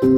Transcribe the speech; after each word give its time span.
Bonjour, 0.00 0.12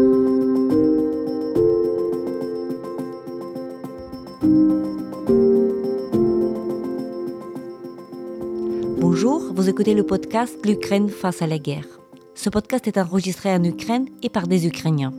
vous 9.54 9.70
écoutez 9.70 9.94
le 9.94 10.02
podcast 10.04 10.58
L'Ukraine 10.66 11.08
face 11.08 11.40
à 11.40 11.46
la 11.46 11.58
guerre. 11.58 11.86
Ce 12.34 12.50
podcast 12.50 12.86
est 12.88 12.98
enregistré 12.98 13.50
en 13.54 13.64
Ukraine 13.64 14.06
et 14.22 14.28
par 14.28 14.46
des 14.46 14.66
Ukrainiens. 14.66 15.14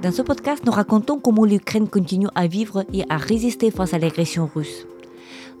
Dans 0.00 0.12
ce 0.12 0.22
podcast, 0.22 0.64
nous 0.64 0.70
racontons 0.72 1.18
comment 1.18 1.44
l'Ukraine 1.44 1.88
continue 1.88 2.28
à 2.36 2.46
vivre 2.46 2.84
et 2.92 3.02
à 3.08 3.16
résister 3.16 3.72
face 3.72 3.92
à 3.92 3.98
l'agression 3.98 4.48
russe. 4.54 4.86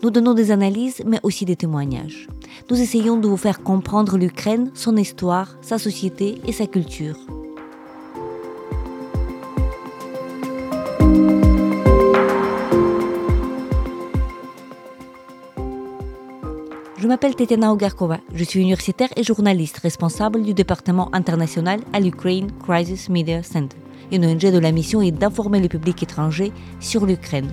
Nous 0.02 0.10
donnons 0.10 0.34
des 0.34 0.50
analyses, 0.50 1.00
mais 1.06 1.20
aussi 1.22 1.44
des 1.44 1.54
témoignages. 1.54 2.26
Nous 2.68 2.80
essayons 2.80 3.16
de 3.16 3.28
vous 3.28 3.36
faire 3.36 3.62
comprendre 3.62 4.18
l'Ukraine, 4.18 4.72
son 4.74 4.96
histoire, 4.96 5.56
sa 5.62 5.78
société 5.78 6.40
et 6.44 6.50
sa 6.50 6.66
culture. 6.66 7.16
Je 16.98 17.06
m'appelle 17.06 17.36
Tetiana 17.36 17.72
Ogarkova, 17.72 18.18
je 18.34 18.42
suis 18.42 18.60
universitaire 18.60 19.10
et 19.16 19.22
journaliste 19.22 19.78
responsable 19.78 20.42
du 20.42 20.52
département 20.52 21.14
international 21.14 21.80
à 21.92 22.00
l'Ukraine 22.00 22.50
Crisis 22.64 23.08
Media 23.08 23.44
Center 23.44 23.76
une 24.12 24.26
ONG 24.26 24.52
de 24.52 24.58
la 24.58 24.72
mission 24.72 25.00
est 25.00 25.10
d'informer 25.10 25.58
le 25.58 25.68
public 25.68 26.02
étranger 26.02 26.52
sur 26.80 27.06
l'Ukraine. 27.06 27.50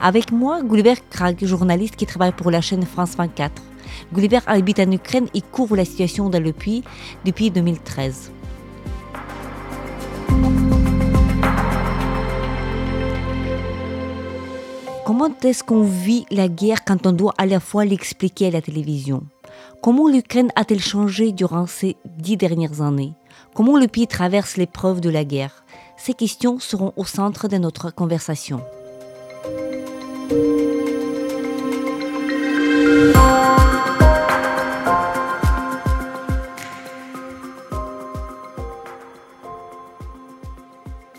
Avec 0.00 0.30
moi, 0.30 0.62
Gulliver 0.62 0.94
Krag, 1.10 1.44
journaliste 1.44 1.96
qui 1.96 2.06
travaille 2.06 2.32
pour 2.32 2.52
la 2.52 2.60
chaîne 2.60 2.84
France 2.84 3.16
24. 3.16 3.62
Gulliver 4.12 4.38
habite 4.46 4.78
en 4.78 4.92
Ukraine 4.92 5.26
et 5.34 5.40
couvre 5.40 5.76
la 5.76 5.84
situation 5.84 6.30
dans 6.30 6.42
le 6.42 6.52
pays 6.52 6.84
depuis 7.24 7.50
2013. 7.50 8.30
Comment 15.04 15.30
est-ce 15.42 15.64
qu'on 15.64 15.82
vit 15.82 16.26
la 16.30 16.46
guerre 16.46 16.84
quand 16.84 17.06
on 17.06 17.12
doit 17.12 17.34
à 17.36 17.46
la 17.46 17.58
fois 17.58 17.84
l'expliquer 17.84 18.48
à 18.48 18.50
la 18.50 18.62
télévision? 18.62 19.24
Comment 19.82 20.06
l'Ukraine 20.06 20.52
a-t-elle 20.54 20.80
changé 20.80 21.32
durant 21.32 21.66
ces 21.66 21.96
dix 22.04 22.36
dernières 22.36 22.82
années? 22.82 23.14
Comment 23.54 23.78
le 23.78 23.88
pays 23.88 24.06
traverse 24.06 24.56
l'épreuve 24.56 25.00
de 25.00 25.10
la 25.10 25.24
guerre? 25.24 25.64
Ces 25.96 26.14
questions 26.14 26.60
seront 26.60 26.92
au 26.96 27.04
centre 27.04 27.48
de 27.48 27.56
notre 27.56 27.90
conversation. 27.90 28.60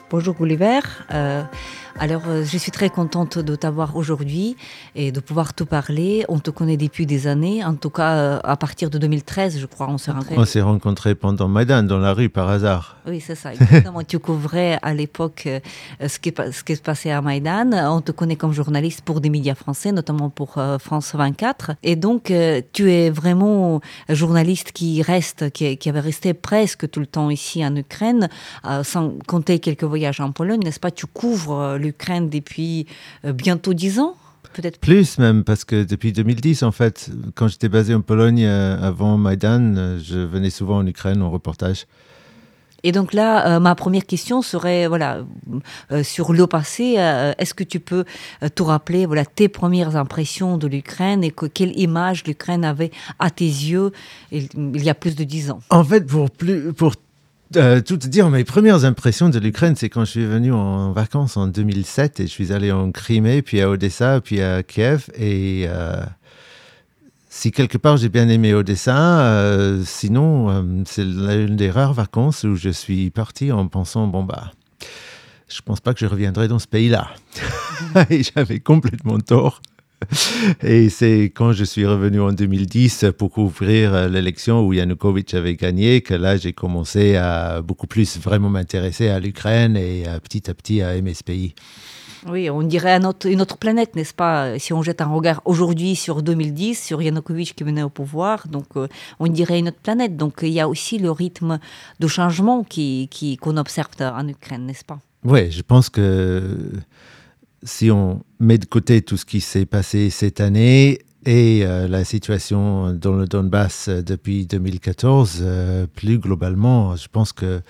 Bonjour 0.10 0.34
Gulliver. 0.36 0.82
Alors, 2.00 2.22
euh, 2.28 2.46
je 2.46 2.58
suis 2.58 2.72
très 2.72 2.90
contente 2.90 3.38
de 3.40 3.56
t'avoir 3.56 3.98
aujourd'hui 3.98 4.56
et 4.96 5.12
de 5.12 5.20
pouvoir 5.20 5.54
te 5.54 5.66
parler. 5.66 6.24
On 6.30 6.40
te 6.40 6.50
connaît 6.50 6.78
depuis 6.78 7.06
des 7.06 7.28
années, 7.28 7.64
en 7.64 7.76
tout 7.76 7.90
cas 7.90 8.16
euh, 8.16 8.40
à 8.44 8.56
partir 8.56 8.90
de 8.90 8.98
2013, 8.98 9.60
je 9.60 9.66
crois, 9.66 9.90
on 9.90 9.98
s'est 9.98 10.12
rencontrés. 10.12 10.38
On 10.38 10.46
s'est 10.46 10.62
rencontrés 10.62 11.14
pendant 11.14 11.50
Maïdan, 11.50 11.84
dans 11.84 12.00
la 12.00 12.14
rue, 12.14 12.30
par 12.30 12.48
hasard. 12.48 12.98
Oui, 13.06 13.20
c'est 13.20 13.36
ça, 13.36 13.54
exactement. 13.54 14.02
tu 14.04 14.18
couvrais 14.18 14.80
à 14.82 14.94
l'époque 14.94 15.44
euh, 15.48 15.60
ce, 16.08 16.20
qui, 16.20 16.34
ce 16.52 16.64
qui 16.64 16.78
se 16.78 16.82
passait 16.82 17.12
à 17.12 17.22
Maïdan. 17.22 17.72
On 17.74 18.00
te 18.00 18.14
connaît 18.14 18.38
comme 18.38 18.54
journaliste 18.54 19.02
pour 19.02 19.20
des 19.20 19.30
médias 19.30 19.56
français, 19.56 19.92
notamment 19.92 20.30
pour 20.30 20.58
France 20.80 21.16
24. 21.16 21.72
Et 21.84 21.98
donc, 21.98 22.32
tu 22.74 22.92
es 22.92 23.10
vraiment 23.10 23.82
journaliste 24.08 24.72
qui 24.72 25.02
reste, 25.02 25.50
qui, 25.52 25.78
qui, 25.78 25.90
avait 25.90 26.00
resté 26.00 26.34
presque 26.34 26.90
tout 26.90 27.02
le 27.02 27.08
temps 27.08 27.30
ici 27.30 27.66
en 27.66 27.76
Ukraine, 27.76 28.30
sans 28.84 29.14
compter 29.28 29.60
quelques 29.60 29.84
voyages 29.84 30.22
en 30.22 30.32
Pologne, 30.32 30.62
n'est-ce 30.64 30.80
pas? 30.80 30.92
Tu 30.92 31.06
couvres 31.06 31.78
le 31.78 31.89
l'Ukraine 31.90 32.30
depuis 32.30 32.86
euh, 33.26 33.34
bientôt 33.34 33.74
dix 33.74 34.00
ans 34.00 34.16
Peut-être 34.54 34.80
plus 34.80 35.20
même, 35.20 35.44
parce 35.44 35.64
que 35.64 35.84
depuis 35.84 36.12
2010, 36.12 36.64
en 36.64 36.72
fait, 36.72 37.12
quand 37.36 37.48
j'étais 37.48 37.70
basé 37.70 37.94
en 37.94 38.02
Pologne 38.02 38.44
euh, 38.46 38.82
avant 38.82 39.16
Maïdan, 39.16 39.76
euh, 39.78 40.00
je 40.04 40.18
venais 40.18 40.50
souvent 40.50 40.78
en 40.78 40.88
Ukraine 40.88 41.22
en 41.22 41.30
reportage. 41.30 41.86
Et 42.82 42.92
donc 42.94 43.14
là, 43.14 43.60
ma 43.60 43.76
première 43.76 44.06
question 44.06 44.42
serait 44.42 44.88
voilà 44.88 45.26
sur 46.02 46.32
le 46.32 46.48
passé. 46.48 46.94
Est-ce 47.38 47.54
que 47.54 47.66
tu 47.66 47.82
peux 47.82 48.06
te 48.56 48.64
rappeler 48.64 49.06
voilà 49.06 49.26
tes 49.26 49.50
premières 49.50 49.98
impressions 49.98 50.58
de 50.58 50.66
l'Ukraine 50.66 51.22
et 51.22 51.32
que, 51.32 51.46
quelle 51.46 51.78
image 51.78 52.24
l'Ukraine 52.26 52.64
avait 52.64 52.92
à 53.20 53.32
tes 53.32 53.44
yeux 53.44 53.92
il, 54.32 54.48
il, 54.56 54.82
y 54.82 54.90
a 54.90 54.96
plus 54.96 55.18
de 55.18 55.26
dix 55.26 55.52
ans? 55.52 55.60
En 55.70 55.84
fait, 55.84 56.08
pour 56.08 56.32
plus 56.32 56.72
pour 56.72 56.94
euh, 57.56 57.82
tout 57.82 57.98
dire, 57.98 58.30
mes 58.30 58.44
premières 58.44 58.86
impressions 58.86 59.30
de 59.30 59.40
l'Ukraine, 59.40 59.76
c'est 59.76 59.90
quand 59.90 60.06
je 60.06 60.12
suis 60.12 60.26
venu 60.26 60.52
en 60.52 60.92
vacances 60.92 61.36
en 61.36 61.48
2007 61.48 62.20
et 62.20 62.28
je 62.28 62.32
suis 62.32 62.54
allé 62.54 62.72
en 62.72 62.92
Crimée, 62.92 63.42
puis 63.42 63.62
à 63.62 63.70
Odessa, 63.70 64.22
puis 64.22 64.42
à 64.42 64.62
Kiev. 64.62 65.10
Et 65.16 65.66
euh, 65.68 66.04
si 67.30 67.52
quelque 67.52 67.78
part 67.78 67.98
j'ai 67.98 68.10
bien 68.10 68.30
aimé 68.30 68.54
Odessa, 68.54 69.22
euh, 69.22 69.82
sinon 69.84 70.84
c'est 70.86 71.06
l'une 71.06 71.56
des 71.56 71.72
rares 71.72 71.94
vacances 71.94 72.44
où 72.44 72.56
je 72.56 72.70
suis 72.70 73.10
parti 73.10 73.52
en 73.52 73.68
pensant 73.68 74.08
bon 74.08 74.24
bah, 74.24 74.52
je 75.48 75.62
pense 75.62 75.80
pas 75.80 75.94
que 75.94 76.00
je 76.00 76.06
reviendrai 76.06 76.48
dans 76.48 76.60
ce 76.60 76.68
pays-là. 76.68 77.10
et 78.10 78.22
j'avais 78.24 78.60
complètement 78.60 79.20
tort. 79.20 79.62
Et 80.64 80.90
c'est 80.90 81.24
quand 81.36 81.52
je 81.52 81.64
suis 81.64 81.86
revenu 81.86 82.22
en 82.22 82.32
2010 82.32 83.06
pour 83.18 83.32
couvrir 83.32 84.10
l'élection 84.10 84.66
où 84.66 84.74
Yanukovych 84.74 85.34
avait 85.34 85.56
gagné 85.56 86.02
que 86.02 86.14
là, 86.14 86.38
j'ai 86.38 86.54
commencé 86.54 87.16
à 87.16 87.62
beaucoup 87.62 87.88
plus 87.88 88.18
vraiment 88.18 88.50
m'intéresser 88.50 89.10
à 89.10 89.20
l'Ukraine 89.20 89.76
et 89.76 90.06
petit 90.24 90.50
à 90.50 90.54
petit 90.54 90.82
à 90.82 90.96
aimer 90.96 91.14
ce 91.14 91.24
pays. 91.24 91.54
Oui, 92.28 92.50
on 92.50 92.64
dirait 92.64 92.98
une 92.98 93.06
autre, 93.06 93.28
une 93.28 93.42
autre 93.42 93.58
planète, 93.58 93.96
n'est-ce 93.96 94.14
pas 94.14 94.60
Si 94.60 94.74
on 94.74 94.82
jette 94.82 95.02
un 95.02 95.08
regard 95.08 95.42
aujourd'hui 95.46 95.96
sur 95.96 96.22
2010, 96.22 96.76
sur 96.76 97.02
Yanukovych 97.02 97.56
qui 97.56 97.64
venait 97.64 97.84
au 97.84 97.90
pouvoir, 97.90 98.48
donc 98.48 98.66
euh, 98.76 98.88
on 99.20 99.28
dirait 99.28 99.60
une 99.60 99.70
autre 99.70 99.80
planète. 99.82 100.18
Donc 100.18 100.40
il 100.42 100.50
y 100.50 100.60
a 100.60 100.68
aussi 100.68 100.98
le 100.98 101.12
rythme 101.12 101.60
de 102.00 102.08
changement 102.08 102.64
qu'on 102.64 103.08
qui, 103.10 103.38
qu'on 103.42 103.56
observe 103.58 103.90
en 104.02 104.28
Ukraine, 104.28 104.66
n'est-ce 104.66 104.84
pas? 104.84 105.00
Oui, 105.24 105.50
je 105.52 105.62
pense 105.62 105.90
que 105.90 106.58
si 107.64 107.92
on 107.92 108.24
met 108.40 108.58
de 108.58 108.66
côté 108.66 109.02
tout 109.02 109.18
ce 109.18 109.26
qui 109.26 109.42
s'est 109.42 109.66
passé 109.66 110.10
cette 110.10 110.40
année 110.42 111.00
et 111.26 111.62
euh, 111.64 111.88
la 111.88 112.06
situation 112.06 112.94
dans 112.94 113.14
le 113.14 113.26
Donbass 113.28 113.90
depuis 113.90 114.46
2014, 114.46 115.40
euh, 115.42 115.86
plus 115.86 116.18
globalement, 116.18 116.96
je 116.96 117.08
pense 117.12 117.34
que 117.34 117.62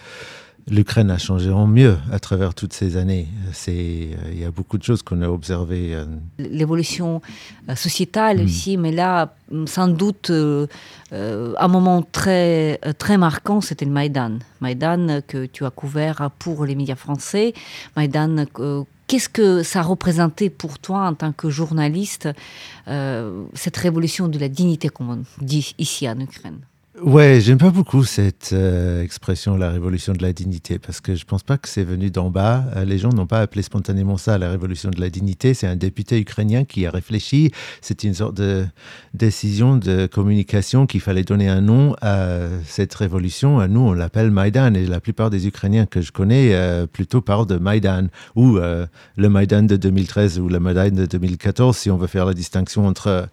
l'Ukraine 0.69 1.09
a 1.09 1.17
changé 1.17 1.49
en 1.49 1.65
mieux 1.65 1.97
à 2.11 2.19
travers 2.19 2.53
toutes 2.53 2.73
ces 2.73 2.95
années. 2.95 3.27
Euh, 3.67 4.11
il 4.31 4.39
y 4.39 4.45
a 4.45 4.51
beaucoup 4.51 4.77
de 4.77 4.83
choses 4.83 5.01
qu'on 5.01 5.23
a 5.23 5.27
observées. 5.27 5.97
L'évolution 6.37 7.23
sociétale 7.75 8.37
mm. 8.37 8.45
aussi, 8.45 8.77
mais 8.77 8.91
là, 8.91 9.33
sans 9.65 9.87
doute, 9.87 10.31
un 11.11 11.67
moment 11.67 12.03
très, 12.03 12.79
très 12.99 13.17
marquant, 13.17 13.61
c'était 13.61 13.85
le 13.85 13.91
Maïdan. 13.91 14.37
Maïdan 14.61 15.21
que 15.27 15.47
tu 15.47 15.65
as 15.65 15.71
couvert 15.71 16.29
pour 16.37 16.65
les 16.65 16.75
médias 16.75 16.95
français. 16.95 17.55
Maïdan 17.95 18.45
Qu'est-ce 19.09 19.27
que 19.27 19.63
ça 19.63 19.81
représentait 19.81 20.51
pour 20.51 20.77
toi 20.77 21.07
en 21.07 21.15
tant 21.15 21.31
que 21.31 21.49
journaliste, 21.49 22.29
euh, 22.87 23.43
cette 23.55 23.75
révolution 23.75 24.27
de 24.27 24.37
la 24.37 24.49
dignité, 24.49 24.89
comme 24.89 25.23
dit 25.41 25.73
ici 25.79 26.07
en 26.07 26.19
Ukraine? 26.19 26.59
Ouais, 27.01 27.39
j'aime 27.39 27.57
pas 27.57 27.69
beaucoup 27.69 28.03
cette 28.03 28.49
euh, 28.51 29.01
expression, 29.01 29.55
la 29.55 29.69
révolution 29.69 30.11
de 30.11 30.21
la 30.21 30.33
dignité, 30.33 30.79
parce 30.79 30.99
que 30.99 31.15
je 31.15 31.23
pense 31.23 31.43
pas 31.43 31.57
que 31.57 31.69
c'est 31.69 31.85
venu 31.85 32.11
d'en 32.11 32.29
bas. 32.29 32.65
Euh, 32.75 32.83
les 32.83 32.97
gens 32.97 33.09
n'ont 33.09 33.25
pas 33.25 33.39
appelé 33.39 33.61
spontanément 33.61 34.17
ça 34.17 34.37
la 34.37 34.49
révolution 34.49 34.89
de 34.89 34.99
la 34.99 35.09
dignité. 35.09 35.53
C'est 35.53 35.67
un 35.67 35.77
député 35.77 36.19
ukrainien 36.19 36.65
qui 36.65 36.85
a 36.85 36.91
réfléchi. 36.91 37.51
C'est 37.79 38.03
une 38.03 38.13
sorte 38.13 38.35
de 38.35 38.65
décision 39.13 39.77
de 39.77 40.07
communication 40.07 40.87
qu'il 40.87 40.99
fallait 40.99 41.23
donner 41.23 41.47
un 41.47 41.61
nom 41.61 41.95
à 42.01 42.47
cette 42.65 42.93
révolution. 42.95 43.65
Nous, 43.69 43.79
on 43.79 43.93
l'appelle 43.93 44.29
Maïdan, 44.29 44.73
et 44.73 44.85
la 44.85 44.99
plupart 44.99 45.29
des 45.29 45.47
Ukrainiens 45.47 45.85
que 45.85 46.01
je 46.01 46.11
connais 46.11 46.53
euh, 46.53 46.85
plutôt 46.85 47.21
parlent 47.21 47.47
de 47.47 47.57
Maïdan, 47.57 48.07
ou 48.35 48.57
le 48.57 49.29
Maïdan 49.29 49.63
de 49.63 49.77
2013 49.77 50.39
ou 50.39 50.49
le 50.49 50.59
Maïdan 50.59 50.89
de 50.89 51.05
2014, 51.05 51.77
si 51.77 51.89
on 51.91 51.97
veut 51.97 52.07
faire 52.07 52.25
la 52.25 52.33
distinction 52.33 52.85
entre 52.85 53.29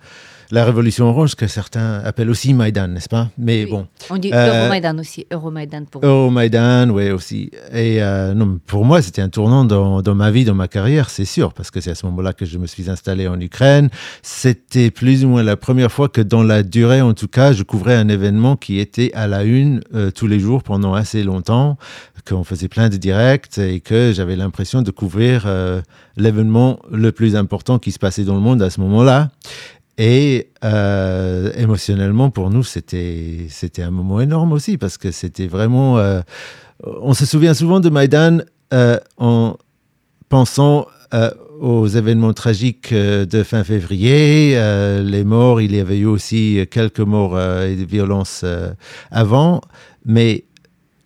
la 0.50 0.64
révolution 0.64 1.06
orange 1.06 1.34
que 1.34 1.46
certains 1.46 2.00
appellent 2.04 2.31
aussi 2.31 2.54
Maïdan, 2.54 2.88
n'est-ce 2.88 3.08
pas? 3.08 3.28
Mais 3.38 3.66
bon. 3.66 3.87
On 4.10 4.19
dit 4.19 4.31
Euromaidan 4.32 4.98
aussi. 4.98 5.26
Euromaidan 5.32 5.84
pour 5.90 6.04
Euromaidan, 6.04 6.90
oui, 6.90 7.10
aussi. 7.10 7.50
Et 7.72 8.00
non, 8.34 8.58
pour 8.66 8.84
moi, 8.84 9.02
c'était 9.02 9.22
un 9.22 9.28
tournant 9.28 9.64
dans, 9.64 10.02
dans, 10.02 10.14
ma 10.14 10.31
vie, 10.31 10.44
dans 10.44 10.54
ma 10.54 10.69
carrière, 10.69 11.10
c'est 11.10 11.25
sûr, 11.25 11.52
parce 11.52 11.70
que 11.70 11.81
c'est 11.81 11.90
à 11.90 11.94
ce 11.94 12.06
moment-là 12.06 12.32
que 12.32 12.44
je 12.44 12.58
me 12.58 12.66
suis 12.66 12.88
installé 12.90 13.28
en 13.28 13.40
Ukraine. 13.40 13.88
C'était 14.22 14.90
plus 14.90 15.25
ou 15.25 15.28
moins 15.28 15.43
la 15.43 15.56
première 15.56 15.90
fois 15.90 16.08
que 16.08 16.20
dans 16.20 16.43
la 16.43 16.62
durée, 16.62 17.00
en 17.00 17.14
tout 17.14 17.28
cas, 17.28 17.52
je 17.52 17.62
couvrais 17.62 17.94
un 17.94 18.08
événement 18.08 18.56
qui 18.56 18.78
était 18.78 19.10
à 19.14 19.26
la 19.26 19.44
une 19.44 19.81
tous 20.14 20.26
les 20.26 20.38
jours 20.38 20.62
pendant 20.62 20.94
assez 20.94 21.22
longtemps, 21.22 21.76
qu'on 22.28 22.44
faisait 22.44 22.69
plein 22.69 22.88
de 22.88 22.96
directs 22.96 23.58
et 23.58 23.81
que 23.81 24.12
j'avais 24.14 24.37
l'impression 24.37 24.82
de 24.82 24.90
couvrir 24.90 25.46
l'événement 26.16 26.78
le 26.90 27.12
plus 27.12 27.37
important 27.37 27.78
qui 27.78 27.93
se 27.93 27.98
passait 27.98 28.25
dans 28.25 28.34
le 28.34 28.40
monde 28.40 28.62
à 28.62 28.70
ce 28.70 28.81
moment-là. 28.81 29.31
Et 29.98 30.50
euh, 30.62 31.52
émotionnellement, 31.56 32.31
pour 32.31 32.50
nous, 32.50 32.62
c'était 32.62 33.48
un 33.78 33.90
moment 33.90 34.20
énorme 34.20 34.52
aussi 34.52 34.76
parce 34.76 34.98
que 34.98 35.10
c'était 35.10 35.46
vraiment. 35.46 35.98
Euh, 35.98 36.20
on 36.84 37.14
se 37.14 37.25
souvient 37.25 37.54
souvent 37.54 37.81
de 37.81 37.88
Maïdan 37.88 38.38
euh, 38.75 38.98
en 39.16 39.56
pensant 40.28 40.87
aux 41.60 41.87
événements 41.87 42.34
tragiques 42.34 42.93
de 42.93 43.43
fin 43.43 43.64
février, 43.64 44.60
les 45.02 45.25
morts. 45.25 45.62
Il 45.62 45.75
y 45.75 45.81
avait 45.81 45.98
eu 45.98 46.04
aussi 46.04 46.66
quelques 46.70 47.00
morts 47.00 47.40
et 47.40 47.75
des 47.76 47.87
violences 47.87 48.44
avant, 49.10 49.62
mais 50.04 50.44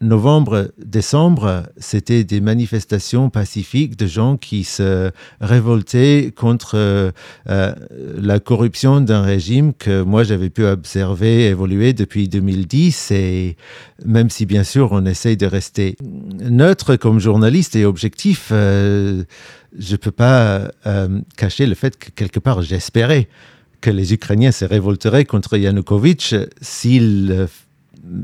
novembre, 0.00 0.72
décembre, 0.78 1.64
c'était 1.76 2.24
des 2.24 2.40
manifestations 2.40 3.28
pacifiques 3.28 3.96
de 3.96 4.06
gens 4.06 4.38
qui 4.38 4.64
se 4.64 5.10
révoltaient 5.40 6.32
contre 6.34 6.72
euh, 6.76 7.10
euh, 7.50 7.74
la 8.16 8.40
corruption 8.40 9.02
d'un 9.02 9.20
régime 9.20 9.74
que 9.74 10.02
moi 10.02 10.24
j'avais 10.24 10.48
pu 10.48 10.64
observer 10.64 11.48
évoluer 11.48 11.92
depuis 11.92 12.28
2010 12.28 13.10
et 13.10 13.56
même 14.06 14.30
si 14.30 14.46
bien 14.46 14.64
sûr 14.64 14.92
on 14.92 15.04
essaye 15.04 15.36
de 15.36 15.46
rester 15.46 15.96
neutre 16.40 16.96
comme 16.96 17.18
journaliste 17.18 17.76
et 17.76 17.84
objectif, 17.84 18.48
euh, 18.52 19.24
je 19.78 19.92
ne 19.92 19.96
peux 19.96 20.10
pas 20.10 20.70
cacher 21.36 21.66
le 21.66 21.74
fait 21.74 21.96
que 21.98 22.10
quelque 22.10 22.40
part 22.40 22.62
j'espérais 22.62 23.28
que 23.80 23.90
les 23.90 24.12
Ukrainiens 24.12 24.52
se 24.52 24.64
révolteraient 24.64 25.24
contre 25.24 25.56
Yanukovych 25.56 26.34
s'ils 26.60 27.48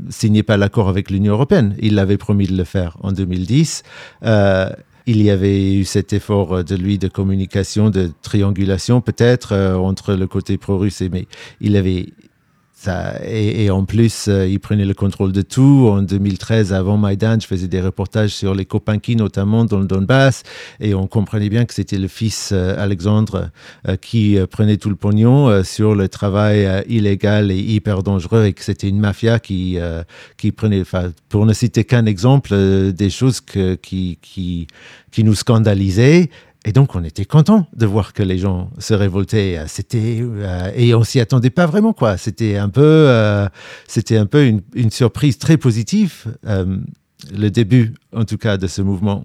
signait 0.09 0.43
pas 0.43 0.57
l'accord 0.57 0.89
avec 0.89 1.09
l'Union 1.09 1.33
européenne. 1.33 1.75
Il 1.79 1.99
avait 1.99 2.17
promis 2.17 2.47
de 2.47 2.55
le 2.55 2.63
faire 2.63 2.97
en 3.01 3.11
2010. 3.11 3.83
Euh, 4.23 4.69
il 5.05 5.21
y 5.21 5.29
avait 5.29 5.73
eu 5.73 5.85
cet 5.85 6.11
effort 6.11 6.63
de 6.63 6.75
lui 6.75 6.97
de 6.97 7.07
communication, 7.07 7.89
de 7.89 8.11
triangulation 8.21 8.99
peut-être 8.99 9.53
euh, 9.53 9.75
entre 9.75 10.13
le 10.13 10.27
côté 10.27 10.57
pro-russe 10.57 11.01
mais 11.11 11.27
il 11.61 11.77
avait 11.77 12.07
et, 13.25 13.69
en 13.71 13.85
plus, 13.85 14.27
euh, 14.27 14.47
il 14.47 14.59
prenait 14.59 14.85
le 14.85 14.93
contrôle 14.93 15.31
de 15.31 15.41
tout. 15.41 15.89
En 15.91 16.01
2013, 16.01 16.73
avant 16.73 16.97
Maïdan, 16.97 17.37
je 17.41 17.47
faisais 17.47 17.67
des 17.67 17.81
reportages 17.81 18.29
sur 18.29 18.53
les 18.53 18.65
Kopanki, 18.65 19.15
notamment 19.15 19.65
dans 19.65 19.79
le 19.79 19.87
Donbass, 19.87 20.43
et 20.79 20.93
on 20.93 21.07
comprenait 21.07 21.49
bien 21.49 21.65
que 21.65 21.73
c'était 21.73 21.97
le 21.97 22.07
fils 22.07 22.51
euh, 22.53 22.75
Alexandre 22.77 23.49
euh, 23.87 23.95
qui 23.95 24.37
prenait 24.51 24.77
tout 24.77 24.89
le 24.89 24.95
pognon 24.95 25.63
sur 25.63 25.95
le 25.95 26.07
travail 26.07 26.83
illégal 26.87 27.51
et 27.51 27.57
hyper 27.57 28.03
dangereux, 28.03 28.45
et 28.45 28.53
que 28.53 28.63
c'était 28.63 28.87
une 28.87 28.99
mafia 28.99 29.39
qui, 29.39 29.77
qui 30.37 30.51
prenait, 30.51 30.83
pour 31.29 31.45
ne 31.45 31.53
citer 31.53 31.83
qu'un 31.83 32.05
exemple, 32.05 32.55
des 32.93 33.09
choses 33.09 33.41
qui, 33.41 33.77
qui, 34.21 34.67
qui 35.11 35.23
nous 35.23 35.35
scandalisaient 35.35 36.29
et 36.67 36.73
donc, 36.73 36.95
on 36.95 37.03
était 37.05 37.23
content 37.23 37.65
de 37.73 37.85
voir 37.85 38.11
que 38.11 38.21
les 38.21 38.37
gens 38.37 38.69
se 38.77 38.93
révoltaient. 38.93 39.57
C'était 39.67 40.19
euh, 40.21 40.69
et 40.75 40.93
on 40.93 41.05
s'y 41.05 41.21
attendait 41.21 41.49
pas 41.49 41.65
vraiment, 41.65 41.93
quoi. 41.93 42.17
C'était 42.17 42.57
un 42.57 42.67
peu, 42.67 42.81
euh, 42.83 43.47
c'était 43.87 44.17
un 44.17 44.25
peu 44.25 44.45
une, 44.45 44.91
surprise 44.91 45.37
très 45.37 45.55
positive, 45.55 46.25
euh, 46.45 46.77
le 47.33 47.49
début, 47.49 47.93
en 48.13 48.25
tout 48.25 48.37
cas, 48.37 48.57
de 48.57 48.67
ce 48.67 48.81
mouvement. 48.81 49.23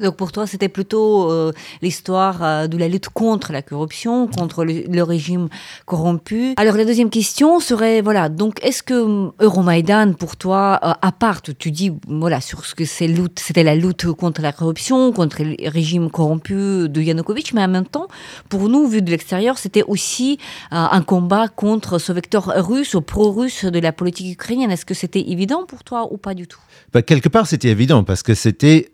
Donc 0.00 0.16
pour 0.16 0.32
toi, 0.32 0.46
c'était 0.46 0.68
plutôt 0.68 1.30
euh, 1.30 1.52
l'histoire 1.82 2.42
euh, 2.42 2.66
de 2.66 2.78
la 2.78 2.88
lutte 2.88 3.10
contre 3.10 3.52
la 3.52 3.62
corruption, 3.62 4.28
contre 4.28 4.64
le, 4.64 5.02
régime 5.02 5.48
corrompu. 5.86 6.54
Alors 6.56 6.76
la 6.76 6.84
deuxième 6.84 7.10
question 7.10 7.60
serait, 7.60 8.00
voilà, 8.00 8.28
donc 8.28 8.58
est-ce 8.64 8.82
que 8.82 8.94
euh, 8.94 9.30
Euromaïdan, 9.40 10.14
pour 10.14 10.36
toi, 10.36 10.78
à 10.82 11.12
part, 11.12 11.42
tu 11.42 11.70
dis, 11.70 11.92
voilà, 12.06 12.40
sur 12.40 12.64
ce 12.64 12.74
que 12.74 12.84
c'était 12.84 13.62
la 13.62 13.74
lutte 13.74 14.06
contre 14.12 14.40
la 14.40 14.52
corruption, 14.52 15.12
contre 15.12 15.42
le 15.42 15.56
régime 15.68 16.10
corrompu 16.10 16.88
de 16.88 17.00
Yanukovych, 17.00 17.52
mais 17.52 17.62
en 17.62 17.68
même 17.68 17.86
temps, 17.86 18.08
pour 18.48 18.68
nous, 18.68 18.86
vu 18.86 19.02
de 19.02 19.10
l'extérieur, 19.10 19.58
c'était 19.58 19.82
aussi 19.82 20.38
un 20.70 21.02
combat 21.02 21.48
contre 21.48 21.98
ce 21.98 22.12
vecteur 22.12 22.52
russe 22.56 22.96
pro-russe 23.06 23.64
de 23.64 23.78
la 23.78 23.92
politique 23.92 24.32
ukrainienne. 24.32 24.70
Est-ce 24.70 24.86
que 24.86 24.94
c'était 24.94 25.30
évident 25.30 25.64
pour 25.66 25.84
toi 25.84 26.08
ou 26.12 26.16
pas 26.16 26.34
du 26.34 26.46
tout? 26.46 26.60
Bah, 26.92 27.02
Quelque 27.02 27.28
part, 27.28 27.46
c'était 27.46 27.68
évident 27.68 28.04
parce 28.04 28.22
que 28.22 28.34
c'était 28.34 28.90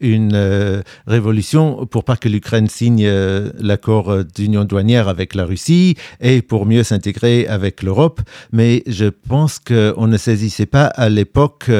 une 0.00 0.35
euh, 0.36 0.82
révolution 1.06 1.86
pour 1.86 2.04
pas 2.04 2.16
que 2.16 2.28
l'Ukraine 2.28 2.68
signe 2.68 3.04
euh, 3.04 3.50
l'accord 3.58 4.10
euh, 4.10 4.22
d'union 4.22 4.64
douanière 4.64 5.08
avec 5.08 5.34
la 5.34 5.44
Russie 5.44 5.96
et 6.20 6.42
pour 6.42 6.66
mieux 6.66 6.82
s'intégrer 6.82 7.46
avec 7.46 7.82
l'Europe. 7.82 8.20
Mais 8.52 8.82
je 8.86 9.06
pense 9.06 9.58
qu'on 9.58 10.06
ne 10.06 10.16
saisissait 10.16 10.66
pas 10.66 10.86
à 10.86 11.08
l'époque 11.08 11.70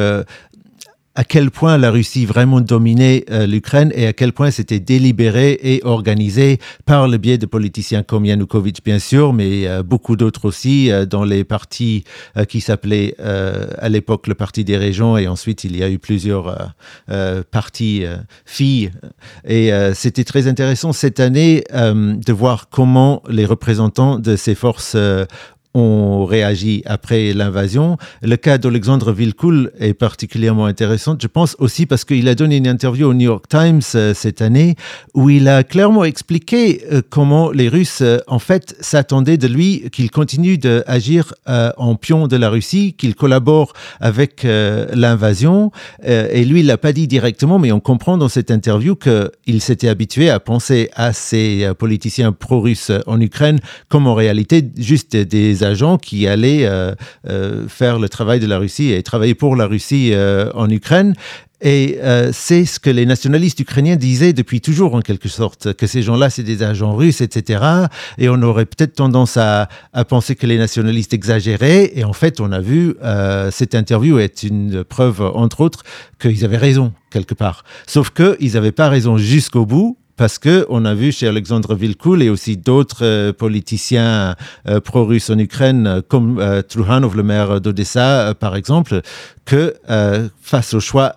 à 1.17 1.25
quel 1.25 1.51
point 1.51 1.79
la 1.79 1.91
Russie 1.91 2.27
vraiment 2.27 2.61
dominait 2.61 3.25
euh, 3.31 3.47
l'Ukraine 3.47 3.91
et 3.95 4.07
à 4.07 4.13
quel 4.13 4.35
point 4.35 4.51
c'était 4.51 4.81
délibéré 4.81 5.59
et 5.63 5.81
organisé 5.83 6.59
par 6.85 7.09
le 7.09 7.17
biais 7.17 7.39
de 7.39 7.47
politiciens 7.47 8.03
comme 8.03 8.27
Yanukovych, 8.27 8.85
bien 8.85 8.99
sûr, 8.99 9.33
mais 9.33 9.67
euh, 9.67 9.83
beaucoup 9.83 10.15
d'autres 10.15 10.45
aussi 10.45 10.93
euh, 10.93 11.07
dans 11.07 11.25
les 11.25 11.43
partis 11.43 12.05
qui 12.49 12.61
s'appelaient 12.61 13.15
à 13.19 13.89
l'époque 13.89 14.27
le 14.27 14.35
Parti 14.35 14.63
des 14.63 14.77
régions 14.77 15.17
et 15.17 15.27
ensuite 15.27 15.65
il 15.65 15.77
y 15.77 15.83
a 15.83 15.89
eu 15.89 15.99
plusieurs 15.99 16.75
partis 17.51 18.05
filles. 18.45 18.91
Et 19.47 19.71
c'était 19.95 20.25
très 20.25 20.47
intéressant 20.49 20.93
cette 20.93 21.21
année 21.21 21.65
de 21.73 22.33
voir 22.33 22.69
comment 22.69 23.23
les 23.29 23.47
représentants 23.47 24.19
de 24.19 24.37
ces 24.37 24.55
forces 24.55 24.97
ont 25.76 26.25
réagi 26.25 26.82
après 26.87 27.34
l'invasion. 27.34 27.99
Le 28.23 28.37
cas 28.37 28.58
d'Alexandre 28.58 29.12
Villecoul 29.12 29.73
est 29.78 29.94
particulièrement 29.94 30.67
intéressant, 30.67 31.17
je 31.20 31.26
pense 31.26 31.55
aussi 31.58 31.84
parce 31.84 32.05
qu'il 32.05 32.28
a 32.28 32.34
donné 32.34 32.56
une 32.56 32.67
interview 32.67 33.08
au 33.08 33.14
New 33.14 33.26
York 33.26 33.44
Times 33.49 33.82
euh, 33.94 34.14
cette 34.14 34.40
année 34.40 34.75
où 35.14 35.28
il 35.28 35.49
a 35.49 35.62
clairement 35.62 36.05
expliqué 36.05 36.82
euh, 36.90 37.02
comment 37.08 37.50
les 37.50 37.69
Russes, 37.69 38.00
euh, 38.00 38.19
en 38.26 38.38
fait, 38.38 38.75
s'attendaient 38.81 39.37
de 39.37 39.46
lui 39.46 39.90
qu'il 39.93 40.11
continue 40.11 40.56
d'agir 40.56 41.34
en 41.46 41.94
pion 41.96 42.26
de 42.26 42.37
la 42.37 42.49
Russie, 42.49 42.94
qu'il 42.96 43.14
collabore 43.14 43.73
avec 44.00 44.44
l'invasion. 44.44 45.70
et 46.02 46.44
lui, 46.44 46.61
il 46.61 46.67
l'a 46.67 46.78
pas 46.78 46.93
dit 46.93 47.06
directement, 47.06 47.58
mais 47.58 47.73
on 47.73 47.81
comprend 47.81 48.17
dans 48.17 48.28
cette 48.28 48.50
interview 48.50 48.96
qu'il 48.96 49.61
s'était 49.61 49.88
habitué 49.88 50.31
à 50.31 50.40
penser 50.40 50.90
à 50.94 51.12
ces 51.12 51.70
politiciens 51.78 52.32
pro-russes 52.32 52.93
en 53.06 53.20
Ukraine 53.20 53.58
comme 53.88 54.06
en 54.06 54.14
réalité 54.14 54.62
juste 54.76 55.17
des 55.17 55.62
agents 55.67 55.99
qui 55.99 56.27
allaient 56.27 56.67
euh, 56.67 56.95
euh, 57.29 57.69
faire 57.69 57.99
le 57.99 58.09
travail 58.09 58.41
de 58.41 58.47
la 58.47 58.59
Russie 58.59 58.93
et 58.93 59.03
travailler 59.03 59.35
pour 59.35 59.57
la 59.57 59.67
Russie 59.67 60.13
euh, 60.13 60.51
en 60.55 60.71
Ukraine. 60.71 61.15
Et 61.63 61.99
c'est 62.33 62.67
ce 62.67 62.79
que 62.79 62.91
les 62.91 63.07
nationalistes 63.07 63.59
ukrainiens 63.59 63.97
disaient 63.97 64.35
depuis 64.35 64.61
toujours, 64.61 64.95
en 64.95 65.01
quelque 65.01 65.31
sorte, 65.31 65.73
que 65.73 65.87
ces 65.87 66.03
gens-là, 66.03 66.29
c'est 66.29 66.43
des 66.43 66.63
agents 66.63 66.95
russes, 66.95 67.23
etc. 67.23 67.65
Et 68.19 68.29
on 68.29 68.43
aurait 68.43 68.67
peut-être 68.67 68.95
tendance 68.95 69.38
à, 69.38 69.71
penser 70.07 70.37
que 70.37 70.47
les 70.47 70.59
nationalistes 70.59 71.14
exagéraient. 71.14 71.93
Et 71.95 72.05
en 72.05 72.12
fait, 72.12 72.40
on 72.40 72.52
a 72.52 72.61
vu, 72.61 72.95
cette 73.50 73.75
interview 73.75 74.19
est 74.19 74.43
une 74.43 74.85
preuve, 74.85 75.23
entre 75.23 75.62
autres, 75.62 75.83
qu'ils 76.21 76.45
avaient 76.45 76.59
raison, 76.59 76.93
quelque 77.11 77.35
part. 77.35 77.64
Sauf 77.87 78.11
qu'ils 78.11 78.52
n'avaient 78.52 78.71
pas 78.71 78.90
raison 78.90 79.17
jusqu'au 79.17 79.64
bout 79.64 79.97
parce 80.16 80.38
que 80.38 80.66
on 80.68 80.85
a 80.85 80.94
vu 80.94 81.12
chez 81.12 81.28
Alexandre 81.28 81.75
Villecoul 81.75 82.23
et 82.23 82.30
aussi 82.30 82.56
d'autres 82.56 83.04
euh, 83.04 83.32
politiciens 83.32 84.35
euh, 84.68 84.80
pro-russes 84.80 85.30
en 85.30 85.38
Ukraine, 85.38 85.87
euh, 85.87 86.00
comme 86.06 86.42
Truhanov, 86.68 87.16
le 87.16 87.23
maire 87.23 87.61
d'Odessa, 87.61 88.35
par 88.38 88.56
exemple, 88.56 89.02
que 89.44 89.75
face 90.40 90.75
au 90.75 90.80
choix 90.80 91.16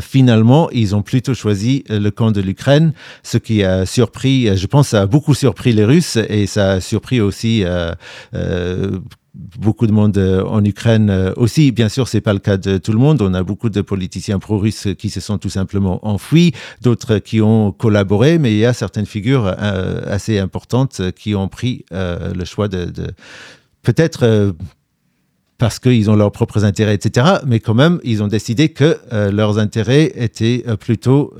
finalement, 0.00 0.70
ils 0.70 0.94
ont 0.94 1.02
plutôt 1.02 1.34
choisi 1.34 1.82
le 1.88 2.10
camp 2.10 2.30
de 2.30 2.40
l'Ukraine, 2.40 2.92
ce 3.24 3.36
qui 3.36 3.64
a 3.64 3.84
surpris, 3.84 4.56
je 4.56 4.66
pense, 4.68 4.88
ça 4.88 5.02
a 5.02 5.06
beaucoup 5.06 5.34
surpris 5.34 5.72
les 5.72 5.84
Russes 5.84 6.18
et 6.28 6.46
ça 6.46 6.72
a 6.72 6.80
surpris 6.80 7.20
aussi 7.20 7.64
beaucoup 9.34 9.86
de 9.86 9.92
monde 9.92 10.18
euh, 10.18 10.44
en 10.44 10.62
Ukraine 10.64 11.10
euh, 11.10 11.32
aussi. 11.36 11.72
Bien 11.72 11.88
sûr, 11.88 12.08
c'est 12.08 12.20
pas 12.20 12.32
le 12.32 12.38
cas 12.38 12.56
de 12.56 12.78
tout 12.78 12.92
le 12.92 12.98
monde. 12.98 13.22
On 13.22 13.34
a 13.34 13.42
beaucoup 13.42 13.70
de 13.70 13.80
politiciens 13.80 14.38
pro-russes 14.38 14.88
qui 14.98 15.10
se 15.10 15.20
sont 15.20 15.38
tout 15.38 15.48
simplement 15.48 16.06
enfuis, 16.06 16.52
d'autres 16.82 17.18
qui 17.18 17.40
ont 17.40 17.72
collaboré, 17.72 18.38
mais 18.38 18.52
il 18.52 18.58
y 18.58 18.66
a 18.66 18.72
certaines 18.72 19.06
figures 19.06 19.46
euh, 19.46 20.02
assez 20.06 20.38
importantes 20.38 21.00
qui 21.12 21.34
ont 21.34 21.48
pris 21.48 21.84
le 21.92 22.44
choix 22.44 22.68
de, 22.68 22.86
de 22.86 23.08
peut-être 23.82 24.54
parce 25.58 25.78
qu'ils 25.78 26.10
ont 26.10 26.16
leurs 26.16 26.32
propres 26.32 26.64
intérêts, 26.64 26.94
etc. 26.94 27.26
Mais 27.46 27.60
quand 27.60 27.74
même, 27.74 28.00
ils 28.04 28.22
ont 28.22 28.28
décidé 28.28 28.70
que 28.70 28.98
leurs 29.30 29.58
intérêts 29.58 30.12
étaient 30.16 30.64
plutôt 30.78 31.34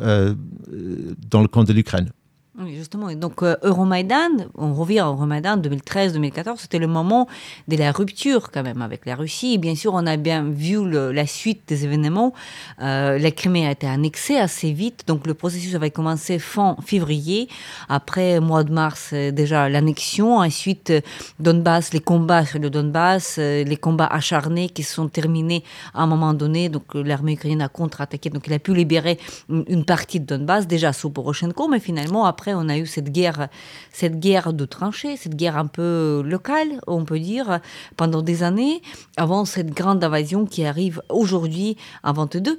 dans 1.30 1.42
le 1.42 1.48
camp 1.48 1.64
de 1.64 1.72
l'Ukraine. 1.72 2.10
Oui, 2.58 2.76
justement. 2.76 3.10
Donc, 3.14 3.42
euh, 3.42 3.56
Euromaidan, 3.62 4.28
on 4.54 4.74
revient 4.74 4.98
à 4.98 5.06
Euromaidan 5.06 5.56
2013-2014, 5.56 6.58
c'était 6.58 6.78
le 6.78 6.86
moment 6.86 7.26
de 7.66 7.76
la 7.78 7.92
rupture 7.92 8.50
quand 8.50 8.62
même 8.62 8.82
avec 8.82 9.06
la 9.06 9.14
Russie. 9.14 9.56
Bien 9.56 9.74
sûr, 9.74 9.94
on 9.94 10.06
a 10.06 10.18
bien 10.18 10.44
vu 10.44 10.78
la 10.90 11.26
suite 11.26 11.62
des 11.66 11.86
événements. 11.86 12.34
Euh, 12.82 13.18
la 13.18 13.30
Crimée 13.30 13.66
a 13.66 13.70
été 13.70 13.86
annexée 13.86 14.36
assez 14.36 14.70
vite, 14.70 15.04
donc 15.06 15.26
le 15.26 15.32
processus 15.32 15.74
avait 15.74 15.90
commencé 15.90 16.38
fin 16.38 16.76
février. 16.84 17.48
Après, 17.88 18.38
mois 18.38 18.64
de 18.64 18.72
mars, 18.72 19.12
euh, 19.14 19.30
déjà 19.30 19.70
l'annexion. 19.70 20.36
Ensuite, 20.40 20.90
euh, 20.90 21.00
Donbass, 21.40 21.94
les 21.94 22.00
combats 22.00 22.44
sur 22.44 22.58
le 22.58 22.68
Donbass, 22.68 23.38
les 23.38 23.78
combats 23.80 24.08
acharnés 24.08 24.68
qui 24.68 24.82
se 24.82 24.92
sont 24.92 25.08
terminés 25.08 25.64
à 25.94 26.02
un 26.02 26.06
moment 26.06 26.34
donné. 26.34 26.68
Donc, 26.68 26.84
l'armée 26.92 27.32
ukrainienne 27.32 27.62
a 27.62 27.68
contre-attaqué, 27.68 28.28
donc 28.28 28.46
il 28.46 28.52
a 28.52 28.58
pu 28.58 28.74
libérer 28.74 29.18
une, 29.48 29.64
une 29.68 29.84
partie 29.86 30.20
de 30.20 30.26
Donbass, 30.26 30.66
déjà 30.66 30.92
sous 30.92 31.08
Poroshenko, 31.08 31.66
mais 31.68 31.80
finalement, 31.80 32.26
après, 32.26 32.41
on 32.48 32.68
a 32.68 32.78
eu 32.78 32.86
cette 32.86 33.10
guerre, 33.10 33.48
cette 33.92 34.18
guerre 34.20 34.52
de 34.52 34.64
tranchées, 34.64 35.16
cette 35.16 35.36
guerre 35.36 35.56
un 35.56 35.66
peu 35.66 36.22
locale, 36.24 36.80
on 36.86 37.04
peut 37.04 37.18
dire, 37.18 37.60
pendant 37.96 38.22
des 38.22 38.42
années, 38.42 38.82
avant 39.16 39.44
cette 39.44 39.72
grande 39.72 40.02
invasion 40.02 40.46
qui 40.46 40.64
arrive 40.64 41.02
aujourd'hui 41.08 41.76
en 42.02 42.12
22 42.12 42.56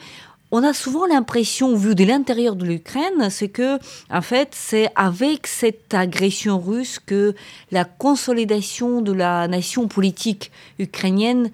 on 0.55 0.63
a 0.63 0.71
souvent 0.71 1.07
l'impression, 1.07 1.75
vu 1.75 1.95
de 1.95 2.03
l'intérieur 2.03 2.55
de 2.55 2.63
l'Ukraine, 2.63 3.31
c'est 3.31 3.49
que, 3.49 3.79
en 4.11 4.21
fait, 4.21 4.49
c'est 4.51 4.87
avec 4.95 5.47
cette 5.47 5.95
agression 5.95 6.59
russe 6.59 6.99
que 7.03 7.33
la 7.71 7.85
consolidation 7.85 9.01
de 9.01 9.13
la 9.13 9.47
nation 9.47 9.87
politique 9.87 10.51
ukrainienne 10.77 11.49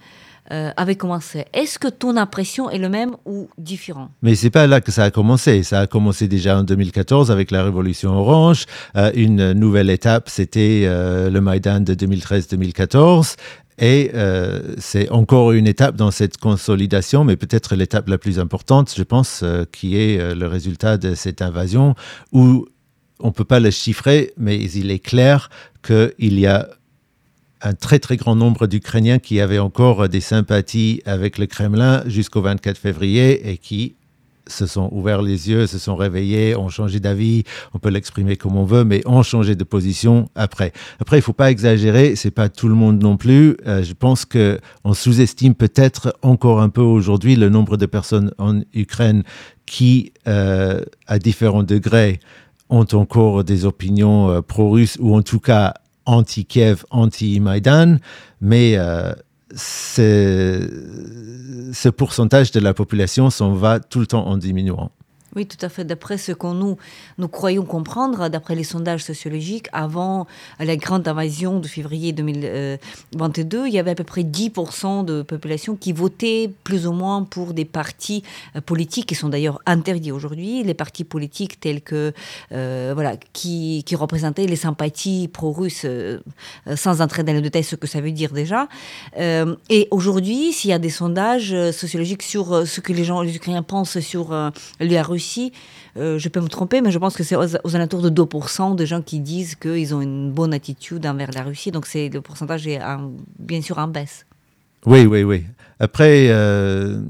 euh, 0.51 0.71
avait 0.77 0.95
commencé. 0.95 1.45
Est-ce 1.53 1.77
que 1.77 1.87
ton 1.87 2.17
impression 2.17 2.69
est 2.69 2.77
le 2.77 2.89
même 2.89 3.15
ou 3.25 3.49
différent? 3.57 4.09
Mais 4.21 4.35
c'est 4.35 4.49
pas 4.49 4.67
là 4.67 4.81
que 4.81 4.91
ça 4.91 5.03
a 5.03 5.11
commencé. 5.11 5.63
Ça 5.63 5.81
a 5.81 5.87
commencé 5.87 6.27
déjà 6.27 6.57
en 6.57 6.63
2014 6.63 7.31
avec 7.31 7.51
la 7.51 7.63
Révolution 7.63 8.11
Orange. 8.11 8.65
Euh, 8.95 9.11
une 9.15 9.53
nouvelle 9.53 9.89
étape, 9.89 10.29
c'était 10.29 10.83
euh, 10.85 11.29
le 11.29 11.41
Maïdan 11.41 11.81
de 11.81 11.93
2013-2014. 11.93 13.35
Et 13.81 14.11
euh, 14.13 14.75
c'est 14.77 15.09
encore 15.09 15.53
une 15.53 15.67
étape 15.67 15.95
dans 15.95 16.11
cette 16.11 16.37
consolidation, 16.37 17.23
mais 17.23 17.37
peut-être 17.37 17.75
l'étape 17.75 18.09
la 18.09 18.17
plus 18.17 18.39
importante, 18.39 18.93
je 18.95 19.03
pense, 19.03 19.43
qui 19.71 19.97
est 19.97 20.35
le 20.35 20.47
résultat 20.47 20.97
de 20.97 21.15
cette 21.15 21.41
invasion, 21.41 21.95
où 22.33 22.65
on 23.21 23.27
ne 23.27 23.33
peut 23.33 23.45
pas 23.45 23.61
le 23.61 23.71
chiffrer, 23.71 24.33
mais 24.37 24.57
il 24.57 24.91
est 24.91 24.99
clair 24.99 25.49
qu'il 25.81 26.39
y 26.39 26.45
a 26.45 26.67
un 27.61 27.73
très 27.73 27.99
très 27.99 28.17
grand 28.17 28.35
nombre 28.35 28.67
d'Ukrainiens 28.67 29.19
qui 29.19 29.39
avaient 29.39 29.59
encore 29.59 30.09
des 30.09 30.21
sympathies 30.21 31.01
avec 31.05 31.37
le 31.37 31.45
Kremlin 31.45 32.03
jusqu'au 32.07 32.41
24 32.41 32.77
février 32.77 33.49
et 33.49 33.57
qui 33.57 33.95
se 34.49 34.65
sont 34.65 34.89
ouverts 34.91 35.21
les 35.21 35.49
yeux, 35.49 35.67
se 35.67 35.77
sont 35.77 35.95
réveillés, 35.95 36.55
ont 36.55 36.69
changé 36.69 36.99
d'avis, 36.99 37.43
on 37.73 37.79
peut 37.79 37.89
l'exprimer 37.89 38.35
comme 38.35 38.55
on 38.57 38.65
veut, 38.65 38.83
mais 38.83 39.01
ont 39.05 39.23
changé 39.23 39.55
de 39.55 39.63
position 39.63 40.29
après. 40.35 40.73
Après, 40.99 41.17
il 41.17 41.19
ne 41.19 41.23
faut 41.23 41.33
pas 41.33 41.51
exagérer, 41.51 42.15
c'est 42.15 42.31
pas 42.31 42.49
tout 42.49 42.67
le 42.67 42.75
monde 42.75 43.01
non 43.01 43.17
plus. 43.17 43.55
Euh, 43.67 43.83
je 43.83 43.93
pense 43.93 44.25
que 44.25 44.59
on 44.83 44.93
sous-estime 44.93 45.55
peut-être 45.55 46.15
encore 46.21 46.61
un 46.61 46.69
peu 46.69 46.81
aujourd'hui 46.81 47.35
le 47.35 47.49
nombre 47.49 47.77
de 47.77 47.85
personnes 47.85 48.31
en 48.37 48.61
Ukraine 48.73 49.23
qui, 49.65 50.13
euh, 50.27 50.83
à 51.07 51.19
différents 51.19 51.63
degrés, 51.63 52.19
ont 52.69 52.87
encore 52.93 53.43
des 53.43 53.65
opinions 53.65 54.29
euh, 54.29 54.41
pro-russes 54.41 54.97
ou 54.99 55.15
en 55.15 55.21
tout 55.21 55.39
cas 55.39 55.73
anti-Kiev, 56.09 56.83
anti-Maïdan, 56.89 57.97
mais 58.41 58.75
euh, 58.77 59.13
ce 59.55 60.59
pourcentage 61.89 62.51
de 62.51 62.59
la 62.59 62.73
population 62.73 63.29
s'en 63.29 63.53
va 63.53 63.79
tout 63.79 63.99
le 63.99 64.07
temps 64.07 64.27
en 64.27 64.37
diminuant. 64.37 64.91
Oui, 65.35 65.45
tout 65.45 65.63
à 65.63 65.69
fait. 65.69 65.83
D'après 65.85 66.17
ce 66.17 66.31
qu'on 66.31 66.53
nous, 66.53 66.77
nous 67.17 67.27
croyons 67.27 67.63
comprendre, 67.63 68.29
d'après 68.29 68.55
les 68.55 68.63
sondages 68.63 69.03
sociologiques, 69.03 69.67
avant 69.71 70.27
la 70.59 70.75
grande 70.75 71.07
invasion 71.07 71.59
de 71.59 71.67
février 71.67 72.11
2022, 72.13 73.67
il 73.67 73.73
y 73.73 73.79
avait 73.79 73.91
à 73.91 73.95
peu 73.95 74.03
près 74.03 74.23
10% 74.23 75.05
de 75.05 75.21
population 75.21 75.75
qui 75.75 75.91
votait 75.91 76.51
plus 76.63 76.87
ou 76.87 76.91
moins 76.91 77.23
pour 77.23 77.53
des 77.53 77.65
partis 77.65 78.23
euh, 78.55 78.61
politiques 78.61 79.05
qui 79.05 79.15
sont 79.15 79.29
d'ailleurs 79.29 79.61
interdits 79.65 80.11
aujourd'hui, 80.11 80.63
les 80.63 80.73
partis 80.73 81.03
politiques 81.03 81.59
tels 81.59 81.81
que, 81.81 82.13
euh, 82.51 82.91
voilà, 82.93 83.17
qui, 83.33 83.83
qui, 83.85 83.95
représentaient 83.95 84.45
les 84.45 84.55
sympathies 84.55 85.27
pro-russes, 85.27 85.85
euh, 85.85 86.19
sans 86.75 87.01
entrer 87.01 87.23
dans 87.23 87.33
le 87.33 87.41
détail 87.41 87.63
ce 87.63 87.75
que 87.75 87.87
ça 87.87 88.01
veut 88.01 88.11
dire 88.11 88.31
déjà. 88.31 88.67
Euh, 89.17 89.55
et 89.69 89.87
aujourd'hui, 89.91 90.53
s'il 90.53 90.69
y 90.69 90.73
a 90.73 90.79
des 90.79 90.89
sondages 90.89 91.55
sociologiques 91.71 92.23
sur 92.23 92.67
ce 92.67 92.81
que 92.81 92.93
les 92.93 93.03
gens, 93.03 93.21
les 93.21 93.35
Ukrainiens 93.35 93.63
pensent 93.63 93.99
sur 93.99 94.29
la 94.79 95.03
Russie, 95.03 95.18
Euh, 95.97 96.19
je 96.19 96.29
peux 96.29 96.41
me 96.41 96.47
tromper, 96.47 96.81
mais 96.81 96.91
je 96.91 96.99
pense 96.99 97.15
que 97.15 97.23
c'est 97.23 97.35
aux, 97.35 97.75
alentours 97.75 98.01
de 98.01 98.09
2% 98.09 98.75
de 98.75 98.85
gens 98.85 99.01
qui 99.01 99.19
disent 99.19 99.55
qu'ils 99.55 99.93
ont 99.93 100.01
une 100.01 100.31
bonne 100.31 100.53
attitude 100.53 101.05
envers 101.05 101.31
la 101.33 101.43
Russie. 101.43 101.71
Donc 101.71 101.85
c'est 101.85 102.09
le 102.09 102.21
pourcentage 102.21 102.67
est 102.67 102.81
en, 102.81 103.11
bien 103.37 103.61
sûr 103.61 103.77
en 103.77 103.87
baisse. 103.87 104.25
Oui, 104.85 105.05
oui, 105.05 105.23
oui. 105.23 105.45
Après, 105.79 106.29
euh, 106.29 107.01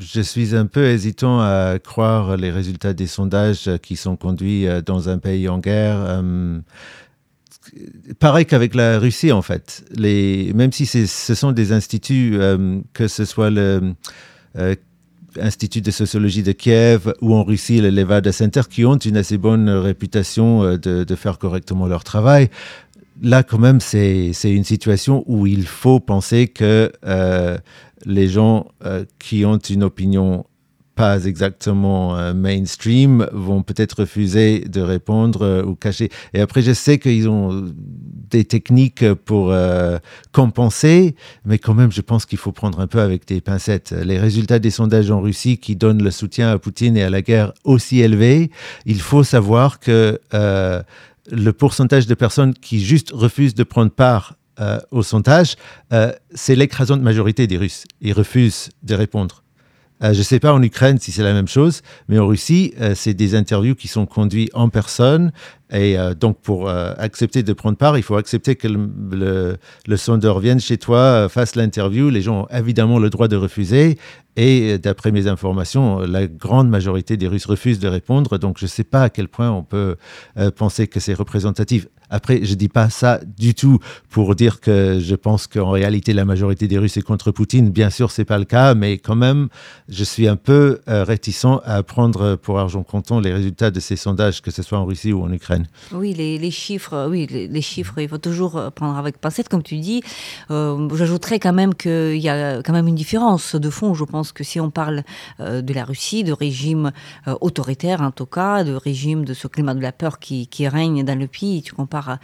je 0.00 0.20
suis 0.20 0.56
un 0.56 0.66
peu 0.66 0.86
hésitant 0.86 1.40
à 1.40 1.78
croire 1.78 2.36
les 2.36 2.50
résultats 2.50 2.94
des 2.94 3.06
sondages 3.06 3.70
qui 3.82 3.96
sont 3.96 4.16
conduits 4.16 4.66
euh, 4.66 4.80
dans 4.80 5.08
un 5.08 5.18
pays 5.18 5.48
en 5.48 5.58
guerre. 5.58 6.22
Pareil 8.18 8.44
qu'avec 8.44 8.74
la 8.74 8.98
Russie, 8.98 9.30
en 9.30 9.42
fait. 9.42 9.84
Même 9.96 10.72
si 10.72 10.84
ce 10.86 11.34
sont 11.34 11.52
des 11.52 11.70
instituts, 11.72 12.36
que 12.92 13.06
ce 13.06 13.24
soit 13.24 13.50
le 13.50 13.94
Institut 15.40 15.80
de 15.80 15.90
sociologie 15.90 16.42
de 16.42 16.52
Kiev 16.52 17.12
ou 17.20 17.34
en 17.34 17.44
Russie 17.44 17.80
le 17.80 17.90
Levada 17.90 18.32
Center 18.32 18.62
qui 18.68 18.84
ont 18.84 18.96
une 18.96 19.16
assez 19.16 19.38
bonne 19.38 19.68
réputation 19.68 20.76
de, 20.76 21.04
de 21.04 21.14
faire 21.14 21.38
correctement 21.38 21.86
leur 21.86 22.04
travail. 22.04 22.50
Là, 23.20 23.42
quand 23.42 23.58
même, 23.58 23.80
c'est 23.80 24.32
une 24.44 24.64
situation 24.64 25.22
où 25.26 25.46
il 25.46 25.66
faut 25.66 26.00
penser 26.00 26.48
que 26.48 26.90
euh, 27.04 27.58
les 28.04 28.28
gens 28.28 28.66
euh, 28.84 29.04
qui 29.18 29.44
ont 29.44 29.58
une 29.58 29.84
opinion 29.84 30.44
pas 30.94 31.24
exactement 31.24 32.16
euh, 32.16 32.34
mainstream 32.34 33.26
vont 33.32 33.62
peut-être 33.62 34.00
refuser 34.00 34.60
de 34.60 34.80
répondre 34.80 35.42
euh, 35.42 35.64
ou 35.64 35.74
cacher. 35.74 36.10
Et 36.34 36.40
après, 36.40 36.62
je 36.62 36.72
sais 36.72 36.98
qu'ils 36.98 37.28
ont 37.28 37.72
des 38.30 38.44
techniques 38.44 39.12
pour 39.14 39.52
euh, 39.52 39.98
compenser, 40.32 41.14
mais 41.44 41.58
quand 41.58 41.74
même, 41.74 41.92
je 41.92 42.00
pense 42.00 42.26
qu'il 42.26 42.38
faut 42.38 42.52
prendre 42.52 42.80
un 42.80 42.86
peu 42.86 43.00
avec 43.00 43.26
des 43.26 43.40
pincettes. 43.40 43.92
Les 43.92 44.18
résultats 44.18 44.58
des 44.58 44.70
sondages 44.70 45.10
en 45.10 45.20
Russie 45.20 45.58
qui 45.58 45.76
donnent 45.76 46.02
le 46.02 46.10
soutien 46.10 46.50
à 46.50 46.58
Poutine 46.58 46.96
et 46.96 47.02
à 47.02 47.10
la 47.10 47.22
guerre 47.22 47.52
aussi 47.64 48.00
élevé, 48.00 48.50
il 48.86 49.00
faut 49.00 49.24
savoir 49.24 49.80
que 49.80 50.18
le 51.30 51.52
pourcentage 51.52 52.06
de 52.06 52.14
personnes 52.14 52.54
qui 52.54 52.80
juste 52.84 53.10
refusent 53.12 53.54
de 53.54 53.64
prendre 53.64 53.90
part 53.90 54.34
au 54.90 55.02
sondage, 55.02 55.56
c'est 56.34 56.56
l'écrasante 56.56 57.02
majorité 57.02 57.46
des 57.46 57.58
Russes. 57.58 57.84
Ils 58.00 58.12
refusent 58.12 58.70
de 58.82 58.94
répondre. 58.94 59.41
Euh, 60.02 60.12
je 60.12 60.18
ne 60.18 60.24
sais 60.24 60.40
pas 60.40 60.52
en 60.52 60.62
Ukraine 60.62 60.98
si 60.98 61.12
c'est 61.12 61.22
la 61.22 61.32
même 61.32 61.48
chose, 61.48 61.82
mais 62.08 62.18
en 62.18 62.26
Russie, 62.26 62.74
euh, 62.80 62.94
c'est 62.94 63.14
des 63.14 63.34
interviews 63.34 63.74
qui 63.74 63.88
sont 63.88 64.06
conduites 64.06 64.50
en 64.54 64.68
personne. 64.68 65.32
Et 65.72 65.98
euh, 65.98 66.14
donc, 66.14 66.40
pour 66.40 66.68
accepter 66.68 67.42
de 67.42 67.52
prendre 67.52 67.76
part, 67.78 67.96
il 67.96 68.02
faut 68.02 68.16
accepter 68.16 68.56
que 68.56 68.68
le, 68.68 69.56
le, 69.86 69.96
sondeur 69.96 70.38
vienne 70.38 70.60
chez 70.60 70.76
toi, 70.76 71.28
fasse 71.28 71.56
l'interview. 71.56 72.10
Les 72.10 72.22
gens 72.22 72.42
ont 72.42 72.56
évidemment 72.56 72.98
le 72.98 73.10
droit 73.10 73.28
de 73.28 73.36
refuser. 73.36 73.98
Et 74.36 74.78
d'après 74.78 75.12
mes 75.12 75.26
informations, 75.26 76.00
la 76.00 76.26
grande 76.26 76.68
majorité 76.68 77.16
des 77.16 77.28
Russes 77.28 77.46
refusent 77.46 77.80
de 77.80 77.88
répondre. 77.88 78.38
Donc, 78.38 78.58
je 78.58 78.64
ne 78.64 78.68
sais 78.68 78.84
pas 78.84 79.02
à 79.02 79.10
quel 79.10 79.28
point 79.28 79.50
on 79.50 79.62
peut 79.62 79.96
penser 80.56 80.86
que 80.88 81.00
c'est 81.00 81.14
représentatif. 81.14 81.86
Après, 82.12 82.44
je 82.44 82.50
ne 82.50 82.56
dis 82.56 82.68
pas 82.68 82.90
ça 82.90 83.20
du 83.38 83.54
tout 83.54 83.78
pour 84.10 84.34
dire 84.34 84.60
que 84.60 85.00
je 85.00 85.14
pense 85.14 85.46
qu'en 85.46 85.70
réalité, 85.70 86.12
la 86.12 86.26
majorité 86.26 86.68
des 86.68 86.76
Russes 86.76 86.98
est 86.98 87.02
contre 87.02 87.30
Poutine. 87.30 87.70
Bien 87.70 87.88
sûr, 87.88 88.10
ce 88.10 88.20
n'est 88.20 88.26
pas 88.26 88.38
le 88.38 88.44
cas, 88.44 88.74
mais 88.74 88.98
quand 88.98 89.16
même, 89.16 89.48
je 89.88 90.04
suis 90.04 90.28
un 90.28 90.36
peu 90.36 90.80
euh, 90.88 91.04
réticent 91.04 91.46
à 91.64 91.82
prendre 91.82 92.36
pour 92.36 92.58
argent 92.58 92.82
comptant 92.82 93.18
les 93.18 93.32
résultats 93.32 93.70
de 93.70 93.80
ces 93.80 93.96
sondages, 93.96 94.42
que 94.42 94.50
ce 94.50 94.62
soit 94.62 94.78
en 94.78 94.84
Russie 94.84 95.14
ou 95.14 95.22
en 95.22 95.32
Ukraine. 95.32 95.61
Oui, 95.92 96.14
les, 96.14 96.38
les 96.38 96.50
chiffres, 96.50 97.08
oui, 97.08 97.26
les, 97.30 97.48
les, 97.48 97.62
chiffres, 97.62 97.98
il 97.98 98.08
faut 98.08 98.18
toujours 98.18 98.70
prendre 98.74 98.96
avec 98.96 99.18
pincette, 99.18 99.48
comme 99.48 99.62
tu 99.62 99.78
dis. 99.78 100.02
Euh, 100.50 100.88
J'ajouterais 100.94 101.38
quand 101.38 101.52
même 101.52 101.74
qu'il 101.74 102.18
y 102.18 102.28
a 102.28 102.62
quand 102.62 102.72
même 102.72 102.88
une 102.88 102.94
différence 102.94 103.54
de 103.54 103.70
fond. 103.70 103.94
Je 103.94 104.04
pense 104.04 104.32
que 104.32 104.44
si 104.44 104.60
on 104.60 104.70
parle 104.70 105.02
euh, 105.40 105.62
de 105.62 105.72
la 105.72 105.84
Russie, 105.84 106.24
de 106.24 106.32
régime 106.32 106.92
euh, 107.28 107.34
autoritaire 107.40 108.00
en 108.00 108.10
tout 108.10 108.26
cas, 108.26 108.64
de 108.64 108.74
régime 108.74 109.24
de 109.24 109.34
ce 109.34 109.46
climat 109.48 109.74
de 109.74 109.80
la 109.80 109.92
peur 109.92 110.18
qui, 110.18 110.46
qui 110.46 110.68
règne 110.68 111.04
dans 111.04 111.18
le 111.18 111.26
pays, 111.26 111.62
tu 111.62 111.72
compares 111.72 112.08
à, 112.08 112.18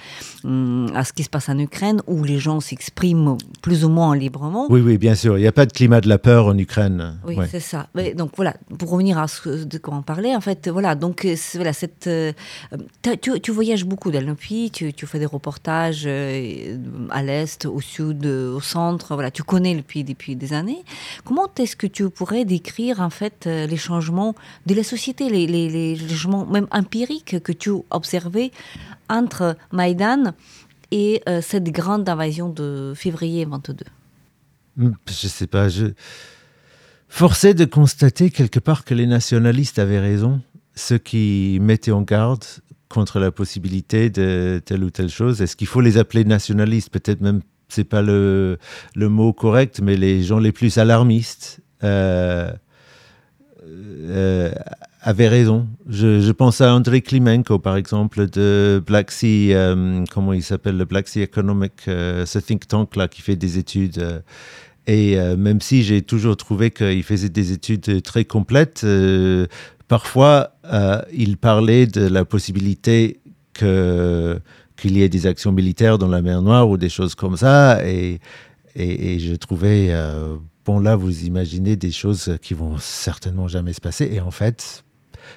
à, 0.95 1.05
ce 1.05 1.13
qui 1.13 1.23
se 1.25 1.31
passe 1.31 1.49
en 1.49 1.59
Ukraine, 1.59 2.03
où 2.07 2.25
les 2.25 2.39
gens 2.39 2.61
s'expriment 2.61 3.37
plus 3.63 3.85
ou 3.85 3.89
moins 3.89 4.15
librement. 4.17 4.67
Oui, 4.71 4.81
oui, 4.81 4.99
bien 4.99 5.15
sûr. 5.15 5.39
Il 5.39 5.43
n'y 5.43 5.47
a 5.47 5.53
pas 5.53 5.67
de 5.67 5.73
climat 5.73 6.01
de 6.01 6.09
la 6.09 6.19
peur 6.19 6.47
en 6.47 6.57
Ukraine. 6.59 7.19
Oui, 7.27 7.37
ouais. 7.37 7.49
c'est 7.51 7.61
ça. 7.61 7.89
Mais 7.95 8.15
donc 8.15 8.33
voilà, 8.37 8.55
pour 8.79 8.91
revenir 8.91 9.19
à 9.19 9.29
ce 9.29 9.65
de 9.65 9.79
quoi 9.79 9.95
on 9.95 10.03
parlait, 10.03 10.35
en 10.35 10.41
fait, 10.41 10.69
voilà, 10.69 10.95
donc 10.95 11.27
voilà, 11.55 11.73
cette, 11.73 12.07
euh, 12.07 12.33
tu, 13.37 13.51
voyages 13.51 13.85
beaucoup 13.85 14.11
dans 14.11 14.25
le 14.25 14.35
pays, 14.35 14.71
tu, 14.71 15.07
fais 15.07 15.19
des 15.19 15.27
reportages 15.27 16.05
euh, 16.07 16.77
à 17.11 17.23
l'est, 17.23 17.67
au 17.67 17.81
sud, 17.81 18.27
au 18.27 18.61
centre. 18.61 19.15
Voilà, 19.15 19.31
tu 19.31 19.43
connais 19.43 19.75
le 19.75 19.83
pays 19.83 20.05
depuis 20.05 20.37
des 20.37 20.53
années. 20.53 20.85
Comment 21.25 21.49
est-ce 21.59 21.77
que 21.77 21.87
tu 21.87 22.09
pourrais 22.11 22.45
décrire 22.45 23.01
en 23.01 23.11
fait 23.11 23.47
euh, 23.47 23.67
les 23.67 23.77
changements 23.77 24.35
de 24.67 24.75
la 24.75 24.85
société, 24.85 25.29
les, 25.29 25.97
changements 25.97 26.47
même 26.47 26.67
empiriques 26.71 27.43
que 27.43 27.53
tu 27.53 27.71
observais 27.91 28.51
entre 29.09 29.57
Maïdan 29.73 30.35
et 30.91 31.23
euh, 31.29 31.41
cette 31.43 31.71
grande 31.71 32.09
invasion 32.09 32.49
de 32.49 32.93
février 32.97 33.45
22 33.45 33.85
hmm, 34.77 34.93
Je 35.07 35.29
sais 35.29 35.47
pas, 35.47 35.69
je 35.69 35.87
forcé 37.09 37.55
de 37.55 37.65
constater 37.65 38.31
quelque 38.31 38.61
part 38.61 38.85
que 38.85 38.95
les 38.95 39.07
nationalistes 39.07 39.79
avaient 39.79 39.99
raison, 39.99 40.41
ceux 40.75 40.99
qui 40.99 41.59
mettaient 41.61 41.91
en 41.91 42.03
garde 42.03 42.45
contre 42.89 43.19
la 43.19 43.31
possibilité 43.31 44.11
de 44.11 44.61
telle 44.65 44.85
ou 44.85 44.91
telle 44.91 45.11
chose? 45.11 45.43
Est-ce 45.43 45.57
qu'il 45.57 45.67
faut 45.67 45.81
les 45.81 45.99
appeler 45.99 46.25
nationalistes? 46.25 46.91
Peut-être 46.91 47.21
même 47.21 47.41
c'est 47.69 47.85
pas 47.85 48.03
le, 48.03 48.59
mot 48.97 49.33
correct, 49.33 49.81
mais 49.83 49.97
les 49.97 50.23
gens 50.23 50.39
les 50.39 50.53
plus 50.53 50.79
alarmistes 50.79 51.61
euh, 51.85 52.51
euh, 53.65 54.53
avaient 55.03 55.29
raison. 55.29 55.69
Je, 55.89 56.33
pense 56.33 56.61
à 56.61 56.75
André 56.75 57.03
Klimenko, 57.03 57.59
par 57.59 57.77
exemple, 57.77 58.29
de 58.29 58.83
Black 58.85 59.11
Sea, 59.11 59.55
euh, 59.55 60.05
comment 60.11 60.33
il 60.33 60.43
s'appelle, 60.43 60.77
le 60.77 60.85
Black 60.85 61.09
Sea 61.09 61.23
Economic, 61.23 61.73
ce 61.87 62.39
think 62.39 62.67
tank 62.67 62.97
là 62.97 63.07
qui 63.09 63.23
fait 63.23 63.37
des 63.37 63.59
études. 63.59 64.23
Et 64.87 65.17
même 65.37 65.61
si 65.61 65.83
j'ai 65.83 66.01
toujours 66.01 66.39
trouvé 66.39 66.71
qu'il 66.71 67.03
faisait 67.03 67.29
des 67.29 67.53
études 67.53 68.03
très 68.03 68.25
complètes, 68.25 68.87
parfois 69.89 70.53
il 71.13 71.37
parlait 71.37 71.87
de 71.87 72.07
la 72.07 72.25
possibilité 72.25 73.21
que 73.55 74.41
qu'il 74.79 74.97
y 74.97 75.03
ait 75.03 75.09
des 75.09 75.27
actions 75.27 75.53
militaires 75.53 75.99
dans 75.99 76.09
la 76.09 76.23
mer 76.23 76.41
Noire 76.41 76.69
ou 76.69 76.77
des 76.77 76.89
choses 76.89 77.15
comme 77.15 77.37
ça. 77.37 77.85
Et, 77.87 78.21
et, 78.77 79.15
et 79.15 79.19
je 79.19 79.35
trouvais, 79.35 79.89
euh, 79.91 80.37
bon 80.65 80.81
là, 80.81 80.97
vous 80.97 81.25
imaginez 81.25 81.77
des 81.77 81.91
choses 81.91 82.39
qui 82.41 82.55
vont 82.55 82.79
certainement 82.79 83.49
jamais 83.49 83.73
se 83.73 83.81
passer. 83.81 84.09
Et 84.13 84.21
en 84.21 84.31
fait, 84.31 84.85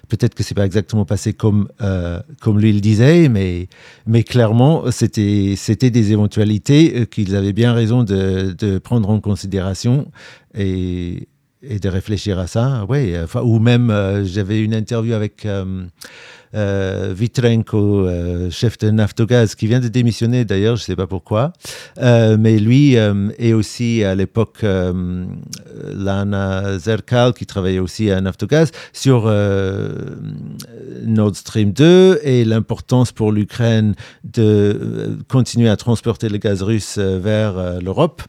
Peut-être 0.08 0.36
que 0.36 0.44
c'est 0.44 0.56
pas 0.56 0.66
exactement 0.66 1.04
passé 1.04 1.34
comme, 1.34 1.68
euh, 1.82 2.22
comme 2.40 2.60
lui 2.60 2.72
le 2.72 2.80
disait, 2.80 3.28
mais, 3.28 3.68
mais 4.06 4.24
clairement, 4.24 4.90
c'était, 4.90 5.56
c'était 5.58 5.90
des 5.90 6.14
éventualités 6.14 6.94
euh, 6.96 7.06
qu'ils 7.06 7.36
avaient 7.36 7.52
bien 7.52 7.74
raison 7.74 8.04
de, 8.04 8.56
de 8.58 8.78
prendre 8.78 9.10
en 9.10 9.20
considération 9.20 10.10
et, 10.58 11.28
et, 11.64 11.80
de 11.80 11.90
réfléchir 11.90 12.40
à 12.40 12.48
ça. 12.48 12.86
Enfin, 13.24 13.42
ou 13.42 13.60
même, 13.60 13.90
euh, 13.90 14.26
j'avais 14.26 14.62
une 14.62 14.74
interview 14.74 15.14
avec 15.14 15.46
euh, 15.46 15.86
euh, 16.54 17.14
Vitrenko, 17.16 18.08
chef 18.50 18.78
de 18.78 18.90
Naftogaz, 18.90 19.56
qui 19.56 19.68
vient 19.68 19.80
de 19.80 19.88
démissionner 19.88 20.46
d'ailleurs, 20.46 20.76
je 20.76 20.84
ne 20.84 20.86
sais 20.86 20.96
pas 20.96 21.08
pourquoi. 21.08 21.54
Mais 22.00 22.60
lui 22.60 22.96
est 22.96 23.54
aussi 23.54 24.04
à 24.04 24.16
l'époque 24.16 24.64
Lana 24.64 26.78
Zerkal, 26.78 27.34
qui 27.34 27.46
travaillait 27.46 27.80
aussi 27.80 28.12
à 28.12 28.20
Naftogaz, 28.20 28.72
sur 28.92 29.32
Nord 31.06 31.36
Stream 31.36 31.72
2 31.72 32.20
et 32.24 32.44
l'importance 32.44 33.14
pour 33.14 33.32
l'Ukraine 33.32 33.96
de 34.26 35.18
continuer 35.30 35.70
à 35.70 35.78
transporter 35.78 36.28
le 36.28 36.38
gaz 36.38 36.64
russe 36.64 36.98
vers 36.98 37.82
l'Europe. 37.82 38.24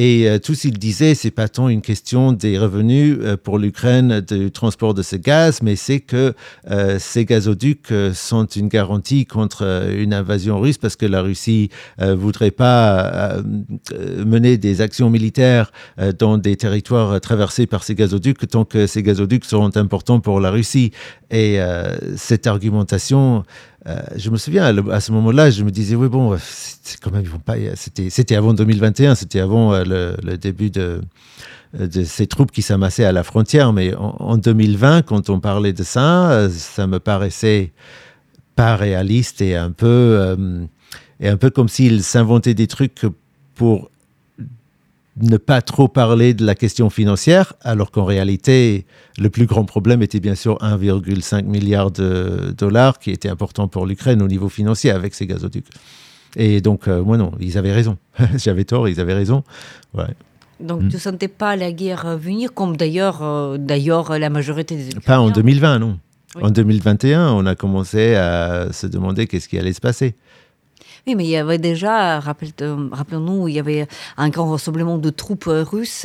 Et 0.00 0.28
euh, 0.28 0.38
tout 0.38 0.54
ce 0.54 0.68
qu'il 0.68 0.78
disait, 0.78 1.16
c'est 1.16 1.32
pas 1.32 1.48
tant 1.48 1.68
une 1.68 1.82
question 1.82 2.30
des 2.30 2.56
revenus 2.56 3.18
euh, 3.20 3.36
pour 3.36 3.58
l'Ukraine 3.58 4.20
du 4.20 4.52
transport 4.52 4.94
de 4.94 5.02
ce 5.02 5.16
gaz, 5.16 5.58
mais 5.60 5.74
c'est 5.74 5.98
que 5.98 6.34
euh, 6.70 6.98
ces 7.00 7.24
gazoducs 7.24 7.90
euh, 7.90 8.14
sont 8.14 8.46
une 8.46 8.68
garantie 8.68 9.26
contre 9.26 9.88
une 9.90 10.14
invasion 10.14 10.60
russe 10.60 10.78
parce 10.78 10.94
que 10.94 11.04
la 11.04 11.20
Russie 11.20 11.70
voudrait 11.98 12.52
pas 12.52 13.38
mener 14.24 14.56
des 14.56 14.80
actions 14.80 15.10
militaires 15.10 15.72
dans 16.18 16.38
des 16.38 16.56
territoires 16.56 17.20
traversés 17.20 17.66
par 17.66 17.82
ces 17.82 17.94
gazoducs 17.94 18.46
tant 18.48 18.64
que 18.64 18.86
ces 18.86 19.02
gazoducs 19.02 19.44
seront 19.44 19.76
importants 19.76 20.20
pour 20.20 20.40
la 20.40 20.50
Russie. 20.50 20.92
Et 21.30 21.58
cette 22.16 22.46
argumentation 22.46 23.44
euh, 23.86 24.00
je 24.16 24.30
me 24.30 24.36
souviens 24.36 24.64
à, 24.90 25.00
ce 25.00 25.12
moment-là, 25.12 25.50
je 25.50 25.62
me 25.62 25.70
disais 25.70 25.94
oui 25.94 26.08
bon, 26.08 26.36
c'est 26.38 27.00
quand 27.00 27.12
même 27.12 27.22
ils 27.22 27.28
vont 27.28 27.38
pas. 27.38 27.54
C'était 27.76 28.10
c'était 28.10 28.34
avant 28.34 28.52
2021, 28.52 29.14
c'était 29.14 29.40
avant 29.40 29.72
euh, 29.72 30.14
le, 30.22 30.36
début 30.36 30.70
de 30.70 31.00
ces 32.04 32.26
troupes 32.26 32.50
qui 32.50 32.62
s'amassaient 32.62 33.04
à 33.04 33.12
la 33.12 33.22
frontière. 33.22 33.72
Mais 33.72 33.94
en, 33.94 34.16
en, 34.18 34.36
2020, 34.36 35.02
quand 35.02 35.30
on 35.30 35.38
parlait 35.38 35.72
de 35.72 35.84
ça, 35.84 36.30
euh, 36.30 36.50
ça 36.50 36.86
me 36.86 36.98
paraissait 36.98 37.72
pas 38.56 38.74
réaliste 38.74 39.40
et 39.40 39.54
un 39.54 39.70
peu 39.70 39.86
euh, 39.86 40.64
et 41.20 41.28
un 41.28 41.36
peu 41.36 41.50
comme 41.50 41.68
s'ils 41.68 42.02
s'inventaient 42.02 42.54
des 42.54 42.66
trucs 42.66 43.06
pour 43.54 43.90
ne 45.20 45.36
pas 45.36 45.62
trop 45.62 45.88
parler 45.88 46.34
de 46.34 46.44
la 46.44 46.54
question 46.54 46.90
financière, 46.90 47.54
alors 47.62 47.90
qu'en 47.90 48.04
réalité, 48.04 48.86
le 49.18 49.30
plus 49.30 49.46
grand 49.46 49.64
problème 49.64 50.02
était 50.02 50.20
bien 50.20 50.34
sûr 50.34 50.58
1,5 50.58 51.44
milliard 51.44 51.90
de 51.90 52.54
dollars, 52.56 52.98
qui 52.98 53.10
était 53.10 53.28
important 53.28 53.68
pour 53.68 53.86
l'Ukraine 53.86 54.22
au 54.22 54.28
niveau 54.28 54.48
financier 54.48 54.90
avec 54.90 55.14
ces 55.14 55.26
gazoducs. 55.26 55.68
Et 56.36 56.60
donc, 56.60 56.88
euh, 56.88 57.02
moi 57.02 57.16
non, 57.16 57.32
ils 57.40 57.58
avaient 57.58 57.72
raison. 57.72 57.96
J'avais 58.36 58.64
tort, 58.64 58.88
ils 58.88 59.00
avaient 59.00 59.14
raison. 59.14 59.42
Ouais. 59.94 60.04
Donc, 60.60 60.82
mm. 60.82 60.88
tu 60.88 60.96
ne 60.96 61.00
sentais 61.00 61.28
pas 61.28 61.56
la 61.56 61.72
guerre 61.72 62.16
venir, 62.18 62.52
comme 62.52 62.76
d'ailleurs 62.76 63.22
euh, 63.22 63.56
d'ailleurs 63.58 64.18
la 64.18 64.30
majorité 64.30 64.76
des 64.76 64.88
Ukrainiens? 64.88 65.06
Pas 65.06 65.20
en 65.20 65.30
2020, 65.30 65.78
non. 65.78 65.98
Oui. 66.36 66.42
En 66.44 66.50
2021, 66.50 67.32
on 67.32 67.46
a 67.46 67.54
commencé 67.54 68.14
à 68.14 68.70
se 68.72 68.86
demander 68.86 69.26
qu'est-ce 69.26 69.48
qui 69.48 69.58
allait 69.58 69.72
se 69.72 69.80
passer. 69.80 70.14
Oui, 71.08 71.14
mais 71.14 71.24
il 71.24 71.30
y 71.30 71.36
avait 71.36 71.56
déjà, 71.56 72.20
rappelons-nous, 72.20 73.48
il 73.48 73.54
y 73.54 73.58
avait 73.58 73.86
un 74.18 74.28
grand 74.28 74.50
rassemblement 74.50 74.98
de 74.98 75.08
troupes 75.08 75.48
russes. 75.48 76.04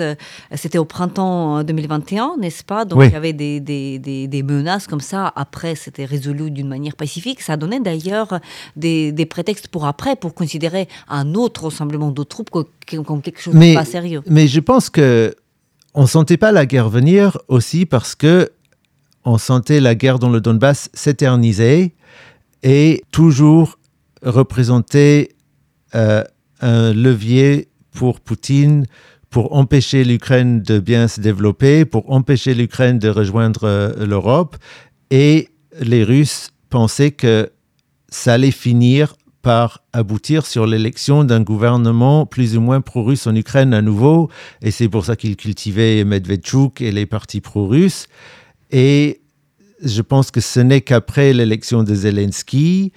C'était 0.55 0.77
au 0.77 0.85
printemps 0.85 1.61
2021, 1.61 2.37
n'est-ce 2.39 2.63
pas? 2.63 2.85
Donc 2.85 2.99
oui. 2.99 3.07
il 3.07 3.11
y 3.11 3.15
avait 3.17 3.33
des, 3.33 3.59
des, 3.59 3.99
des, 3.99 4.29
des, 4.29 4.43
menaces 4.43 4.87
comme 4.87 5.01
ça. 5.01 5.33
Après, 5.35 5.75
c'était 5.75 6.05
résolu 6.05 6.51
d'une 6.51 6.69
manière 6.69 6.95
pacifique. 6.95 7.41
Ça 7.41 7.57
donnait 7.57 7.81
d'ailleurs 7.81 8.39
des, 8.77 9.27
prétextes 9.29 9.67
pour 9.67 9.87
après, 9.87 10.15
pour 10.15 10.33
considérer 10.33 10.87
un 11.09 11.33
autre 11.33 11.65
rassemblement 11.65 12.11
de 12.11 12.23
troupes 12.23 12.49
comme 12.49 13.21
quelque 13.21 13.41
chose 13.41 13.55
mais, 13.55 13.71
de 13.71 13.75
pas 13.75 13.83
sérieux. 13.83 14.21
Mais 14.27 14.47
je 14.47 14.61
pense 14.61 14.89
que 14.89 15.35
on 15.93 16.07
sentait 16.07 16.37
pas 16.37 16.53
la 16.53 16.65
guerre 16.65 16.87
venir 16.87 17.37
aussi 17.49 17.85
parce 17.85 18.15
que 18.15 18.49
on 19.25 19.37
sentait 19.37 19.81
la 19.81 19.95
guerre 19.95 20.17
dans 20.17 20.29
le 20.29 20.39
Donbass 20.39 20.89
s'éterniser 20.93 21.93
et 22.63 23.03
toujours 23.11 23.77
représenter 24.23 25.35
euh, 25.95 26.23
un 26.61 26.93
levier 26.93 27.69
pour 27.91 28.19
Poutine 28.19 28.85
pour 29.33 29.55
empêcher 29.55 30.03
l'Ukraine 30.03 30.61
de 30.61 30.77
bien 30.77 31.07
se 31.07 31.19
développer, 31.19 31.85
pour 31.85 32.11
empêcher 32.11 32.53
l'Ukraine 32.53 32.99
de 32.99 33.09
rejoindre 33.09 33.63
euh, 33.63 34.05
l'Europe. 34.05 34.57
Et 35.09 35.49
les 35.81 36.03
Russes 36.03 36.51
pensaient 36.69 37.09
que 37.09 37.49
ça 38.09 38.33
allait 38.33 38.51
finir 38.51 39.15
par 39.41 39.83
aboutir 39.91 40.45
sur 40.45 40.67
l'élection 40.67 41.23
d'un 41.23 41.41
gouvernement 41.41 42.27
plus 42.27 42.55
ou 42.55 42.61
moins 42.61 42.79
pro-russe 42.79 43.25
en 43.25 43.35
Ukraine 43.35 43.73
à 43.73 43.81
nouveau. 43.81 44.29
Et 44.61 44.69
c'est 44.69 44.87
pour 44.87 45.03
ça 45.03 45.15
qu'ils 45.15 45.35
cultivaient 45.35 46.03
Medvedchuk 46.03 46.79
et 46.81 46.91
les 46.91 47.07
partis 47.07 47.41
pro-russes. 47.41 48.05
Et 48.69 49.21
je 49.83 50.01
pense 50.03 50.29
que 50.29 50.41
ce 50.41 50.59
n'est 50.59 50.81
qu'après 50.81 51.33
l'élection 51.33 51.81
de 51.81 51.95
Zelensky, 51.95 52.93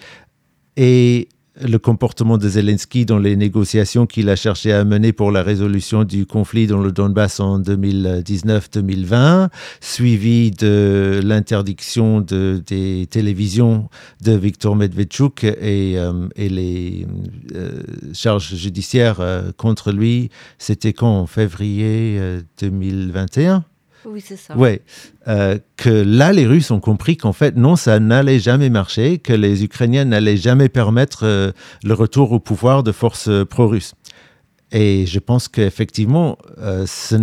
et 0.76 1.28
le 1.60 1.78
comportement 1.78 2.36
de 2.38 2.48
Zelensky 2.48 3.06
dans 3.06 3.18
les 3.18 3.36
négociations 3.36 4.06
qu'il 4.06 4.28
a 4.28 4.36
cherché 4.36 4.72
à 4.72 4.84
mener 4.84 5.12
pour 5.12 5.32
la 5.32 5.42
résolution 5.42 6.04
du 6.04 6.26
conflit 6.26 6.66
dans 6.66 6.80
le 6.80 6.92
Donbass 6.92 7.40
en 7.40 7.60
2019-2020, 7.60 9.48
suivi 9.80 10.50
de 10.50 11.20
l'interdiction 11.24 12.20
de, 12.20 12.62
des 12.66 13.06
télévisions 13.10 13.88
de 14.22 14.32
Viktor 14.32 14.76
Medvedchuk 14.76 15.44
et, 15.44 15.94
euh, 15.96 16.28
les 16.36 17.06
euh, 17.54 17.80
charges 18.12 18.54
judiciaires 18.54 19.20
euh, 19.20 19.50
contre 19.56 19.92
lui, 19.92 20.30
c'était 20.58 20.92
quand? 20.92 21.06
En 21.06 21.26
février 21.26 22.20
2021 22.60 23.64
oui, 24.06 24.22
c'est 24.24 24.36
ça. 24.36 24.56
Ouais. 24.56 24.82
Euh, 25.28 25.58
que 25.76 25.90
là, 25.90 26.32
les 26.32 26.46
Russes 26.46 26.70
ont 26.70 26.80
compris 26.80 27.16
qu'en 27.16 27.32
fait, 27.32 27.56
non, 27.56 27.76
ça 27.76 27.98
n'allait 27.98 28.38
jamais 28.38 28.70
marcher, 28.70 29.18
que 29.18 29.32
les 29.32 29.64
Ukrainiens 29.64 30.04
n'allaient 30.04 30.36
jamais 30.36 30.68
permettre 30.68 31.24
euh, 31.24 31.52
le 31.82 31.94
retour 31.94 32.32
au 32.32 32.38
pouvoir 32.38 32.82
de 32.82 32.92
forces 32.92 33.28
euh, 33.28 33.44
pro-russes. 33.44 33.94
Et 34.72 35.06
je 35.06 35.20
pense 35.20 35.46
qu'effectivement, 35.46 36.38
c'est 36.86 37.22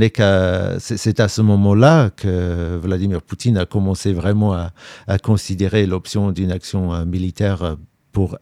à 1.20 1.28
ce 1.28 1.42
moment-là 1.42 2.10
que 2.10 2.78
Vladimir 2.78 3.22
Poutine 3.22 3.58
a 3.58 3.66
commencé 3.66 4.14
vraiment 4.14 4.54
à, 4.54 4.72
considérer 5.22 5.86
l'option 5.86 6.32
d'une 6.32 6.54
action 6.54 7.06
militaire 7.06 7.76
pour 8.14 8.38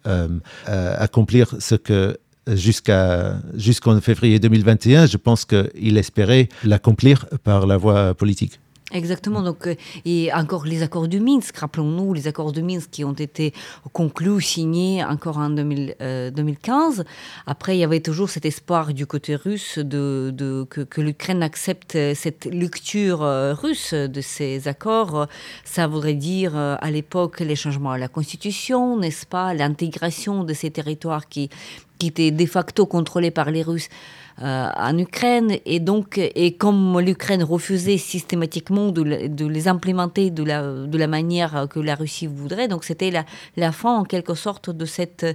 accomplir 0.67 1.55
ce 1.57 1.73
que 1.73 2.15
jusqu'en 2.47 4.01
février 4.01 4.39
2021, 4.39 5.05
je 5.05 5.17
pense 5.17 5.45
qu'il 5.45 5.97
espérait 5.97 6.49
l'accomplir 6.63 7.25
par 7.43 7.67
la 7.67 7.77
voie 7.77 8.13
politique. 8.13 8.59
Exactement. 8.91 9.41
Donc, 9.41 9.67
euh, 9.67 9.75
et 10.05 10.33
encore 10.33 10.65
les 10.65 10.83
accords 10.83 11.07
de 11.07 11.19
Minsk, 11.19 11.55
rappelons-nous 11.57 12.13
les 12.13 12.27
accords 12.27 12.51
de 12.51 12.61
Minsk 12.61 12.89
qui 12.91 13.03
ont 13.05 13.13
été 13.13 13.53
conclus, 13.93 14.41
signés 14.41 15.03
encore 15.03 15.37
en 15.37 15.49
2015. 15.49 16.99
Euh, 16.99 17.03
Après, 17.45 17.77
il 17.77 17.79
y 17.79 17.83
avait 17.83 18.01
toujours 18.01 18.29
cet 18.29 18.45
espoir 18.45 18.93
du 18.93 19.05
côté 19.05 19.35
russe 19.35 19.79
de, 19.79 20.31
de 20.33 20.65
que, 20.69 20.81
que 20.81 20.99
l'Ukraine 21.01 21.41
accepte 21.41 21.97
cette 22.15 22.45
lecture 22.45 23.23
euh, 23.23 23.53
russe 23.53 23.93
de 23.93 24.21
ces 24.21 24.67
accords. 24.67 25.27
Ça 25.63 25.87
voudrait 25.87 26.13
dire 26.13 26.55
à 26.55 26.91
l'époque 26.91 27.39
les 27.39 27.55
changements 27.55 27.91
à 27.91 27.97
la 27.97 28.07
Constitution, 28.07 28.97
n'est-ce 28.97 29.25
pas, 29.25 29.53
l'intégration 29.53 30.43
de 30.43 30.53
ces 30.53 30.69
territoires 30.69 31.29
qui, 31.29 31.49
qui 31.97 32.07
étaient 32.07 32.31
de 32.31 32.45
facto 32.45 32.85
contrôlés 32.85 33.31
par 33.31 33.51
les 33.51 33.61
Russes 33.61 33.89
euh, 33.89 34.20
en 34.41 34.97
Ukraine. 34.97 35.57
Et 35.65 35.79
donc, 35.79 36.17
et 36.17 36.53
comme 36.53 36.99
l'Ukraine 36.99 37.43
refusait 37.43 37.97
systématiquement 37.97 38.91
de, 38.91 39.03
les 39.47 39.67
implémenter 39.67 40.29
de 40.31 40.43
la, 40.43 40.63
de 40.85 40.97
la 40.97 41.07
manière 41.07 41.67
que 41.69 41.79
la 41.79 41.95
Russie 41.95 42.27
voudrait, 42.27 42.67
donc 42.67 42.83
c'était 42.83 43.11
la, 43.11 43.71
fin 43.71 43.97
en 43.97 44.03
quelque 44.03 44.33
sorte 44.33 44.69
de 44.69 44.85
cette 44.85 45.25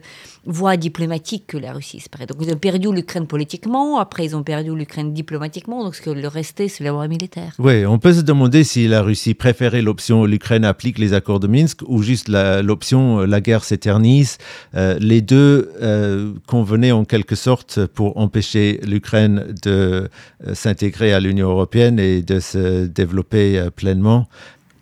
voie 0.44 0.76
diplomatique 0.76 1.44
que 1.46 1.56
la 1.56 1.72
Russie 1.72 1.98
espérait. 1.98 2.26
Donc 2.26 2.38
ils 2.40 2.52
ont 2.52 2.58
perdu 2.58 2.92
l'Ukraine 2.92 3.26
politiquement, 3.26 3.98
après 3.98 4.24
ils 4.24 4.36
ont 4.36 4.42
perdu 4.42 4.74
l'Ukraine 4.74 5.12
diplomatiquement, 5.12 5.84
donc 5.84 5.94
ce 5.94 6.02
que 6.02 6.10
le 6.10 6.28
restait, 6.28 6.68
c'est 6.68 6.84
la 6.84 6.92
voie 6.92 7.08
militaire. 7.08 7.52
Oui, 7.58 7.86
on 7.86 7.98
peut 7.98 8.12
se 8.12 8.20
demander 8.20 8.64
si 8.64 8.88
la 8.88 9.02
Russie 9.02 9.34
préférait 9.34 9.82
l'option 9.82 10.24
l'Ukraine 10.24 10.64
applique 10.64 10.98
les 10.98 11.14
accords 11.14 11.40
de 11.40 11.46
Minsk 11.46 11.80
ou 11.86 12.02
juste 12.02 12.28
l'option 12.28 13.18
la, 13.20 13.26
la, 13.26 13.40
guerre 13.40 13.64
s'éternise. 13.64 14.38
Euh, 14.74 14.98
les 15.00 15.20
deux 15.20 15.70
euh, 15.80 16.32
convenaient 16.46 16.92
en 16.92 17.04
quelque 17.04 17.34
sorte 17.34 17.86
pour 17.86 18.16
empêcher 18.16 18.80
l'Ukraine 18.82 18.95
de 19.00 20.08
euh, 20.46 20.54
s'intégrer 20.54 21.12
à 21.12 21.20
l'Union 21.20 21.50
européenne 21.50 21.98
et 21.98 22.22
de 22.22 22.40
se 22.40 22.86
développer 22.86 23.58
euh, 23.58 23.70
pleinement. 23.70 24.28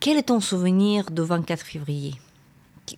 Quel 0.01 0.19
est 0.19 0.25
ton 0.25 0.41
souvenir 0.41 1.11
de 1.11 1.23
24 1.23 1.65
février? 1.65 2.15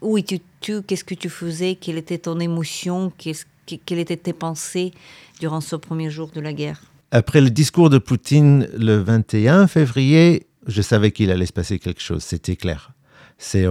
Où 0.00 0.18
étais-tu? 0.18 0.82
Qu'est-ce 0.82 1.04
que 1.04 1.14
tu 1.14 1.28
faisais? 1.28 1.76
Quelle 1.76 1.98
était 1.98 2.18
ton 2.18 2.40
émotion? 2.40 3.12
Quelles 3.16 3.98
étaient 3.98 4.16
tes 4.16 4.32
pensées 4.32 4.92
durant 5.40 5.60
ce 5.60 5.76
premier 5.76 6.10
jour 6.10 6.30
de 6.34 6.40
la 6.40 6.52
guerre? 6.52 6.82
Après 7.12 7.40
le 7.40 7.50
discours 7.50 7.90
de 7.90 7.98
Poutine 7.98 8.68
le 8.76 8.96
21 8.96 9.68
février, 9.68 10.46
je 10.66 10.82
savais 10.82 11.12
qu'il 11.12 11.30
allait 11.30 11.46
se 11.46 11.52
passer 11.52 11.78
quelque 11.78 12.02
chose, 12.02 12.24
c'était 12.24 12.56
clair. 12.56 12.90
C'est 13.38 13.66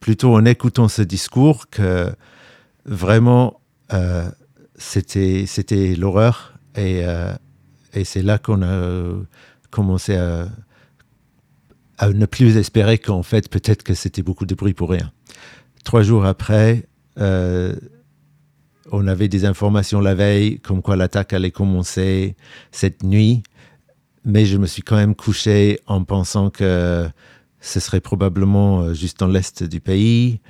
plutôt 0.00 0.34
en 0.34 0.44
écoutant 0.44 0.88
ce 0.88 1.00
discours 1.00 1.70
que 1.70 2.12
vraiment 2.84 3.60
euh, 3.92 4.30
c'était 4.76 5.44
c'était 5.46 5.94
l'horreur 5.94 6.54
et, 6.76 7.04
euh, 7.04 7.32
et 7.92 8.04
c'est 8.04 8.22
là 8.22 8.38
qu'on 8.38 8.62
a 8.62 9.12
commencé 9.70 10.16
à, 10.16 10.48
ne 12.12 12.26
plus 12.26 12.56
espérer 12.56 12.98
qu'en 12.98 13.22
fait 13.22 13.48
peut-être 13.48 13.82
que 13.82 13.94
c'était 13.94 14.22
beaucoup 14.22 14.46
de 14.46 14.54
bruit 14.54 14.74
pour 14.74 14.90
rien. 14.90 15.12
Trois 15.84 16.02
jours 16.02 16.24
après, 16.24 16.86
euh, 17.18 17.74
on 18.90 19.06
avait 19.06 19.28
des 19.28 19.44
informations 19.44 20.00
la 20.00 20.14
veille 20.14 20.60
comme 20.60 20.82
quoi 20.82 20.96
l'attaque 20.96 21.32
allait 21.32 21.50
commencer 21.50 22.36
cette 22.72 23.02
nuit, 23.04 23.42
mais 24.24 24.44
je 24.44 24.58
me 24.58 24.66
suis 24.66 24.82
quand 24.82 24.96
même 24.96 25.14
couché 25.14 25.80
en 25.86 26.04
pensant 26.04 26.50
que 26.50 27.08
ce 27.60 27.80
serait 27.80 28.00
probablement 28.00 28.82
euh, 28.82 28.94
juste 28.94 29.20
dans 29.20 29.28
l'est 29.28 29.62
du 29.62 29.80
pays. 29.80 30.40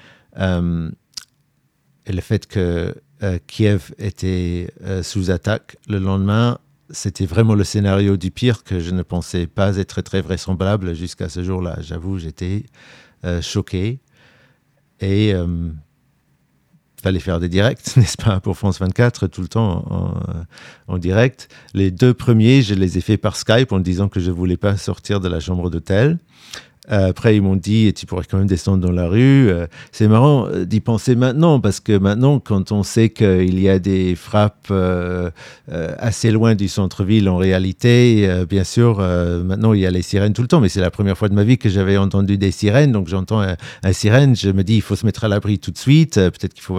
Et 2.06 2.12
le 2.12 2.20
fait 2.20 2.46
que 2.46 2.94
euh, 3.24 3.38
Kiev 3.46 3.94
était 3.98 4.70
euh, 4.84 5.02
sous 5.02 5.30
attaque 5.30 5.78
le 5.88 5.98
lendemain, 5.98 6.58
c'était 6.90 7.24
vraiment 7.24 7.54
le 7.54 7.64
scénario 7.64 8.18
du 8.18 8.30
pire 8.30 8.64
que 8.64 8.80
je 8.80 8.90
ne 8.90 9.02
pensais 9.02 9.46
pas 9.46 9.78
être 9.78 10.02
très 10.02 10.20
vraisemblable 10.20 10.94
jusqu'à 10.94 11.30
ce 11.30 11.42
jour-là. 11.42 11.78
J'avoue, 11.80 12.18
j'étais 12.18 12.64
euh, 13.24 13.40
choqué. 13.40 14.00
Et 15.00 15.30
il 15.30 15.72
fallait 17.02 17.18
faire 17.18 17.40
des 17.40 17.48
directs, 17.48 17.80
n'est-ce 17.96 18.16
pas, 18.16 18.40
pour 18.40 18.56
France 18.56 18.78
24, 18.78 19.26
tout 19.26 19.40
le 19.40 19.48
temps 19.48 19.84
en, 20.88 20.94
en, 20.94 20.98
direct. 20.98 21.48
Les 21.72 21.90
deux 21.90 22.14
premiers, 22.14 22.62
je 22.62 22.74
les 22.74 22.96
ai 22.96 23.00
faits 23.00 23.20
par 23.20 23.36
Skype 23.36 23.72
en 23.72 23.80
disant 23.80 24.08
que 24.08 24.20
je 24.20 24.30
ne 24.30 24.34
voulais 24.34 24.56
pas 24.56 24.76
sortir 24.76 25.20
de 25.20 25.28
la 25.28 25.40
chambre 25.40 25.68
d'hôtel. 25.70 26.18
Euh, 26.90 27.08
après, 27.08 27.36
ils 27.36 27.42
m'ont 27.42 27.56
dit, 27.56 27.92
tu 27.94 28.06
pourrais 28.06 28.24
quand 28.30 28.38
même 28.38 28.46
descendre 28.46 28.86
dans 28.86 28.92
la 28.92 29.08
rue. 29.08 29.48
Euh, 29.48 29.66
c'est 29.92 30.08
marrant 30.08 30.46
euh, 30.48 30.64
d'y 30.64 30.80
penser 30.80 31.16
maintenant, 31.16 31.60
parce 31.60 31.80
que 31.80 31.96
maintenant, 31.96 32.40
quand 32.40 32.72
on 32.72 32.82
sait 32.82 33.08
qu'il 33.10 33.58
y 33.60 33.68
a 33.68 33.78
des 33.78 34.14
frappes 34.14 34.72
assez 35.68 36.30
loin 36.30 36.54
du 36.54 36.68
centre-ville, 36.68 37.28
en 37.28 37.36
réalité, 37.36 38.28
bien 38.48 38.64
sûr, 38.64 38.98
maintenant, 38.98 39.72
il 39.72 39.80
y 39.80 39.86
a 39.86 39.90
les 39.90 40.02
sirènes 40.02 40.32
tout 40.32 40.42
le 40.42 40.48
temps, 40.48 40.60
mais 40.60 40.68
c'est 40.68 40.80
la 40.80 40.90
première 40.90 41.16
fois 41.16 41.28
de 41.28 41.34
ma 41.34 41.44
vie 41.44 41.58
que 41.58 41.68
j'avais 41.68 41.96
entendu 41.96 42.38
des 42.38 42.50
sirènes. 42.50 42.92
Donc, 42.92 43.08
j'entends 43.08 43.40
un, 43.40 43.92
sirène, 43.92 44.36
je 44.36 44.50
me 44.50 44.62
dis, 44.64 44.76
il 44.76 44.82
faut 44.82 44.96
se 44.96 45.06
mettre 45.06 45.24
à 45.24 45.28
l'abri 45.28 45.58
tout 45.58 45.70
de 45.70 45.78
suite. 45.78 46.14
Peut-être 46.14 46.54
qu'il 46.54 46.62
faut... 46.62 46.78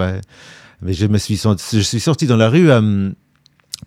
mais 0.82 0.94
je 0.94 1.06
me 1.08 1.18
suis, 1.18 1.38
je 1.38 1.80
suis 1.80 2.00
sorti 2.00 2.28
dans 2.28 2.38
la 2.38 2.50
rue 2.50 2.70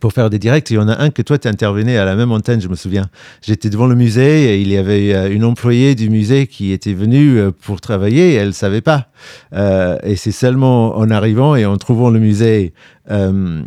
pour 0.01 0.13
faire 0.13 0.31
des 0.31 0.39
directs. 0.39 0.71
Il 0.71 0.75
y 0.75 0.79
en 0.79 0.89
a 0.89 1.01
un 1.01 1.11
que 1.11 1.23
toi, 1.23 1.39
tu 1.39 1.49
intervenais 1.49 1.97
à 1.97 2.05
la 2.05 2.15
même 2.15 2.33
antenne, 2.33 2.61
je 2.61 2.69
me 2.69 2.77
souviens. 2.77 3.09
J'étais 3.43 3.71
devant 3.71 3.87
le 3.87 3.95
musée 3.95 4.55
et 4.55 4.61
il 4.61 4.69
y 4.69 4.77
avait 4.77 5.15
euh, 5.15 5.33
une 5.33 5.45
employée 5.45 5.95
du 5.95 6.11
musée 6.11 6.47
qui 6.47 6.73
était 6.73 6.93
venue 6.93 7.39
euh, 7.39 7.51
pour 7.51 7.81
travailler 7.81 8.33
et 8.33 8.35
elle 8.35 8.49
ne 8.49 8.53
savait 8.53 8.81
pas. 8.81 9.09
Euh, 9.55 9.99
et 10.03 10.17
c'est 10.17 10.33
seulement 10.33 10.97
en 10.97 11.11
arrivant 11.11 11.57
et 11.57 11.67
en 11.67 11.77
trouvant 11.77 12.11
le 12.11 12.21
musée 12.21 12.73
euh, 13.11 13.63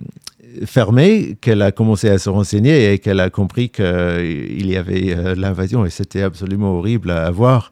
fermé 0.65 1.37
qu'elle 1.41 1.61
a 1.61 1.71
commencé 1.71 2.09
à 2.09 2.17
se 2.17 2.29
renseigner 2.29 2.93
et 2.93 2.99
qu'elle 2.99 3.19
a 3.19 3.29
compris 3.29 3.69
qu'il 3.69 4.69
y 4.69 4.75
avait 4.75 5.35
l'invasion 5.35 5.85
et 5.85 5.89
c'était 5.89 6.21
absolument 6.21 6.77
horrible 6.77 7.11
à 7.11 7.31
voir. 7.31 7.71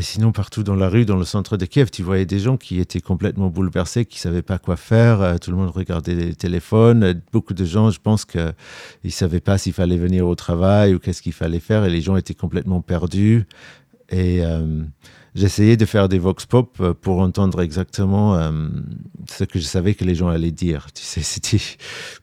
Et 0.00 0.02
sinon, 0.02 0.32
partout 0.32 0.62
dans 0.62 0.76
la 0.76 0.88
rue, 0.88 1.04
dans 1.04 1.18
le 1.18 1.26
centre 1.26 1.58
de 1.58 1.66
Kiev, 1.66 1.90
tu 1.90 2.02
voyais 2.02 2.24
des 2.24 2.38
gens 2.38 2.56
qui 2.56 2.80
étaient 2.80 3.02
complètement 3.02 3.50
bouleversés, 3.50 4.06
qui 4.06 4.16
ne 4.16 4.20
savaient 4.22 4.40
pas 4.40 4.58
quoi 4.58 4.76
faire. 4.76 5.20
Euh, 5.20 5.36
tout 5.36 5.50
le 5.50 5.58
monde 5.58 5.68
regardait 5.68 6.14
les 6.14 6.34
téléphones. 6.34 7.20
Beaucoup 7.32 7.52
de 7.52 7.66
gens, 7.66 7.90
je 7.90 8.00
pense 8.00 8.24
qu'ils 8.24 8.54
ne 9.04 9.10
savaient 9.10 9.40
pas 9.40 9.58
s'il 9.58 9.74
fallait 9.74 9.98
venir 9.98 10.26
au 10.26 10.34
travail 10.34 10.94
ou 10.94 10.98
qu'est-ce 10.98 11.20
qu'il 11.20 11.34
fallait 11.34 11.60
faire. 11.60 11.84
Et 11.84 11.90
les 11.90 12.00
gens 12.00 12.16
étaient 12.16 12.32
complètement 12.32 12.80
perdus. 12.80 13.44
Et 14.08 14.42
euh, 14.42 14.82
j'essayais 15.34 15.76
de 15.76 15.84
faire 15.84 16.08
des 16.08 16.18
vox 16.18 16.46
pop 16.46 16.78
euh, 16.80 16.94
pour 16.94 17.20
entendre 17.20 17.60
exactement 17.60 18.36
euh, 18.36 18.70
ce 19.28 19.44
que 19.44 19.58
je 19.58 19.64
savais 19.64 19.94
que 19.94 20.04
les 20.04 20.14
gens 20.14 20.28
allaient 20.28 20.50
dire. 20.50 20.88
Tu 20.94 21.02
sais, 21.02 21.20
c'était 21.22 21.62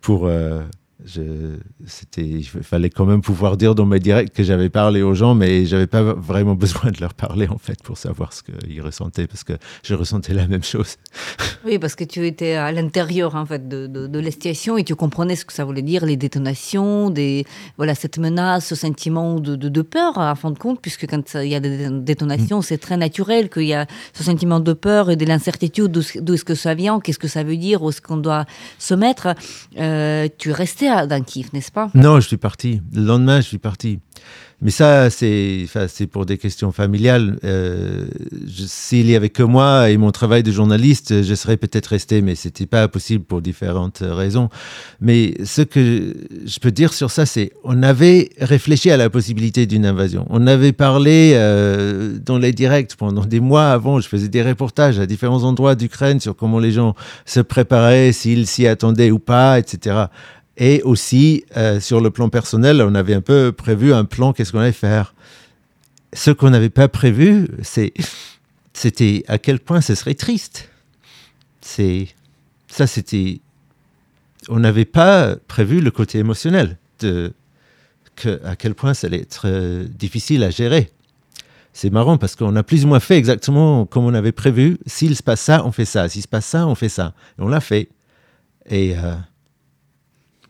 pour... 0.01 0.25
Euh, 0.25 0.63
c'était, 1.85 2.21
il 2.25 2.43
fallait 2.43 2.89
quand 2.89 3.05
même 3.05 3.21
pouvoir 3.21 3.57
dire 3.57 3.75
dans 3.75 3.85
mes 3.85 3.99
directs 3.99 4.33
que 4.33 4.43
j'avais 4.43 4.69
parlé 4.69 5.01
aux 5.01 5.13
gens, 5.13 5.35
mais 5.35 5.65
j'avais 5.65 5.87
pas 5.87 6.01
vraiment 6.01 6.55
besoin 6.65 6.91
de 6.91 6.99
leur 6.99 7.13
parler 7.13 7.47
en 7.47 7.57
fait 7.57 7.81
pour 7.83 7.97
savoir 7.97 8.33
ce 8.33 8.43
qu'ils 8.43 8.81
ressentaient, 8.81 9.27
parce 9.27 9.43
que 9.43 9.53
je 9.83 9.93
ressentais 9.93 10.33
la 10.33 10.47
même 10.47 10.63
chose. 10.63 10.97
Oui, 11.65 11.79
parce 11.79 11.95
que 11.95 12.03
tu 12.05 12.25
étais 12.25 12.53
à 12.53 12.71
l'intérieur 12.71 13.35
en 13.35 13.45
fait 13.45 13.67
de, 13.67 13.87
de, 13.87 14.07
de 14.07 14.19
l'estation 14.19 14.77
et 14.77 14.83
tu 14.83 14.95
comprenais 14.95 15.35
ce 15.35 15.43
que 15.43 15.51
ça 15.51 15.65
voulait 15.65 15.81
dire, 15.81 16.05
les 16.05 16.15
détonations, 16.15 17.09
des 17.09 17.45
voilà 17.77 17.93
cette 17.95 18.19
menace, 18.19 18.67
ce 18.67 18.75
sentiment 18.75 19.39
de, 19.39 19.55
de, 19.55 19.81
peur 19.81 20.17
à 20.17 20.33
fin 20.35 20.51
de 20.51 20.59
compte, 20.59 20.79
puisque 20.81 21.07
quand 21.07 21.33
il 21.35 21.49
y 21.49 21.55
a 21.55 21.59
des 21.59 21.89
détonations, 21.89 22.61
c'est 22.61 22.77
très 22.77 22.95
naturel 22.95 23.49
qu'il 23.49 23.63
y 23.63 23.73
a 23.73 23.85
ce 24.13 24.23
sentiment 24.23 24.59
de 24.59 24.73
peur 24.73 25.09
et 25.09 25.15
de 25.15 25.25
l'incertitude 25.25 25.91
d'où 25.91 26.33
est-ce 26.33 26.45
que 26.45 26.55
ça 26.55 26.73
vient, 26.73 26.99
qu'est-ce 26.99 27.19
que 27.19 27.27
ça 27.27 27.43
veut 27.43 27.57
dire, 27.57 27.81
où 27.81 27.89
est-ce 27.89 28.01
qu'on 28.01 28.17
doit 28.17 28.45
se 28.79 28.93
mettre. 28.93 29.35
Euh, 29.77 30.27
tu 30.37 30.51
restais 30.51 30.87
d'un 31.05 31.21
kiff, 31.21 31.53
n'est-ce 31.53 31.71
pas? 31.71 31.91
Non, 31.93 32.19
je 32.19 32.27
suis 32.27 32.37
parti. 32.37 32.81
Le 32.93 33.03
lendemain, 33.03 33.41
je 33.41 33.47
suis 33.47 33.59
parti. 33.59 33.99
Mais 34.59 34.71
ça, 34.71 35.11
c'est 35.11 35.67
pour 36.11 36.25
des 36.25 36.39
questions 36.39 36.71
familiales. 36.71 37.37
Euh, 37.43 38.07
S'il 38.55 39.07
y 39.07 39.15
avait 39.15 39.29
que 39.29 39.43
moi 39.43 39.91
et 39.91 39.97
mon 39.97 40.09
travail 40.09 40.41
de 40.41 40.51
journaliste, 40.51 41.21
je 41.21 41.35
serais 41.35 41.57
peut-être 41.57 41.87
resté, 41.87 42.23
mais 42.23 42.33
c'était 42.33 42.65
pas 42.65 42.87
possible 42.87 43.23
pour 43.23 43.41
différentes 43.41 44.01
raisons. 44.01 44.49
Mais 44.99 45.35
ce 45.43 45.61
que 45.61 46.15
je 46.43 46.59
peux 46.59 46.71
dire 46.71 46.93
sur 46.93 47.11
ça, 47.11 47.27
c'est 47.27 47.51
on 47.63 47.83
avait 47.83 48.29
réfléchi 48.39 48.89
à 48.89 48.97
la 48.97 49.11
possibilité 49.11 49.67
d'une 49.67 49.85
invasion. 49.85 50.25
On 50.31 50.47
avait 50.47 50.73
parlé 50.73 51.33
euh, 51.35 52.17
dans 52.25 52.39
les 52.39 52.51
directs 52.51 52.95
pendant 52.95 53.25
des 53.25 53.39
mois 53.39 53.69
avant. 53.69 53.99
Je 53.99 54.07
faisais 54.07 54.27
des 54.27 54.41
reportages 54.41 54.99
à 54.99 55.05
différents 55.05 55.43
endroits 55.43 55.75
d'Ukraine 55.75 56.19
sur 56.19 56.35
comment 56.35 56.57
les 56.57 56.71
gens 56.71 56.95
se 57.25 57.41
préparaient, 57.41 58.11
s'ils 58.11 58.47
s'y 58.47 58.65
attendaient 58.65 59.11
ou 59.11 59.19
pas, 59.19 59.59
etc. 59.59 60.05
Et 60.57 60.81
aussi, 60.83 61.45
euh, 61.55 61.79
sur 61.79 62.01
le 62.01 62.09
plan 62.09 62.29
personnel, 62.29 62.81
on 62.81 62.95
avait 62.95 63.13
un 63.13 63.21
peu 63.21 63.51
prévu 63.51 63.93
un 63.93 64.05
plan, 64.05 64.33
qu'est-ce 64.33 64.51
qu'on 64.51 64.59
allait 64.59 64.71
faire. 64.71 65.13
Ce 66.13 66.31
qu'on 66.31 66.49
n'avait 66.49 66.69
pas 66.69 66.87
prévu, 66.87 67.47
c'était 68.73 69.23
à 69.27 69.37
quel 69.37 69.59
point 69.59 69.81
ce 69.81 69.93
serait 69.93 70.15
triste. 70.15 70.69
C'est, 71.61 72.07
ça, 72.67 72.87
c'était, 72.87 73.39
on 74.49 74.59
n'avait 74.59 74.85
pas 74.85 75.35
prévu 75.47 75.79
le 75.79 75.91
côté 75.91 76.17
émotionnel 76.17 76.77
de, 77.01 77.33
à 78.43 78.55
quel 78.55 78.73
point 78.73 78.95
ça 78.95 79.07
allait 79.07 79.21
être 79.21 79.43
euh, 79.45 79.85
difficile 79.87 80.43
à 80.43 80.49
gérer. 80.49 80.89
C'est 81.73 81.91
marrant 81.91 82.17
parce 82.17 82.35
qu'on 82.35 82.55
a 82.55 82.63
plus 82.63 82.85
ou 82.85 82.87
moins 82.87 82.99
fait 82.99 83.17
exactement 83.17 83.85
comme 83.85 84.05
on 84.05 84.13
avait 84.15 84.31
prévu. 84.31 84.79
S'il 84.87 85.15
se 85.15 85.21
passe 85.21 85.41
ça, 85.41 85.63
on 85.63 85.71
fait 85.71 85.85
ça. 85.85 86.09
S'il 86.09 86.23
se 86.23 86.27
passe 86.27 86.47
ça, 86.47 86.65
on 86.65 86.73
fait 86.73 86.89
ça. 86.89 87.13
On 87.37 87.47
l'a 87.47 87.59
fait. 87.59 87.89
Et 88.67 88.97
euh, 88.97 89.13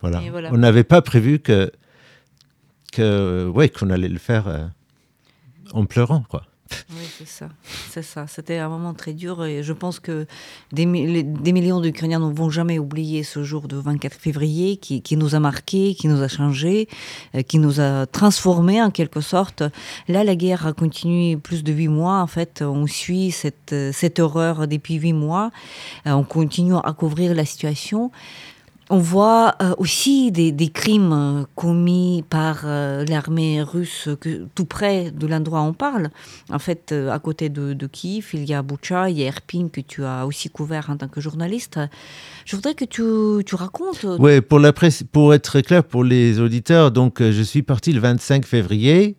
voilà. 0.01 0.21
voilà. 0.29 0.49
On 0.53 0.57
n'avait 0.57 0.83
pas 0.83 1.01
prévu 1.01 1.39
que, 1.39 1.71
que 2.91 3.47
ouais, 3.47 3.69
qu'on 3.69 3.89
allait 3.89 4.09
le 4.09 4.19
faire. 4.19 4.47
Euh, 4.47 4.65
en 5.73 5.85
pleurant, 5.85 6.23
quoi. 6.29 6.43
Oui, 6.89 7.03
c'est 7.17 7.27
ça. 7.27 7.47
C'est 7.89 8.01
ça. 8.01 8.27
C'était 8.27 8.57
un 8.57 8.67
moment 8.67 8.93
très 8.93 9.13
dur 9.13 9.45
et 9.45 9.63
je 9.63 9.71
pense 9.71 10.01
que 10.01 10.25
des, 10.73 10.85
des 11.23 11.53
millions 11.53 11.79
d'Ukrainiens 11.79 12.19
ne 12.19 12.33
vont 12.33 12.49
jamais 12.49 12.77
oublier 12.77 13.23
ce 13.23 13.41
jour 13.41 13.69
de 13.69 13.77
24 13.77 14.13
février 14.13 14.75
qui, 14.75 15.01
qui 15.01 15.15
nous 15.15 15.33
a 15.33 15.39
marqué, 15.39 15.95
qui 15.95 16.09
nous 16.09 16.21
a 16.21 16.27
changé, 16.27 16.89
euh, 17.35 17.41
qui 17.41 17.59
nous 17.59 17.79
a 17.79 18.05
transformés 18.05 18.81
en 18.81 18.91
quelque 18.91 19.21
sorte. 19.21 19.63
Là, 20.09 20.25
la 20.25 20.35
guerre 20.35 20.67
a 20.67 20.73
continué 20.73 21.37
plus 21.37 21.63
de 21.63 21.71
huit 21.71 21.87
mois. 21.87 22.19
En 22.19 22.27
fait, 22.27 22.61
on 22.61 22.85
suit 22.85 23.31
cette, 23.31 23.73
cette 23.93 24.19
horreur 24.19 24.67
depuis 24.67 24.95
huit 24.95 25.13
mois. 25.13 25.51
Euh, 26.05 26.11
on 26.11 26.23
continue 26.23 26.75
à 26.83 26.91
couvrir 26.91 27.33
la 27.33 27.45
situation. 27.45 28.11
On 28.89 28.99
voit 28.99 29.55
euh, 29.61 29.73
aussi 29.79 30.31
des, 30.31 30.69
crimes 30.69 31.11
euh, 31.11 31.43
commis 31.55 32.23
par 32.29 32.61
euh, 32.63 33.03
l'armée 33.05 33.61
russe 33.61 34.07
que, 34.21 34.45
tout 34.55 34.63
près 34.63 35.11
de 35.11 35.27
l'endroit 35.27 35.61
où 35.61 35.65
on 35.65 35.73
parle. 35.73 36.09
En 36.49 36.59
fait, 36.59 36.93
à 36.93 37.19
côté 37.19 37.49
de, 37.49 37.87
Kiev, 37.87 38.29
il 38.33 38.45
y 38.45 38.53
a 38.53 38.61
Boucha, 38.61 39.09
il 39.09 39.17
y 39.19 39.23
a 39.23 39.27
Erpin 39.27 39.67
que 39.67 39.81
tu 39.81 40.05
as 40.05 40.25
aussi 40.25 40.49
couvert 40.49 40.89
en 40.89 40.95
tant 40.95 41.09
que 41.09 41.19
journaliste. 41.19 41.79
Je 42.45 42.55
voudrais 42.55 42.75
que 42.75 42.85
tu, 42.85 43.55
racontes. 43.55 44.05
Oui, 44.19 44.39
pour, 44.41 45.33
être 45.33 45.61
clair 45.61 45.83
pour 45.83 46.03
les 46.05 46.39
auditeurs, 46.39 46.91
donc 46.91 47.21
je 47.21 47.41
suis 47.41 47.63
parti 47.63 47.91
le 47.91 47.99
25 47.99 48.45
février 48.45 49.17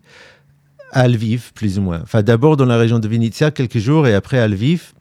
à 0.92 1.08
Lviv, 1.08 1.52
plus 1.54 1.78
ou 1.78 1.82
moins. 1.82 2.00
Enfin, 2.02 2.22
d'abord 2.22 2.56
dans 2.56 2.64
la 2.64 2.78
région 2.78 2.98
de 2.98 3.08
Vinnytsia, 3.08 3.50
quelques 3.50 3.78
jours, 3.78 4.06
et 4.06 4.14
après 4.14 4.38
à 4.38 4.48
Lviv. 4.48 4.94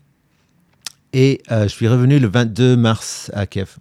Et 1.13 1.41
je 1.49 1.67
suis 1.67 1.87
revenu 1.87 2.19
le 2.19 2.27
22 2.27 2.75
mars 2.75 3.31
à 3.33 3.45
Kiev. 3.45 3.77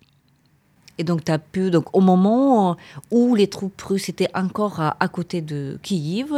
Et 0.98 1.04
donc, 1.04 1.24
tu 1.24 1.32
as 1.32 1.38
pu, 1.38 1.70
donc, 1.70 1.94
au 1.94 2.00
moment 2.00 2.76
où 3.10 3.34
les 3.34 3.48
troupes 3.48 3.80
russes 3.82 4.08
étaient 4.08 4.30
encore 4.34 4.80
à, 4.80 5.08
côté 5.08 5.40
de 5.40 5.78
Kiev, 5.82 6.32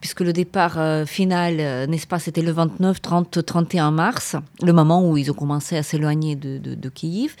puisque 0.00 0.20
le 0.20 0.32
départ 0.32 0.78
euh, 0.78 1.06
final, 1.06 1.56
euh, 1.58 1.86
n'est-ce 1.86 2.06
pas, 2.06 2.18
c'était 2.18 2.42
le 2.42 2.52
29, 2.52 3.00
30, 3.00 3.44
31 3.44 3.90
mars, 3.90 4.36
le 4.62 4.72
moment 4.72 5.08
où 5.08 5.16
ils 5.16 5.30
ont 5.30 5.34
commencé 5.34 5.76
à 5.76 5.82
s'éloigner 5.82 6.36
de, 6.36 6.88
Kiev. 6.90 7.34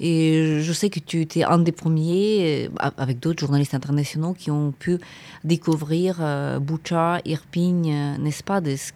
Et 0.00 0.60
je 0.62 0.72
sais 0.72 0.88
que 0.88 0.98
tu 0.98 1.20
étais 1.20 1.44
un 1.44 1.58
des 1.58 1.72
premiers, 1.72 2.68
euh, 2.72 2.88
avec 2.96 3.20
d'autres 3.20 3.40
journalistes 3.40 3.74
internationaux, 3.74 4.32
qui 4.32 4.50
ont 4.50 4.72
pu 4.72 4.98
découvrir 5.44 6.16
euh, 6.20 6.58
Boucha, 6.58 7.20
Irpin, 7.26 7.82
euh, 7.84 8.16
n'est-ce 8.16 8.42
pas, 8.42 8.62
ce 8.64 8.92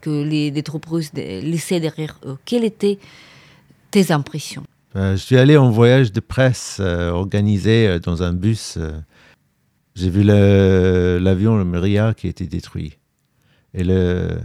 que 0.00 0.22
les, 0.22 0.50
les 0.50 0.62
troupes 0.62 0.86
russes 0.86 1.12
laissaient 1.12 1.80
derrière 1.80 2.18
eux. 2.24 2.38
Quelles 2.46 2.64
étaient 2.64 2.98
tes 3.90 4.12
impressions? 4.12 4.64
Euh, 4.96 5.12
je 5.12 5.22
suis 5.22 5.36
allé 5.36 5.56
en 5.56 5.70
voyage 5.70 6.12
de 6.12 6.20
presse 6.20 6.78
euh, 6.80 7.10
organisé 7.10 7.88
euh, 7.88 7.98
dans 7.98 8.22
un 8.22 8.32
bus. 8.32 8.78
J'ai 9.94 10.10
vu 10.10 10.22
le- 10.24 11.18
l'avion, 11.20 11.56
le 11.56 11.64
Myria, 11.64 12.14
qui 12.14 12.26
a 12.26 12.30
été 12.30 12.46
détruit. 12.46 12.98
Et 13.74 13.82
le 13.84 14.38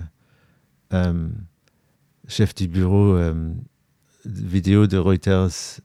chef 2.28 2.54
du 2.56 2.68
bureau 2.68 3.18
vidéo 4.26 4.88
de 4.88 4.98
Reuters 4.98 5.82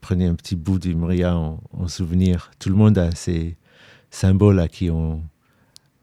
prenait 0.00 0.26
un 0.26 0.34
petit 0.34 0.56
bout 0.56 0.78
du 0.78 0.94
Myria 0.94 1.36
en, 1.36 1.62
en 1.72 1.88
souvenir. 1.88 2.50
Tout 2.58 2.68
le 2.70 2.76
monde 2.76 2.96
a 2.98 3.10
ces 3.12 3.56
symboles 4.10 4.60
à 4.60 4.68
qui 4.68 4.90
on, 4.90 5.22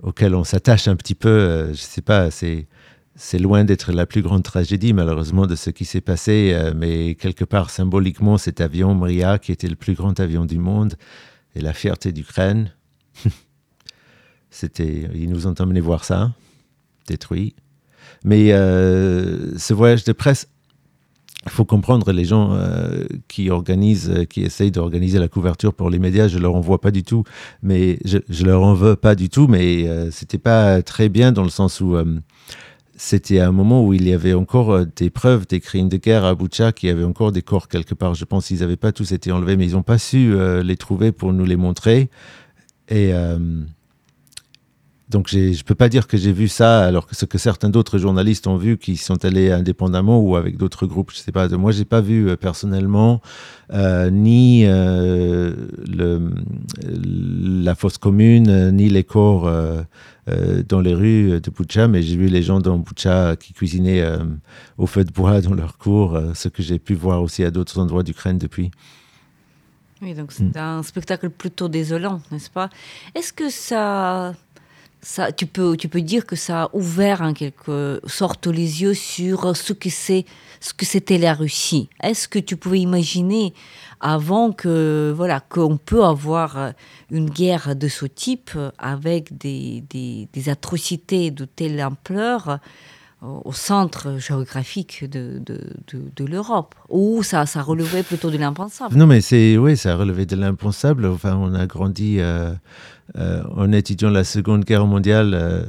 auxquels 0.01 0.35
on 0.35 0.43
s'attache 0.43 0.87
un 0.87 0.95
petit 0.95 1.15
peu. 1.15 1.69
je 1.69 1.81
sais 1.81 2.01
pas, 2.01 2.29
c'est 2.31 2.67
c'est 3.15 3.39
loin 3.39 3.63
d'être 3.63 3.91
la 3.91 4.05
plus 4.05 4.21
grande 4.21 4.43
tragédie, 4.43 4.93
malheureusement, 4.93 5.45
de 5.45 5.55
ce 5.55 5.69
qui 5.69 5.85
s'est 5.85 6.01
passé, 6.01 6.51
euh, 6.53 6.73
mais 6.75 7.15
quelque 7.15 7.45
part, 7.45 7.69
symboliquement, 7.69 8.37
cet 8.37 8.59
avion 8.59 8.95
Mria, 8.95 9.37
qui 9.37 9.51
était 9.51 9.67
le 9.67 9.75
plus 9.75 9.93
grand 9.93 10.19
avion 10.19 10.45
du 10.45 10.57
monde, 10.57 10.95
et 11.55 11.61
la 11.61 11.73
fierté 11.73 12.11
d'Ukraine, 12.11 12.71
c'était, 14.49 15.09
ils 15.13 15.29
nous 15.29 15.45
ont 15.45 15.53
emmené 15.59 15.79
voir 15.79 16.05
ça, 16.05 16.33
détruit. 17.07 17.55
Mais 18.23 18.51
euh, 18.51 19.57
ce 19.59 19.73
voyage 19.75 20.03
de 20.05 20.11
presse, 20.13 20.47
il 21.45 21.51
faut 21.51 21.65
comprendre 21.65 22.11
les 22.13 22.25
gens 22.25 22.53
euh, 22.53 23.03
qui 23.27 23.51
organisent, 23.51 24.25
qui 24.29 24.41
essayent 24.41 24.71
d'organiser 24.71 25.19
la 25.19 25.27
couverture 25.27 25.73
pour 25.73 25.91
les 25.91 25.99
médias, 25.99 26.27
je 26.27 26.39
leur 26.39 26.55
en 26.55 26.61
vois 26.61 26.81
pas 26.81 26.89
du 26.89 27.03
tout, 27.03 27.25
mais 27.61 27.99
je, 28.05 28.17
je 28.29 28.45
leur 28.45 28.63
en 28.63 28.73
veux 28.73 28.95
pas 28.95 29.13
du 29.13 29.29
tout, 29.29 29.47
mais 29.47 29.85
c'était 30.09 30.37
pas 30.37 30.81
très 30.81 31.09
bien 31.09 31.31
dans 31.33 31.43
le 31.43 31.49
sens 31.49 31.81
où 31.81 31.97
c'était 32.95 33.39
un 33.39 33.51
moment 33.51 33.85
où 33.85 33.93
il 33.93 34.07
y 34.07 34.13
avait 34.13 34.33
encore 34.33 34.71
euh, 34.71 34.85
des 34.95 35.09
preuves 35.09 35.47
des 35.47 35.59
crimes 35.59 35.89
de 35.89 35.97
guerre 35.97 36.25
à 36.25 36.35
Boucha, 36.35 36.71
qu'il 36.71 36.89
y 36.89 36.91
avait 36.91 37.03
encore 37.03 37.31
des 37.31 37.41
corps 37.41 37.67
quelque 37.67 37.95
part. 37.95 38.13
Je 38.13 38.25
pense 38.25 38.47
qu'ils 38.47 38.59
n'avaient 38.59 38.77
pas 38.77 38.91
tous 38.91 39.11
été 39.11 39.31
enlevés, 39.31 39.57
mais 39.57 39.65
ils 39.65 39.73
n'ont 39.73 39.83
pas 39.83 39.97
su 39.97 40.33
euh, 40.33 40.63
les 40.63 40.77
trouver 40.77 41.11
pour 41.11 41.33
nous 41.33 41.45
les 41.45 41.55
montrer. 41.55 42.09
Et 42.89 43.13
euh, 43.13 43.39
donc, 45.09 45.27
je 45.29 45.37
ne 45.37 45.63
peux 45.63 45.75
pas 45.75 45.89
dire 45.89 46.07
que 46.07 46.17
j'ai 46.17 46.31
vu 46.31 46.47
ça, 46.47 46.83
alors 46.83 47.07
que 47.07 47.15
ce 47.15 47.25
que 47.25 47.37
certains 47.37 47.69
d'autres 47.69 47.97
journalistes 47.97 48.47
ont 48.47 48.57
vu, 48.57 48.77
qui 48.77 48.97
sont 48.97 49.23
allés 49.25 49.51
indépendamment 49.51 50.19
ou 50.19 50.35
avec 50.35 50.57
d'autres 50.57 50.87
groupes, 50.87 51.11
je 51.11 51.17
sais 51.17 51.31
pas. 51.31 51.47
Moi, 51.49 51.71
j'ai 51.71 51.85
pas 51.85 52.01
vu 52.01 52.29
euh, 52.29 52.35
personnellement 52.35 53.21
euh, 53.73 54.09
ni 54.09 54.63
euh, 54.65 55.53
le, 55.87 56.31
la 57.63 57.75
fosse 57.75 57.97
commune, 57.97 58.71
ni 58.71 58.89
les 58.89 59.03
corps 59.03 59.51
dans 60.69 60.79
les 60.79 60.93
rues 60.93 61.41
de 61.41 61.51
Boucha, 61.51 61.87
mais 61.87 62.01
j'ai 62.01 62.15
vu 62.15 62.27
les 62.27 62.41
gens 62.41 62.59
dans 62.59 62.77
Boucha 62.77 63.35
qui 63.35 63.53
cuisinaient 63.53 64.03
au 64.77 64.87
feu 64.87 65.03
de 65.03 65.11
bois 65.11 65.41
dans 65.41 65.53
leur 65.53 65.77
cour, 65.77 66.15
euh, 66.15 66.33
ce 66.33 66.47
que 66.49 66.63
j'ai 66.63 66.79
pu 66.79 66.93
voir 66.93 67.21
aussi 67.21 67.43
à 67.43 67.51
d'autres 67.51 67.79
endroits 67.79 68.03
d'Ukraine 68.03 68.37
depuis. 68.37 68.71
Oui, 70.01 70.13
donc 70.13 70.31
c'est 70.33 70.57
un 70.57 70.83
spectacle 70.83 71.29
plutôt 71.29 71.69
désolant, 71.69 72.21
n'est-ce 72.31 72.49
pas? 72.49 72.69
Est-ce 73.15 73.31
que 73.31 73.49
ça, 73.49 74.33
tu, 75.35 75.45
peux, 75.45 75.75
tu 75.77 75.89
peux 75.89 76.01
dire 76.01 76.25
que 76.25 76.35
ça 76.35 76.63
a 76.63 76.69
ouvert 76.73 77.21
en 77.21 77.33
quelque 77.33 78.01
sorte 78.05 78.47
les 78.47 78.81
yeux 78.81 78.93
sur 78.93 79.55
ce 79.55 79.73
que 79.73 79.89
c'est, 79.89 80.25
ce 80.59 80.73
que 80.73 80.85
c'était 80.85 81.17
la 81.17 81.33
Russie. 81.33 81.89
Est-ce 82.01 82.27
que 82.27 82.39
tu 82.39 82.55
pouvais 82.55 82.79
imaginer 82.79 83.53
avant 83.99 84.51
que 84.51 85.13
voilà 85.15 85.39
qu'on 85.39 85.77
peut 85.77 86.03
avoir 86.03 86.73
une 87.09 87.29
guerre 87.29 87.75
de 87.75 87.87
ce 87.87 88.05
type 88.05 88.51
avec 88.77 89.37
des, 89.37 89.83
des, 89.89 90.49
atrocités 90.49 91.31
de 91.31 91.45
telle 91.45 91.81
ampleur 91.81 92.59
euh, 93.23 93.27
au 93.45 93.53
centre 93.53 94.17
géographique 94.19 95.09
de, 95.09 95.41
de, 95.45 96.25
l'Europe, 96.25 96.75
ou 96.89 97.23
ça, 97.23 97.45
ça 97.45 97.61
relevait 97.61 98.03
plutôt 98.03 98.29
de 98.29 98.37
l'impensable? 98.37 98.95
Non, 98.97 99.07
mais 99.07 99.21
c'est 99.21 99.57
oui, 99.57 99.77
ça 99.77 99.93
a 99.93 99.95
relevé 99.95 100.25
de 100.25 100.35
l'impensable. 100.35 101.05
Enfin, 101.05 101.37
on 101.37 101.53
a 101.53 101.65
grandi 101.65 102.17
euh, 102.19 102.53
en 103.15 103.71
étudiant 103.71 104.09
la 104.09 104.23
Seconde 104.23 104.63
Guerre 104.65 104.87
mondiale 104.87 105.33
euh, 105.33 105.63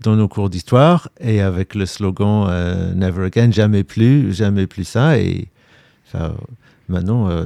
dans 0.00 0.16
nos 0.16 0.28
cours 0.28 0.50
d'histoire 0.50 1.08
et 1.18 1.40
avec 1.40 1.74
le 1.74 1.86
slogan 1.86 2.46
euh, 2.48 2.92
Never 2.94 3.24
again, 3.24 3.50
jamais 3.50 3.84
plus, 3.84 4.32
jamais 4.34 4.66
plus 4.66 4.84
ça. 4.84 5.18
Et 5.18 5.48
maintenant, 6.88 7.28
euh, 7.28 7.44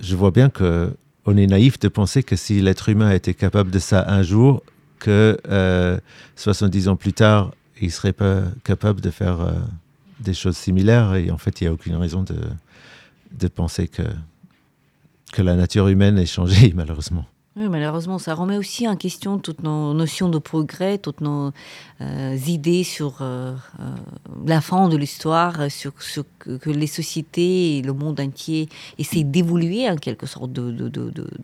je 0.00 0.16
vois 0.16 0.30
bien 0.30 0.48
que 0.50 0.92
on 1.26 1.36
est 1.36 1.46
naïf 1.46 1.78
de 1.78 1.88
penser 1.88 2.22
que 2.22 2.34
si 2.34 2.60
l'être 2.60 2.88
humain 2.88 3.12
était 3.12 3.34
capable 3.34 3.70
de 3.70 3.78
ça 3.78 4.04
un 4.08 4.22
jour, 4.22 4.62
que 4.98 5.38
euh, 5.48 5.98
70 6.36 6.88
ans 6.88 6.96
plus 6.96 7.12
tard, 7.12 7.52
il 7.80 7.92
serait 7.92 8.12
pas 8.12 8.42
capable 8.64 9.00
de 9.00 9.10
faire 9.10 9.40
euh, 9.40 9.52
des 10.20 10.34
choses 10.34 10.56
similaires. 10.56 11.14
Et 11.14 11.30
en 11.30 11.38
fait, 11.38 11.60
il 11.60 11.64
n'y 11.64 11.68
a 11.68 11.72
aucune 11.72 11.96
raison 11.96 12.22
de, 12.22 12.36
de 13.38 13.48
penser 13.48 13.86
que, 13.86 14.02
que 15.32 15.42
la 15.42 15.56
nature 15.56 15.88
humaine 15.88 16.18
ait 16.18 16.26
changé, 16.26 16.72
malheureusement. 16.76 17.26
Oui, 17.56 17.68
malheureusement, 17.68 18.18
ça 18.20 18.34
remet 18.34 18.56
aussi 18.56 18.86
en 18.86 18.94
question 18.94 19.40
toutes 19.40 19.64
nos 19.64 19.92
notions 19.92 20.28
de 20.28 20.38
progrès, 20.38 20.98
toutes 20.98 21.20
nos 21.20 21.50
euh, 22.00 22.38
idées 22.46 22.84
sur 22.84 23.22
euh, 23.22 23.56
euh, 23.80 23.84
la 24.46 24.60
fin 24.60 24.88
de 24.88 24.96
l'histoire, 24.96 25.68
sur 25.68 25.92
ce 25.98 26.20
que, 26.38 26.70
les 26.70 26.86
sociétés 26.86 27.78
et 27.78 27.82
le 27.82 27.92
monde 27.92 28.20
entier 28.20 28.68
essaient 28.98 29.24
d'évoluer 29.24 29.88
en 29.88 29.96
quelque 29.96 30.26
sorte 30.26 30.52
de, 30.52 30.90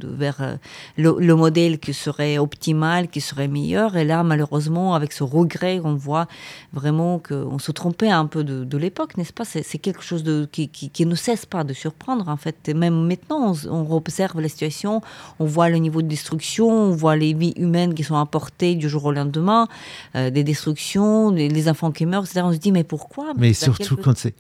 vers 0.03 0.41
euh, 0.41 0.55
le, 0.97 1.17
le, 1.19 1.35
modèle 1.35 1.79
qui 1.79 1.93
serait 1.93 2.39
optimal, 2.39 3.09
qui 3.09 3.21
serait 3.21 3.49
meilleur. 3.49 3.97
Et 3.97 4.05
là, 4.05 4.23
malheureusement, 4.23 4.95
avec 4.95 5.13
ce 5.13 5.25
regret, 5.25 5.81
on 5.85 5.95
voit 5.95 6.27
vraiment 6.73 7.19
qu'on 7.19 7.59
se 7.59 7.73
trompait 7.73 8.11
un 8.11 8.27
peu 8.27 8.45
de, 8.45 8.79
l'époque, 8.79 9.17
n'est-ce 9.17 9.33
pas? 9.33 9.45
C'est 9.45 9.79
quelque 9.79 10.03
chose 10.03 10.25
qui, 10.53 11.07
ne 11.07 11.15
cesse 11.15 11.47
pas 11.47 11.65
de 11.65 11.73
surprendre, 11.73 12.29
en 12.29 12.37
fait. 12.37 12.69
Même 12.69 13.07
maintenant, 13.07 13.55
on, 13.69 13.97
observe 13.97 14.41
la 14.41 14.49
situation, 14.49 15.01
on 15.39 15.47
voit 15.47 15.69
le 15.69 15.79
niveau 15.97 16.03
de 16.03 16.09
destruction, 16.09 16.69
on 16.69 16.91
voit 16.91 17.17
les 17.17 17.33
vies 17.33 17.55
humaines 17.57 17.95
qui 17.95 18.05
sont 18.05 18.17
apportées 18.17 18.75
du 18.75 18.89
jour 18.89 19.07
au 19.07 19.13
lendemain, 19.13 19.69
euh, 20.15 20.31
des 20.31 20.45
destructions, 20.45 21.31
les, 21.31 21.49
les, 21.49 21.69
enfants 21.69 21.93
qui 21.93 22.07
meurent, 22.07 22.25
etc. 22.25 22.43
On 22.45 22.53
se 22.53 22.59
dit, 22.59 22.73
mais 22.73 22.85
pourquoi? 22.85 23.33
Mais 23.37 23.55
surtout 23.55 23.97
quand 23.97 24.17
c'est... 24.17 24.35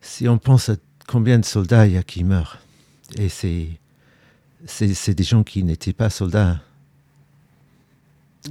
Si 0.00 0.28
on 0.28 0.38
pense 0.38 0.68
à 0.68 0.76
combien 1.06 1.38
de 1.38 1.44
soldats 1.44 1.86
il 1.86 1.94
y 1.94 1.96
a 1.96 2.02
qui 2.02 2.24
meurent, 2.24 2.58
et 3.16 3.28
c'est... 3.28 3.68
C'est 4.68 5.14
des 5.14 5.22
gens 5.22 5.44
qui 5.44 5.62
n'étaient 5.62 5.92
pas 5.92 6.10
soldats, 6.10 6.58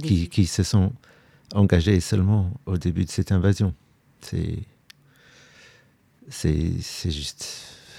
qui, 0.02 0.30
qui, 0.30 0.46
se 0.46 0.62
sont 0.62 0.92
engagés 1.52 2.00
seulement 2.00 2.50
au 2.64 2.78
début 2.78 3.04
de 3.04 3.10
cette 3.10 3.32
invasion. 3.32 3.74
C'est... 4.20 4.58
C'est 6.28 7.10
juste... 7.10 7.46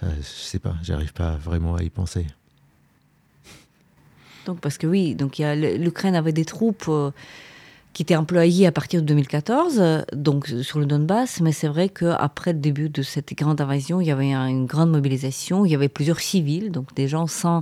Je 0.02 0.22
sais 0.22 0.60
pas, 0.60 0.76
j'arrive 0.84 1.14
pas 1.14 1.38
vraiment 1.38 1.76
à 1.76 1.84
y 1.84 1.90
penser. 1.90 2.26
Donc, 4.48 4.60
parce 4.60 4.78
que 4.78 4.88
oui, 4.88 5.14
donc 5.14 5.38
l'Ukraine 5.38 6.16
avait 6.16 6.34
des 6.34 6.46
troupes 6.46 6.90
qui 7.94 8.02
étaient 8.02 8.16
employées 8.16 8.66
à 8.68 8.72
partir 8.72 9.02
de 9.02 9.08
2014, 9.08 10.06
donc 10.14 10.48
sur 10.62 10.80
le 10.80 10.86
Donbass, 10.86 11.42
mais 11.42 11.52
c'est 11.52 11.68
vrai 11.68 11.90
qu'après 11.90 12.54
le 12.54 12.60
début 12.60 12.90
de 12.90 13.02
cette 13.02 13.34
grande 13.34 13.60
invasion, 13.60 14.02
il 14.02 14.08
y 14.08 14.12
avait 14.12 14.34
une 14.34 14.66
grande 14.66 14.92
mobilisation, 14.92 15.66
il 15.66 15.72
y 15.72 15.76
avait 15.76 15.90
plusieurs 15.90 16.20
civils, 16.20 16.72
donc 16.72 16.94
des 16.96 17.08
gens 17.08 17.28
sans 17.28 17.62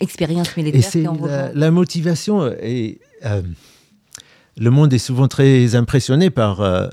expérience 0.00 0.56
militaire. 0.56 0.78
Et 0.78 0.82
c'est 0.82 1.04
la, 1.54 1.70
motivation 1.70 2.52
et 2.60 3.00
le 4.56 4.70
monde 4.70 4.92
est 4.92 4.98
souvent 4.98 5.28
très 5.28 5.74
impressionné 5.74 6.30
par 6.30 6.60
euh, 6.60 6.88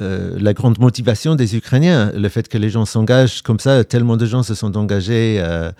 euh, 0.00 0.36
la 0.40 0.52
grande 0.52 0.78
motivation 0.78 1.34
des 1.34 1.56
Ukrainiens, 1.56 2.12
le 2.14 2.28
fait 2.28 2.48
que 2.48 2.58
les 2.58 2.70
gens 2.70 2.84
s'engagent 2.84 3.42
comme 3.42 3.58
ça, 3.58 3.84
tellement 3.84 4.16
de 4.16 4.26
gens 4.26 4.42
se 4.42 4.54
sont 4.54 4.76
engagés 4.76 5.40
euh, 5.40 5.72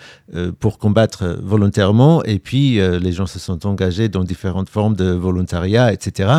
pour 0.59 0.79
combattre 0.79 1.39
volontairement, 1.43 2.23
et 2.25 2.39
puis 2.39 2.79
les 2.79 3.13
gens 3.13 3.27
se 3.27 3.39
sont 3.39 3.67
engagés 3.67 4.09
dans 4.09 4.25
différentes 4.25 4.69
formes 4.69 4.95
de 4.95 5.11
volontariat, 5.11 5.93
etc. 5.93 6.31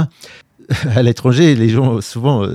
À 0.95 1.03
l'étranger, 1.03 1.53
les 1.55 1.67
gens 1.67 1.99
souvent 1.99 2.47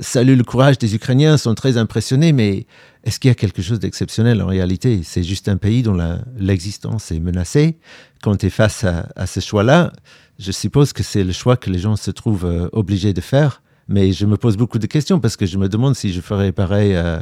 saluent 0.00 0.36
le 0.36 0.42
courage 0.42 0.76
des 0.78 0.96
Ukrainiens, 0.96 1.36
sont 1.36 1.54
très 1.54 1.76
impressionnés, 1.76 2.32
mais 2.32 2.66
est-ce 3.04 3.20
qu'il 3.20 3.28
y 3.28 3.32
a 3.32 3.36
quelque 3.36 3.62
chose 3.62 3.78
d'exceptionnel 3.78 4.42
en 4.42 4.46
réalité? 4.46 5.02
C'est 5.04 5.22
juste 5.22 5.48
un 5.48 5.56
pays 5.56 5.82
dont 5.82 5.96
l'existence 6.36 7.12
est 7.12 7.20
menacée. 7.20 7.78
Quand 8.22 8.36
tu 8.36 8.46
es 8.46 8.50
face 8.50 8.82
à, 8.82 9.08
à 9.14 9.26
ce 9.26 9.38
choix-là, 9.38 9.92
je 10.38 10.52
suppose 10.52 10.92
que 10.92 11.02
c'est 11.02 11.24
le 11.24 11.32
choix 11.32 11.56
que 11.56 11.70
les 11.70 11.78
gens 11.78 11.96
se 11.96 12.10
trouvent 12.10 12.44
euh, 12.44 12.68
obligés 12.72 13.12
de 13.12 13.20
faire. 13.20 13.62
Mais 13.88 14.12
je 14.12 14.26
me 14.26 14.36
pose 14.36 14.56
beaucoup 14.56 14.78
de 14.78 14.86
questions 14.86 15.18
parce 15.18 15.36
que 15.36 15.46
je 15.46 15.56
me 15.58 15.68
demande 15.68 15.94
si 15.94 16.12
je 16.12 16.20
ferais 16.20 16.52
pareil 16.52 16.94
euh, 16.94 17.18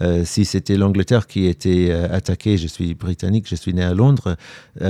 euh, 0.00 0.24
si 0.24 0.44
c'était 0.44 0.76
l'Angleterre 0.76 1.26
qui 1.26 1.46
était 1.46 1.92
attaquée. 1.92 2.58
Je 2.58 2.66
suis 2.66 2.94
britannique, 2.94 3.46
je 3.48 3.54
suis 3.54 3.72
né 3.72 3.82
à 3.82 3.94
Londres. 3.94 4.36
je 4.80 4.86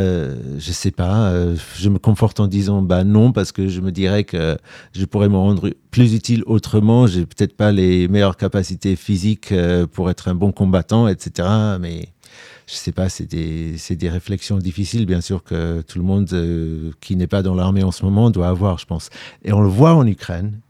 ne 0.55 0.59
sais 0.59 0.91
pas. 0.91 1.33
je 1.77 1.89
me 1.89 1.99
conforte 1.99 2.41
en 2.41 2.47
disant 2.47 2.81
bah 2.83 3.05
non 3.05 3.33
parce 3.33 3.53
que 3.53 3.69
je 3.69 3.81
me 3.81 3.93
dirais 3.93 4.25
que 4.25 4.57
je 4.95 5.05
pourrais 5.05 5.29
me 5.29 5.37
rendre 5.37 5.71
plus 5.91 6.15
utile 6.15 6.43
autrement. 6.47 7.07
J'ai 7.07 7.27
peut-être 7.27 7.57
pas 7.57 7.73
les 7.73 8.09
meilleures 8.09 8.37
capacités 8.37 8.97
physiques 8.97 9.53
pour 9.93 10.11
être 10.11 10.29
un 10.29 10.35
bon 10.35 10.53
combattant, 10.53 11.07
etc. 11.09 11.49
Mais 11.81 12.09
je 12.71 12.77
sais 12.77 12.93
pas, 12.93 13.09
c'est 13.09 13.27
des, 13.27 13.75
des, 13.97 14.09
réflexions 14.09 14.57
difficiles, 14.59 15.05
bien 15.05 15.21
sûr, 15.21 15.43
que 15.43 15.83
tout 15.83 15.99
le 15.99 16.05
monde 16.05 16.29
euh, 16.33 16.93
qui 17.01 17.17
n'est 17.17 17.27
pas 17.27 17.43
dans 17.43 17.55
l'armée 17.55 17.83
en 17.83 17.91
ce 17.91 18.05
moment 18.05 18.31
doit 18.31 18.47
avoir, 18.47 18.79
je 18.79 18.87
pense. 18.87 19.11
Et 19.45 19.53
on 19.53 19.61
le 19.61 19.69
voit 19.69 19.95
en 19.95 20.07
Ukraine, 20.07 20.61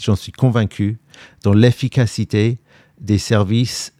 j'en 0.00 0.16
suis 0.16 0.32
convaincu, 0.32 0.98
dans 1.42 1.52
l'efficacité 1.52 2.58
des 3.00 3.18
services 3.18 3.92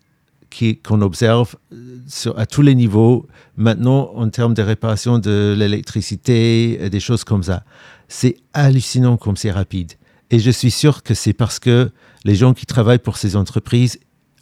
qu'on 0.85 1.03
observe 1.03 1.57
euh, 1.73 2.33
à 2.37 2.47
tous 2.47 2.63
les 2.63 2.75
niveaux, 2.75 3.27
maintenant 3.57 4.11
en 4.15 4.29
termes 4.31 4.55
de 4.55 4.63
réparation 4.63 5.19
de 5.19 5.55
l'électricité, 5.57 6.89
des 6.91 7.01
choses 7.01 7.25
comme 7.25 7.43
ça. 7.43 7.65
C'est 8.09 8.37
hallucinant 8.55 9.17
comme 9.17 9.37
c'est 9.37 9.51
rapide. 9.51 9.93
Et 10.31 10.39
je 10.39 10.51
suis 10.51 10.71
sûr 10.71 11.03
que 11.03 11.15
c'est 11.15 11.33
parce 11.33 11.59
que 11.59 11.91
les 12.25 12.35
gens 12.35 12.55
qui 12.55 12.67
travaillent 12.67 12.99
pour 12.99 13.17
ces 13.17 13.37
entreprises 13.37 13.99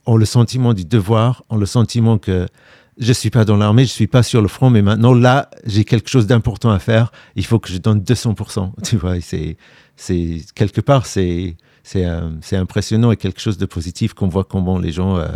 ont 0.06 0.16
le 0.16 0.24
sentiment 0.24 0.72
du 0.72 0.84
devoir, 0.84 1.44
ont 1.50 1.56
le 1.56 1.66
sentiment 1.66 2.18
que 2.18 2.46
je 2.98 3.12
suis 3.12 3.30
pas 3.30 3.44
dans 3.44 3.56
l'armée, 3.56 3.84
je 3.84 3.90
suis 3.90 4.06
pas 4.06 4.22
sur 4.22 4.40
le 4.40 4.48
front, 4.48 4.70
mais 4.70 4.82
maintenant 4.82 5.14
là, 5.14 5.50
j'ai 5.66 5.84
quelque 5.84 6.08
chose 6.08 6.26
d'important 6.26 6.70
à 6.70 6.78
faire. 6.78 7.10
Il 7.34 7.44
faut 7.44 7.58
que 7.58 7.68
je 7.70 7.78
donne 7.78 8.00
200%. 8.00 8.70
Tu 8.84 8.96
vois, 8.96 9.20
c'est, 9.20 9.56
c'est 9.96 10.40
quelque 10.54 10.80
part, 10.80 11.06
c'est, 11.06 11.56
c'est, 11.82 12.06
euh, 12.06 12.30
c'est 12.40 12.56
impressionnant 12.56 13.12
et 13.12 13.16
quelque 13.16 13.40
chose 13.40 13.58
de 13.58 13.66
positif 13.66 14.14
qu'on 14.14 14.28
voit 14.28 14.44
comment 14.44 14.78
les 14.78 14.92
gens 14.92 15.18
euh, 15.18 15.28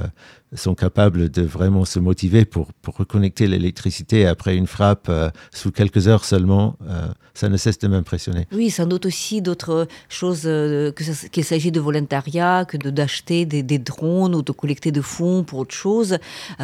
sont 0.55 0.75
capables 0.75 1.31
de 1.31 1.43
vraiment 1.43 1.85
se 1.85 1.99
motiver 1.99 2.45
pour, 2.45 2.73
pour 2.73 2.97
reconnecter 2.97 3.47
l'électricité 3.47 4.27
après 4.27 4.57
une 4.57 4.67
frappe 4.67 5.09
euh, 5.09 5.31
sous 5.53 5.71
quelques 5.71 6.09
heures 6.09 6.25
seulement, 6.25 6.77
euh, 6.89 7.09
ça 7.35 7.49
ne 7.49 7.57
cesse 7.57 7.79
de 7.79 7.89
m'impressionner. 7.89 8.47
Oui, 8.53 8.71
sans 8.71 8.87
doute 8.87 9.07
aussi 9.07 9.43
d'autres 9.43 9.87
choses, 10.09 10.43
euh, 10.47 10.93
qu'il 11.33 11.45
s'agit 11.45 11.71
de 11.71 11.81
volontariat, 11.81 12.65
que 12.65 12.77
d'acheter 12.77 13.45
des, 13.45 13.63
des, 13.63 13.79
drones 13.79 14.35
ou 14.35 14.43
de 14.43 14.53
collecter 14.53 14.91
des 14.91 15.03
fonds 15.03 15.45
pour 15.45 15.61
autre 15.61 15.75
chose. 15.75 16.19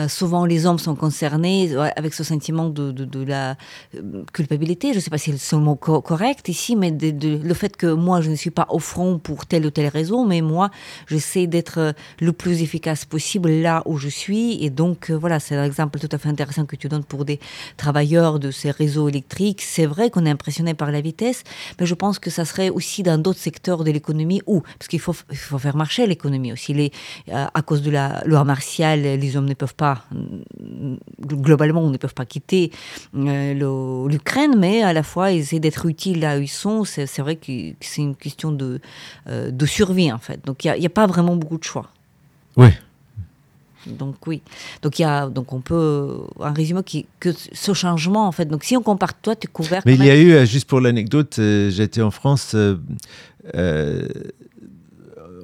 souvent, 0.09 0.47
les 0.47 0.67
hommes 0.67 0.79
sont 0.79 0.95
concernés 0.95 1.75
avec 1.97 2.15
ce 2.15 2.25
sentiment 2.25 2.69
de, 2.71 2.91
de, 2.91 3.05
de 3.05 3.25
la 3.25 3.57
culpabilité. 4.33 4.91
Je 4.93 4.97
ne 4.97 5.01
sais 5.01 5.11
pas 5.11 5.19
si 5.19 5.37
c'est 5.39 5.57
le 5.57 5.63
mot 5.63 5.77
correct 5.77 6.49
ici, 6.49 6.77
mais 6.77 6.91
de, 6.91 7.39
le 7.43 7.55
fait 7.55 7.77
que 7.77 7.87
moi, 7.87 8.21
je 8.21 8.31
ne 8.31 8.37
suis 8.37 8.51
pas 8.51 8.67
au 8.71 8.79
front 8.79 9.19
pour 9.19 9.47
telle 9.47 9.67
ou 9.67 9.71
telle 9.71 9.89
raison, 9.89 10.27
mais 10.27 10.41
moi, 10.41 10.71
j'essaie 11.09 11.47
d'être 11.47 11.95
le 12.21 12.33
plus 12.33 12.63
efficace 12.63 13.05
possible 13.05 13.51
là 13.51 13.74
où 13.87 13.99
je 13.99 14.09
suis. 14.09 14.63
Et 14.65 14.71
donc, 14.71 15.11
euh, 15.11 15.15
voilà, 15.15 15.41
c'est 15.41 15.57
un 15.57 15.65
exemple 15.65 15.99
tout 15.99 16.09
à 16.11 16.19
fait 16.19 16.29
intéressant 16.29 16.67
que 16.67 16.77
tu 16.77 16.89
donnes 16.89 17.05
pour 17.05 17.25
des 17.25 17.41
travailleurs 17.77 18.39
de 18.39 18.51
ces 18.51 18.71
réseaux 18.71 19.09
électriques. 19.09 19.63
C'est 19.63 19.87
vrai 19.87 20.11
qu'on 20.11 20.27
est 20.27 20.31
impressionné 20.31 20.75
par 20.75 20.91
la 20.91 21.01
vitesse, 21.01 21.43
mais 21.79 21.87
je 21.87 21.95
pense 21.95 22.19
que 22.19 22.31
ça 22.31 22.45
serait 22.45 22.71
aussi 22.71 23.03
dans 23.03 23.19
d'autres 23.19 23.39
secteurs 23.39 23.85
de 23.85 23.91
l'économie 23.91 24.41
où, 24.47 24.63
parce 24.79 24.89
qu'il 24.89 25.01
faut, 25.01 25.13
faire 25.13 25.77
marcher 25.77 26.07
l'économie 26.07 26.53
aussi. 26.53 26.75
Euh, 26.75 27.47
à 27.55 27.63
cause 27.63 27.83
de 27.83 27.91
la 27.91 28.23
loi 28.27 28.45
martiale, 28.45 29.03
les 29.03 29.37
hommes 29.37 29.49
ne 29.49 29.55
peuvent 29.55 29.75
pas, 29.75 30.05
mm, 30.11 30.97
globalement, 31.21 31.89
ne 31.89 31.97
peuvent 31.97 32.15
pas 32.15 32.27
quitter 32.27 32.71
euh, 33.15 34.09
l'Ukraine, 34.09 34.55
mais 34.59 34.83
à 34.83 34.93
la 34.93 35.03
fois, 35.03 35.33
essaient 35.33 35.61
d'être 35.61 35.87
utiles 35.87 36.21
là 36.21 36.39
où 36.39 36.41
ils 36.41 36.49
sont. 36.49 36.85
C'est 36.85 37.21
vrai 37.21 37.37
que 37.37 37.53
c'est 37.81 38.03
une 38.03 38.17
question 38.17 38.53
de, 38.53 38.81
survie, 39.67 40.13
en 40.13 40.19
fait. 40.19 40.45
Donc, 40.45 40.65
il 40.65 40.73
n'y 40.79 40.87
a, 40.87 40.91
pas 40.91 41.07
vraiment 41.07 41.37
beaucoup 41.37 41.59
de 41.59 41.65
choix. 41.65 41.89
Oui, 42.57 42.69
donc 43.87 44.27
oui. 44.27 44.43
Donc 44.83 44.99
il 44.99 45.03
y 45.03 45.05
a, 45.05 45.29
donc 45.29 45.53
on 45.53 45.61
peut 45.61 46.21
un 46.41 46.53
résumé 46.53 46.83
qui 46.83 47.07
que 47.21 47.31
ce 47.53 47.73
changement 47.73 48.27
en 48.27 48.33
fait. 48.33 48.47
Donc 48.47 48.65
si 48.65 48.77
on 48.77 48.83
compare 48.83 49.15
toi, 49.15 49.37
tu 49.37 49.49
couvres. 49.49 49.77
Mais 49.87 49.95
il 49.95 50.05
y 50.05 50.11
a 50.11 50.17
eu 50.17 50.33
euh, 50.33 50.45
juste 50.45 50.69
pour 50.69 50.81
l'anecdote, 50.81 51.37
euh, 51.39 51.71
j'étais 51.71 52.03
en 52.03 52.11
France. 52.11 52.55
Euh, 52.55 54.09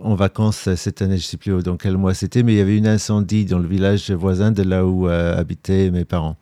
en 0.02 0.14
vacances 0.14 0.74
cette 0.76 1.02
année, 1.02 1.18
je 1.18 1.24
ne 1.24 1.26
sais 1.26 1.36
plus 1.36 1.62
dans 1.62 1.76
quel 1.76 1.98
mois 1.98 2.14
c'était, 2.14 2.42
mais 2.42 2.54
il 2.54 2.56
y 2.56 2.62
avait 2.62 2.78
une 2.78 2.86
incendie 2.86 3.44
dans 3.44 3.58
le 3.58 3.68
village 3.68 4.10
voisin 4.10 4.50
de 4.50 4.62
là 4.62 4.86
où 4.86 5.06
habitaient 5.06 5.90
mes 5.90 6.06
parents. 6.06 6.36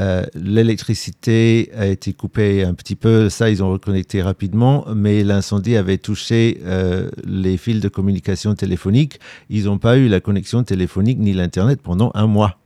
Euh, 0.00 0.24
l'électricité 0.34 1.70
a 1.76 1.86
été 1.86 2.12
coupée 2.12 2.62
un 2.62 2.74
petit 2.74 2.94
peu, 2.94 3.28
ça 3.28 3.50
ils 3.50 3.62
ont 3.62 3.70
reconnecté 3.70 4.22
rapidement, 4.22 4.86
mais 4.94 5.24
l'incendie 5.24 5.76
avait 5.76 5.98
touché 5.98 6.60
euh, 6.64 7.10
les 7.24 7.56
fils 7.56 7.80
de 7.80 7.88
communication 7.88 8.54
téléphonique. 8.54 9.18
Ils 9.50 9.64
n'ont 9.64 9.78
pas 9.78 9.96
eu 9.96 10.08
la 10.08 10.20
connexion 10.20 10.62
téléphonique 10.62 11.18
ni 11.18 11.32
l'Internet 11.32 11.80
pendant 11.82 12.12
un 12.14 12.26
mois. 12.26 12.58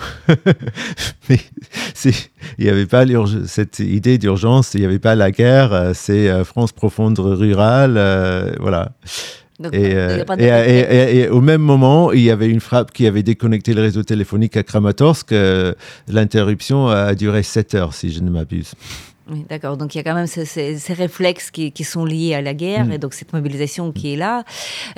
mais 1.28 1.38
il 2.58 2.64
n'y 2.64 2.70
avait 2.70 2.86
pas 2.86 3.04
cette 3.46 3.80
idée 3.80 4.16
d'urgence, 4.16 4.72
il 4.72 4.80
n'y 4.80 4.86
avait 4.86 4.98
pas 4.98 5.14
la 5.14 5.30
guerre, 5.30 5.72
euh, 5.74 5.92
c'est 5.94 6.44
France 6.44 6.72
profonde 6.72 7.18
rurale, 7.18 7.92
voilà. 8.58 8.92
Euh, 9.74 10.24
et, 10.38 11.28
au 11.28 11.40
même 11.40 11.60
moment, 11.60 12.12
il 12.12 12.22
y 12.22 12.30
avait 12.30 12.48
une 12.48 12.60
frappe 12.60 12.92
qui 12.92 13.06
avait 13.06 13.22
déconnecté 13.22 13.74
le 13.74 13.82
réseau 13.82 14.02
téléphonique 14.02 14.56
à 14.56 14.62
Kramatorsk. 14.62 15.34
L'interruption 16.08 16.88
a 16.88 17.14
duré 17.14 17.42
7 17.42 17.74
heures, 17.74 17.94
si 17.94 18.10
je 18.10 18.20
ne 18.20 18.30
m'abuse. 18.30 18.72
Oui, 19.30 19.46
d'accord. 19.48 19.76
Donc 19.76 19.94
il 19.94 19.98
y 19.98 20.00
a 20.00 20.04
quand 20.04 20.14
même 20.14 20.26
ces, 20.26 20.78
réflexes 20.92 21.50
qui, 21.52 21.84
sont 21.84 22.04
liés 22.04 22.34
à 22.34 22.42
la 22.42 22.52
guerre 22.52 22.86
mm. 22.86 22.92
et 22.92 22.98
donc 22.98 23.14
cette 23.14 23.32
mobilisation 23.32 23.92
qui 23.92 24.12
est 24.12 24.16
là. 24.16 24.42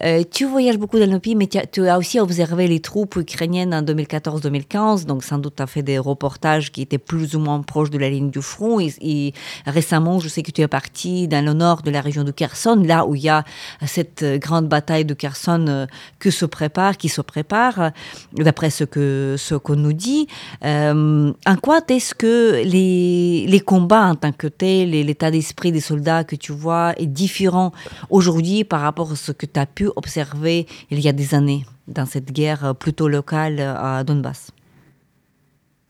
Euh, 0.03 0.23
tu 0.29 0.47
voyages 0.47 0.79
beaucoup 0.79 0.99
dans 0.99 1.11
le 1.11 1.19
pays, 1.19 1.35
mais 1.35 1.47
tu 1.47 1.87
as, 1.87 1.99
aussi 1.99 2.19
observé 2.19 2.67
les 2.67 2.81
troupes 2.81 3.17
ukrainiennes 3.17 3.75
en 3.75 3.83
2014-2015. 3.83 5.05
Donc 5.05 5.23
sans 5.23 5.39
doute 5.39 5.57
tu 5.57 5.63
as 5.63 5.67
fait 5.67 5.83
des 5.83 5.99
reportages 5.99 6.73
qui 6.73 6.81
étaient 6.81 6.99
plus 6.99 7.37
ou 7.37 7.41
moins 7.41 7.61
proches 7.61 7.91
de 7.91 7.99
la 7.99 8.09
ligne 8.09 8.31
du 8.31 8.41
front. 8.41 8.81
Et, 8.81 9.35
récemment, 9.67 10.19
je 10.19 10.29
sais 10.29 10.43
que 10.43 10.51
tu 10.51 10.63
es 10.63 10.69
parti 10.69 11.29
dans 11.29 11.45
le 11.45 11.53
nord 11.53 11.83
de 11.83 11.91
la 11.91 12.01
région 12.01 12.25
de 12.25 12.31
Kherson, 12.31 12.83
là 12.87 13.05
où 13.05 13.15
il 13.15 13.23
y 13.23 13.29
a 13.29 13.45
cette 13.87 14.25
grande 14.41 14.69
bataille 14.69 15.05
de 15.05 15.15
Kherson 15.15 15.67
euh, 15.69 15.87
que 16.19 16.31
se 16.31 16.47
prépare, 16.47 16.97
qui 16.97 17.11
se 17.11 17.21
prépare, 17.21 17.91
d'après 18.33 18.71
ce 18.71 18.85
que 18.85 19.35
ce 19.37 19.55
qu'on 19.55 19.77
nous 19.77 19.93
dit. 19.93 20.27
Euh, 20.65 21.33
en 21.45 21.57
quoi 21.57 21.81
est-ce 21.89 22.15
que 22.15 22.63
les, 22.65 23.47
les 23.47 23.61
combats 23.61 24.15
tant 24.23 24.33
que 24.33 24.47
tel, 24.47 24.91
l'état 24.91 25.31
d'esprit 25.31 25.73
des 25.73 25.81
soldats 25.81 26.25
que 26.25 26.37
tu 26.37 26.53
vois 26.53 26.95
est 26.97 27.07
différent 27.07 27.73
aujourd'hui 28.09 28.65
par 28.65 28.81
rapport 28.81 29.13
à 29.13 29.17
ce 29.17 29.33
que 29.33 29.47
tu 29.47 29.59
as 29.59 29.67
pu 29.67 29.89
observer 29.97 30.67
il 30.91 31.01
y 31.01 31.09
a 31.09 31.13
des 31.13 31.35
années 31.35 31.65
dans 31.89 32.07
cette 32.07 32.31
guerre 32.33 32.75
plutôt 32.77 33.09
locale 33.09 33.61
à 33.61 34.05
Donbass 34.05 34.53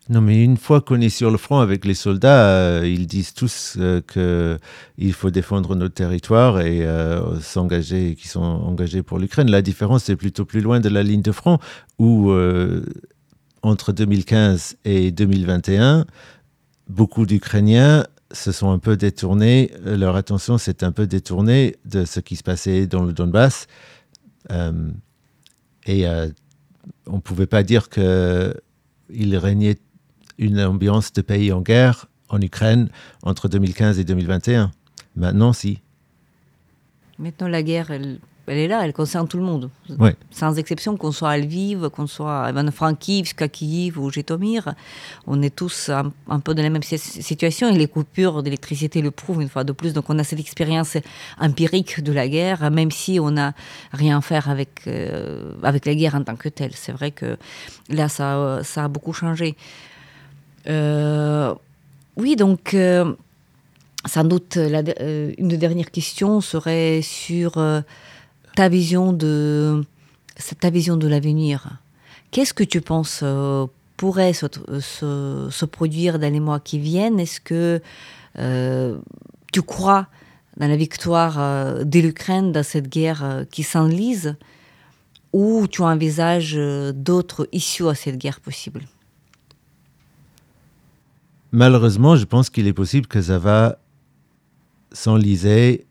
non, 0.09 0.21
mais 0.21 0.43
une 0.43 0.57
fois 0.57 0.81
qu'on 0.81 1.01
est 1.01 1.09
sur 1.09 1.31
le 1.31 1.39
front 1.39 1.61
avec 1.61 1.85
les 1.85 1.95
soldats, 1.95 2.45
euh, 2.49 2.83
ils 2.85 3.07
disent 3.07 3.35
tous 3.35 3.77
euh, 3.79 4.01
qu'il 4.99 5.13
faut 5.13 5.31
défendre 5.31 5.77
notre 5.77 5.95
territoire 5.95 6.61
et 6.61 6.85
euh, 6.85 7.39
s'engager, 7.41 8.17
qu'ils 8.17 8.29
sont 8.29 8.41
engagés 8.43 9.05
pour 9.05 9.21
l'Ukraine. 9.21 9.49
La 9.49 9.63
différence, 9.63 10.05
c'est 10.05 10.17
plutôt 10.17 10.45
plus 10.45 10.61
loin 10.61 10.81
de 10.81 10.89
la 10.89 11.05
ligne 11.05 11.23
de 11.23 11.31
front, 11.31 11.59
où 12.01 12.33
entre 13.63 13.93
2015 13.93 14.77
et 14.85 15.13
2021, 15.13 16.05
beaucoup 16.89 17.25
d'Ukrainiens 17.25 18.05
se 18.33 18.53
sont 18.53 18.71
un 18.71 18.79
peu 18.79 18.97
détournés, 18.97 19.71
euh, 19.87 19.97
leur 19.97 20.17
attention 20.17 20.59
s'est 20.59 20.85
un 20.85 20.93
peu 20.93 21.07
détournée 21.07 21.77
de 21.85 22.05
ce 22.05 22.21
qui 22.21 22.37
se 22.37 22.43
passait 22.43 22.87
dans 22.87 23.05
le 23.05 23.13
Donbass. 23.13 23.67
Euh, 24.51 24.91
et 25.87 26.07
euh, 26.07 26.29
on 27.07 27.17
ne 27.17 27.21
pouvait 27.21 27.47
pas 27.47 27.63
dire 27.63 27.89
qu'il 27.89 29.37
régnait 29.37 29.79
une 30.39 30.61
ambiance 30.61 31.13
de 31.13 31.23
pays 31.23 31.53
en 31.53 31.61
guerre 31.61 32.07
en 32.29 32.41
Ukraine 32.41 32.89
entre 33.23 33.49
2015 33.49 33.99
et 33.99 34.05
2021. 34.05 34.71
Maintenant, 35.17 35.53
si. 35.53 35.81
Maintenant, 37.19 37.49
la 37.49 37.63
guerre, 37.63 37.91
elle, 37.91 38.19
elle 38.47 38.59
est 38.59 38.69
là, 38.69 38.85
elle 38.85 38.93
concerne 38.93 39.29
tout 39.29 39.37
le 39.37 39.45
monde. 39.45 39.71
Ouais. 39.99 40.17
Sans 40.31 40.59
exception, 40.59 40.97
qu'on 40.97 41.13
soit 41.13 41.31
à 41.31 41.39
Lviv, 41.39 41.91
qu'on 41.91 42.09
soit 42.09 42.45
à 42.45 42.51
Ivano-Frankivsk, 42.51 43.41
à 43.41 43.49
Kiev 43.49 43.99
ou 43.99 44.11
Jytomyr, 44.11 44.75
on 45.27 45.41
est 45.43 45.55
tous 45.55 45.91
un, 45.91 46.13
un, 46.29 46.41
peu 46.41 46.53
dans 46.53 46.63
la 46.63 46.71
même 46.71 46.83
situation 46.83 47.69
et 47.69 47.79
les 47.79 47.87
coupures 47.87 48.43
d'électricité 48.43 49.01
le 49.01 49.13
prouvent 49.13 49.43
une 49.43 49.49
fois 49.49 49.63
de 49.63 49.73
plus. 49.73 49.93
Donc 49.93 50.07
on 50.09 50.19
a 50.19 50.25
cette 50.25 50.41
expérience 50.41 50.97
empirique 51.39 52.03
de 52.03 52.13
la 52.13 52.29
guerre, 52.29 52.71
même 52.73 52.91
si 52.91 53.21
on 53.21 53.31
n'a 53.31 53.55
rien 53.93 54.19
à 54.19 54.21
faire 54.21 54.51
avec, 54.51 54.83
euh, 54.89 55.53
avec 55.63 55.87
la 55.87 55.95
guerre 55.95 56.17
en 56.17 56.25
tant 56.25 56.37
que 56.37 56.49
telle. 56.49 56.73
C'est 56.75 56.93
vrai 56.93 57.13
que 57.13 57.37
là, 57.91 58.09
ça, 58.09 58.61
ça 58.65 58.85
a 58.85 58.89
beaucoup 58.89 59.13
changé. 59.13 59.57
Euh, 60.69 61.55
oui, 62.17 62.35
donc... 62.37 62.75
Euh, 62.75 63.15
sans 64.05 64.25
doute, 64.25 64.57
la, 64.57 64.83
une 65.39 65.57
dernière 65.57 65.93
question 65.93 66.41
serait 66.41 67.03
sur 67.03 67.57
ta 68.55 68.69
vision 68.69 69.13
de 69.13 69.85
ta 70.61 70.71
vision 70.71 70.97
de 70.97 71.07
l'avenir. 71.07 71.83
Qu'est-ce 72.31 72.55
que 72.55 72.65
tu 72.65 72.81
penses 72.81 73.21
euh, 73.23 73.67
pourrait 73.97 74.33
se, 74.33 75.65
produire 75.67 76.19
dans 76.19 76.33
les 76.33 76.41
mois 76.41 76.61
qui 76.61 76.79
viennent? 76.79 77.21
Est-ce 77.21 77.41
que 77.41 77.81
euh, 78.39 78.99
tu 79.53 79.63
crois 79.63 80.09
dans 80.57 80.67
la 80.67 80.77
victoire 80.77 81.39
euh, 81.39 81.85
de 81.85 82.01
l'Ukraine 82.01 82.53
dans 82.53 82.63
cette 82.63 82.89
guerre 82.89 83.45
qui 83.51 83.63
s'enlise? 83.63 84.35
Ou 85.35 85.67
tu 85.67 85.83
envisages 85.83 86.59
d'autres 86.95 87.49
issues 87.53 87.89
à 87.89 87.95
cette 87.95 88.19
guerre 88.19 88.41
possible? 88.41 88.83
Malheureusement, 91.53 92.17
je 92.17 92.25
pense 92.25 92.51
qu'il 92.51 92.67
est 92.67 92.73
possible 92.73 93.07
que 93.07 93.21
ça 93.21 93.39
va 93.39 93.79
s'enliser 94.93 95.87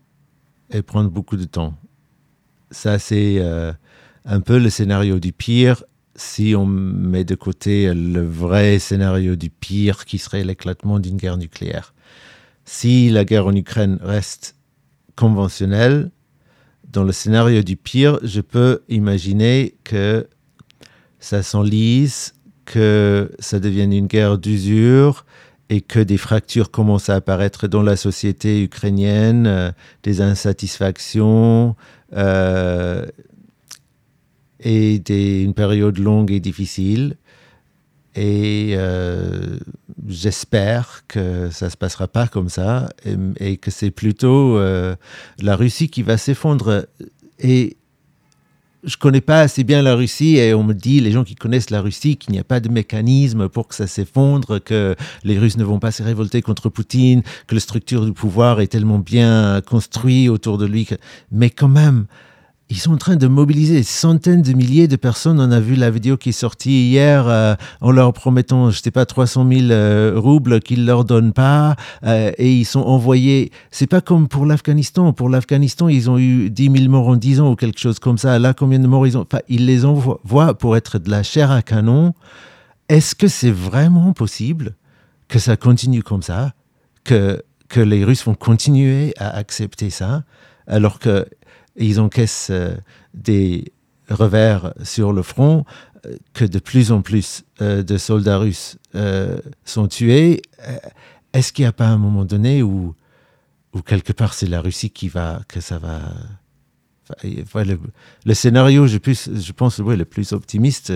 et 0.70 0.82
prendre 0.82 1.10
beaucoup 1.10 1.36
de 1.36 1.44
temps. 1.44 1.74
Ça, 2.72 2.98
c'est 2.98 3.36
euh, 3.38 3.72
un 4.24 4.40
peu 4.40 4.58
le 4.58 4.70
scénario 4.70 5.20
du 5.20 5.32
pire 5.32 5.84
si 6.16 6.54
on 6.56 6.66
met 6.66 7.24
de 7.24 7.34
côté 7.34 7.92
le 7.94 8.22
vrai 8.22 8.78
scénario 8.78 9.36
du 9.36 9.50
pire 9.50 10.04
qui 10.04 10.18
serait 10.18 10.44
l'éclatement 10.44 10.98
d'une 10.98 11.16
guerre 11.16 11.38
nucléaire. 11.38 11.94
Si 12.64 13.10
la 13.10 13.24
guerre 13.24 13.46
en 13.46 13.54
Ukraine 13.54 13.98
reste 14.02 14.56
conventionnelle, 15.16 16.10
dans 16.90 17.04
le 17.04 17.12
scénario 17.12 17.62
du 17.62 17.76
pire, 17.76 18.18
je 18.22 18.40
peux 18.40 18.82
imaginer 18.88 19.74
que 19.84 20.26
ça 21.18 21.42
s'enlise, 21.42 22.34
que 22.64 23.30
ça 23.38 23.58
devienne 23.58 23.92
une 23.92 24.06
guerre 24.06 24.38
d'usure, 24.38 25.24
et 25.70 25.80
que 25.80 26.00
des 26.00 26.18
fractures 26.18 26.70
commencent 26.70 27.08
à 27.08 27.14
apparaître 27.14 27.66
dans 27.66 27.82
la 27.82 27.96
société 27.96 28.62
ukrainienne, 28.62 29.46
euh, 29.46 29.72
des 30.02 30.20
insatisfactions 30.20 31.76
et 32.12 33.06
des, 34.98 35.42
une 35.42 35.54
période 35.54 35.98
longue 35.98 36.30
et 36.30 36.40
difficile. 36.40 37.16
Et 38.14 38.74
euh, 38.76 39.58
j'espère 40.06 41.04
que 41.08 41.48
ça 41.50 41.66
ne 41.66 41.70
se 41.70 41.76
passera 41.76 42.08
pas 42.08 42.28
comme 42.28 42.50
ça 42.50 42.90
et, 43.06 43.52
et 43.52 43.56
que 43.56 43.70
c'est 43.70 43.90
plutôt 43.90 44.58
euh, 44.58 44.94
la 45.40 45.56
Russie 45.56 45.88
qui 45.88 46.02
va 46.02 46.18
s'effondrer. 46.18 46.82
Et 47.38 47.78
je 48.84 48.96
connais 48.96 49.20
pas 49.20 49.40
assez 49.40 49.64
bien 49.64 49.82
la 49.82 49.94
Russie 49.94 50.36
et 50.38 50.54
on 50.54 50.64
me 50.64 50.74
dit, 50.74 51.00
les 51.00 51.12
gens 51.12 51.24
qui 51.24 51.34
connaissent 51.34 51.70
la 51.70 51.80
Russie, 51.80 52.16
qu'il 52.16 52.32
n'y 52.32 52.38
a 52.38 52.44
pas 52.44 52.60
de 52.60 52.68
mécanisme 52.68 53.48
pour 53.48 53.68
que 53.68 53.74
ça 53.74 53.86
s'effondre, 53.86 54.58
que 54.62 54.96
les 55.22 55.38
Russes 55.38 55.56
ne 55.56 55.64
vont 55.64 55.78
pas 55.78 55.92
se 55.92 56.02
révolter 56.02 56.42
contre 56.42 56.68
Poutine, 56.68 57.22
que 57.46 57.54
la 57.54 57.60
structure 57.60 58.04
du 58.04 58.12
pouvoir 58.12 58.60
est 58.60 58.66
tellement 58.66 58.98
bien 58.98 59.60
construite 59.64 60.28
autour 60.28 60.58
de 60.58 60.66
lui. 60.66 60.88
Mais 61.30 61.50
quand 61.50 61.68
même, 61.68 62.06
ils 62.72 62.78
sont 62.78 62.94
en 62.94 62.96
train 62.96 63.16
de 63.16 63.26
mobiliser 63.26 63.74
des 63.74 63.82
centaines 63.82 64.40
de 64.40 64.54
milliers 64.54 64.88
de 64.88 64.96
personnes. 64.96 65.38
On 65.38 65.50
a 65.50 65.60
vu 65.60 65.74
la 65.74 65.90
vidéo 65.90 66.16
qui 66.16 66.30
est 66.30 66.32
sortie 66.32 66.88
hier 66.88 67.28
euh, 67.28 67.54
en 67.82 67.90
leur 67.90 68.14
promettant, 68.14 68.70
je 68.70 68.80
sais 68.80 68.90
pas, 68.90 69.04
300 69.04 69.46
000 69.46 69.70
euh, 69.70 70.14
roubles 70.16 70.58
qu'ils 70.60 70.86
leur 70.86 71.04
donnent 71.04 71.34
pas. 71.34 71.76
Euh, 72.02 72.32
et 72.38 72.50
ils 72.50 72.64
sont 72.64 72.80
envoyés. 72.80 73.52
C'est 73.70 73.86
pas 73.86 74.00
comme 74.00 74.26
pour 74.26 74.46
l'Afghanistan. 74.46 75.12
Pour 75.12 75.28
l'Afghanistan, 75.28 75.88
ils 75.88 76.08
ont 76.08 76.16
eu 76.16 76.48
10 76.48 76.70
000 76.74 76.88
morts 76.88 77.08
en 77.08 77.16
10 77.16 77.40
ans 77.40 77.50
ou 77.50 77.56
quelque 77.56 77.78
chose 77.78 77.98
comme 77.98 78.16
ça. 78.16 78.38
Là, 78.38 78.54
combien 78.54 78.78
de 78.78 78.86
morts 78.86 79.06
ils 79.06 79.18
ont? 79.18 79.26
Enfin, 79.30 79.42
Ils 79.50 79.66
les 79.66 79.84
envoient 79.84 80.54
pour 80.54 80.74
être 80.74 80.98
de 80.98 81.10
la 81.10 81.22
chair 81.22 81.50
à 81.50 81.60
canon. 81.60 82.14
Est-ce 82.88 83.14
que 83.14 83.28
c'est 83.28 83.50
vraiment 83.50 84.14
possible 84.14 84.76
que 85.28 85.38
ça 85.38 85.58
continue 85.58 86.02
comme 86.02 86.22
ça? 86.22 86.54
Que, 87.04 87.42
que 87.68 87.80
les 87.80 88.02
Russes 88.02 88.24
vont 88.24 88.34
continuer 88.34 89.12
à 89.18 89.36
accepter 89.36 89.90
ça 89.90 90.22
alors 90.66 90.98
que 90.98 91.26
et 91.76 91.86
ils 91.86 92.00
encaissent 92.00 92.48
euh, 92.50 92.74
des 93.14 93.72
revers 94.08 94.74
sur 94.82 95.12
le 95.12 95.22
front, 95.22 95.64
euh, 96.06 96.16
que 96.34 96.44
de 96.44 96.58
plus 96.58 96.92
en 96.92 97.02
plus 97.02 97.44
euh, 97.60 97.82
de 97.82 97.96
soldats 97.96 98.38
russes 98.38 98.76
sont 99.64 99.88
tués. 99.88 100.42
Est-ce 101.32 101.52
qu'il 101.52 101.64
n'y 101.64 101.68
a 101.68 101.72
pas 101.72 101.86
un 101.86 101.98
moment 101.98 102.24
donné 102.24 102.62
où, 102.62 102.94
où 103.72 103.80
quelque 103.80 104.12
part 104.12 104.34
c'est 104.34 104.46
la 104.46 104.60
Russie 104.60 104.90
qui 104.90 105.08
va, 105.08 105.40
que 105.48 105.60
ça 105.60 105.78
va... 105.78 106.00
Le, 107.24 108.34
scénario, 108.34 108.86
je, 108.86 108.98
pense, 109.52 109.78
le 109.78 110.04
plus 110.04 110.32
optimiste, 110.32 110.92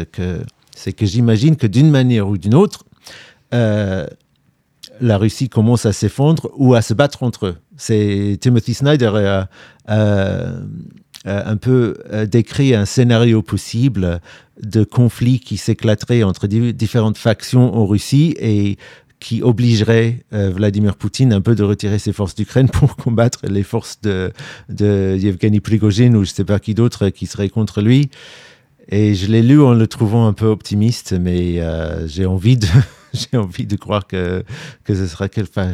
c'est 0.75 0.93
que 0.93 1.05
j'imagine 1.05 1.57
que 1.57 1.67
d'une 1.67 1.91
manière 1.91 2.29
ou 2.29 2.39
d'une 2.39 2.55
autre, 2.55 2.85
la 3.53 4.07
Russie 5.19 5.49
commence 5.49 5.85
à 5.85 5.93
s'effondre 5.93 6.51
ou 6.57 6.75
à 6.75 6.83
se 6.83 6.95
battre 6.95 7.23
entre 7.23 7.47
eux. 7.47 7.57
C'est 7.77 8.39
Timothy 8.41 8.75
Snyder 8.75 9.13
a, 9.15 9.49
a, 9.87 10.49
a 11.25 11.51
un 11.51 11.57
peu 11.57 11.97
décrit 12.31 12.75
un 12.75 12.85
scénario 12.85 13.43
possible 13.43 14.21
de 14.63 14.85
conflit 14.85 15.41
qui 15.41 15.57
s'éclaterait 15.57 16.23
entre 16.23 16.47
di 16.47 16.73
différentes 16.73 17.19
factions 17.19 17.75
en 17.75 17.87
Russie 17.87 18.35
et 18.39 18.79
qui 19.21 19.43
obligerait 19.43 20.25
euh, 20.33 20.51
Vladimir 20.51 20.97
Poutine 20.97 21.33
un 21.33 21.41
peu 21.41 21.55
de 21.55 21.63
retirer 21.63 21.99
ses 21.99 22.13
forces 22.13 22.35
d'Ukraine 22.35 22.69
pour 22.69 22.97
combattre 23.05 23.47
les 23.47 23.63
forces 23.63 24.01
de, 24.03 24.33
de 24.69 25.17
Yevgeny 25.19 25.61
Prigogine 25.61 26.17
ou 26.17 26.25
je 26.25 26.31
ne 26.31 26.35
sais 26.35 26.45
pas 26.45 26.59
qui 26.59 26.75
d'autre 26.75 27.09
qui 27.09 27.27
serait 27.27 27.49
contre 27.49 27.81
lui. 27.81 28.11
Et 28.89 29.15
je 29.15 29.27
l'ai 29.27 29.43
lu 29.43 29.61
en 29.61 29.75
le 29.75 29.87
trouvant 29.89 30.29
un 30.29 30.33
peu 30.33 30.47
optimiste, 30.47 31.13
mais 31.13 31.61
euh, 31.61 32.07
j'ai 32.07 32.27
envie 32.27 32.57
de 32.57 32.69
envie 33.37 33.67
de 33.67 33.77
croire 33.77 34.07
que, 34.07 34.45
que 34.85 34.95
ce 34.95 35.07
sera 35.07 35.29
enfin, 35.41 35.73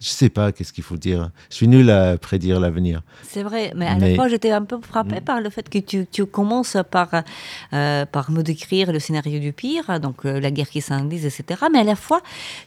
je 0.00 0.08
sais 0.08 0.28
pas 0.28 0.52
qu'est-ce 0.52 0.72
qu'il 0.72 0.84
faut 0.84 0.98
dire. 0.98 1.30
Je 1.48 1.56
suis 1.56 1.68
nul 1.68 1.90
à 1.90 2.18
prédire 2.18 2.60
l'avenir. 2.60 3.02
C'est 3.22 3.42
vrai, 3.42 3.72
mais 3.74 3.86
à 3.86 3.96
mais... 3.96 4.10
la 4.10 4.14
fois 4.14 4.28
j'étais 4.28 4.50
un 4.50 4.62
peu 4.62 4.78
frappé 4.80 5.16
mmh. 5.16 5.24
par 5.24 5.40
le 5.40 5.48
fait 5.48 5.68
que 5.68 5.78
tu, 5.78 6.06
tu 6.10 6.26
commences 6.26 6.76
par, 6.90 7.08
euh, 7.72 8.04
par 8.04 8.30
me 8.30 8.42
décrire 8.42 8.92
le 8.92 8.98
scénario 8.98 9.38
du 9.38 9.52
pire, 9.52 9.98
donc 10.00 10.26
euh, 10.26 10.38
la 10.38 10.50
guerre 10.50 10.68
qui 10.68 10.82
s'enlise, 10.82 11.24
etc. 11.24 11.60
Mais 11.72 11.78
à 11.80 11.84
la 11.84 11.96
fois 11.96 12.20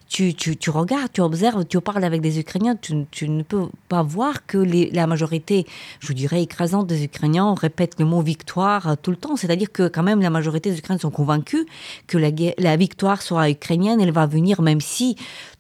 tu, 0.08 0.34
tu, 0.34 0.58
tu, 0.58 0.72
regardes, 0.72 1.12
tu 1.12 1.22
observes, 1.22 1.66
tu 1.66 1.80
parles 1.82 2.04
avec 2.04 2.22
des 2.22 2.40
Ukrainiens, 2.40 2.76
tu, 2.76 3.06
tu 3.12 3.30
ne 3.30 3.44
peux 3.44 3.68
pas 3.88 4.02
voir 4.02 4.48
que 4.48 4.58
les, 4.58 4.90
la 4.90 5.06
majorité, 5.06 5.68
je 6.00 6.14
dirais 6.14 6.42
écrasante 6.42 6.88
des 6.88 7.04
Ukrainiens, 7.04 7.54
répète 7.54 8.00
le 8.00 8.06
mot 8.06 8.22
victoire 8.22 8.98
tout 8.98 9.12
le 9.12 9.18
temps. 9.18 9.36
C'est-à-dire 9.36 9.72
que 9.72 9.88
quand 9.88 10.04
même 10.04 10.22
la 10.22 10.32
majorité 10.32 10.72
des 10.72 10.80
Ukrainiens 10.80 11.00
sont 11.00 11.12
convaincus 11.12 11.66
que 12.08 12.18
la, 12.18 12.30
la 12.58 12.76
victoire 12.76 13.22
sera 13.22 13.50
ukrainienne, 13.50 14.02
elle 14.02 14.12
va 14.12 14.26
venir 14.26 14.62
même 14.64 14.82
si 14.82 15.16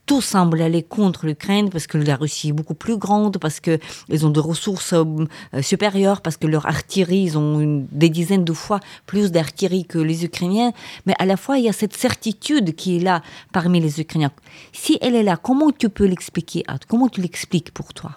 tout 0.10 0.22
semble 0.22 0.60
aller 0.64 0.82
contre 0.82 1.28
l'Ukraine 1.28 1.70
parce 1.70 1.86
que 1.86 2.00
la 2.00 2.16
Russie 2.16 2.50
est 2.50 2.52
beaucoup 2.52 2.74
plus 2.74 2.98
grande, 2.98 3.38
parce 3.38 3.60
qu'ils 3.60 4.26
ont 4.26 4.32
des 4.32 4.40
ressources 4.40 4.94
euh, 4.94 5.28
supérieures, 5.62 6.22
parce 6.22 6.36
que 6.36 6.48
leur 6.48 6.66
artillerie, 6.66 7.26
ils 7.26 7.38
ont 7.38 7.86
des 7.92 8.10
dizaines 8.10 8.44
de 8.44 8.54
fois 8.54 8.80
plus 9.06 9.32
d'artillerie 9.32 9.86
que 9.86 10.00
les 10.00 10.26
Ukrainiens. 10.26 10.72
Mais 11.06 11.14
à 11.20 11.28
la 11.28 11.38
fois, 11.38 11.60
il 11.60 11.66
y 11.66 11.70
a 11.70 11.74
cette 11.74 11.96
certitude 11.96 12.76
qui 12.76 12.98
est 12.98 13.02
là 13.02 13.22
parmi 13.54 13.80
les 13.80 14.02
Ukrainiens. 14.02 14.32
Si 14.74 14.98
elle 15.00 15.14
est 15.14 15.22
là, 15.22 15.38
comment 15.38 15.70
tu 15.70 15.90
peux 15.90 16.08
l'expliquer 16.08 16.64
Comment 16.88 17.08
tu 17.08 17.22
l'expliques 17.22 17.72
pour 17.72 17.94
toi? 17.94 18.14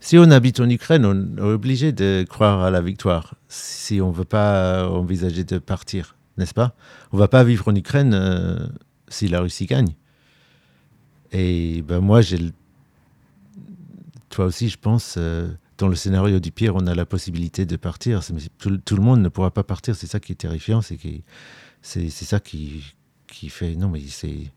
Si 0.00 0.16
on 0.16 0.30
habite 0.30 0.60
en 0.60 0.70
Ukraine, 0.70 1.04
on 1.04 1.36
est 1.36 1.52
obligé 1.52 1.92
de 1.92 2.24
croire 2.26 2.62
à 2.62 2.70
la 2.70 2.80
victoire 2.80 3.34
si 3.48 4.00
on 4.00 4.08
ne 4.12 4.14
veut 4.14 4.24
pas 4.24 4.88
envisager 4.88 5.44
de 5.44 5.58
partir, 5.58 6.16
n'est-ce 6.38 6.54
pas? 6.54 6.74
On 7.12 7.18
ne 7.18 7.20
va 7.20 7.28
pas 7.28 7.44
vivre 7.44 7.68
en 7.68 7.74
Ukraine 7.74 8.14
euh, 8.14 8.66
si 9.08 9.28
la 9.28 9.40
Russie 9.40 9.66
gagne. 9.66 9.92
Et 11.32 11.82
ben 11.82 12.00
moi. 12.00 12.20
Toi 14.30 14.44
aussi, 14.44 14.68
je 14.68 14.78
pense, 14.78 15.14
euh, 15.16 15.48
dans 15.78 15.88
le 15.88 15.94
scénario 15.94 16.38
du 16.38 16.52
pire, 16.52 16.76
on 16.76 16.86
a 16.86 16.94
la 16.94 17.06
possibilité 17.06 17.66
de 17.66 17.76
partir. 17.76 18.20
Tout, 18.58 18.96
le 18.96 19.02
monde 19.02 19.20
ne 19.20 19.28
pourra 19.28 19.50
pas 19.50 19.64
partir. 19.64 19.96
C'est 19.96 20.06
ça 20.06 20.20
qui 20.20 20.32
est 20.32 20.36
terrifiant. 20.36 20.82
C'est 20.82 20.98
c'est 21.80 22.10
ça 22.10 22.40
qui, 22.40 22.94
qui 23.26 23.48
fait. 23.48 23.74
Non, 23.74 23.88
mais 23.88 24.02
c'est. 24.08 24.52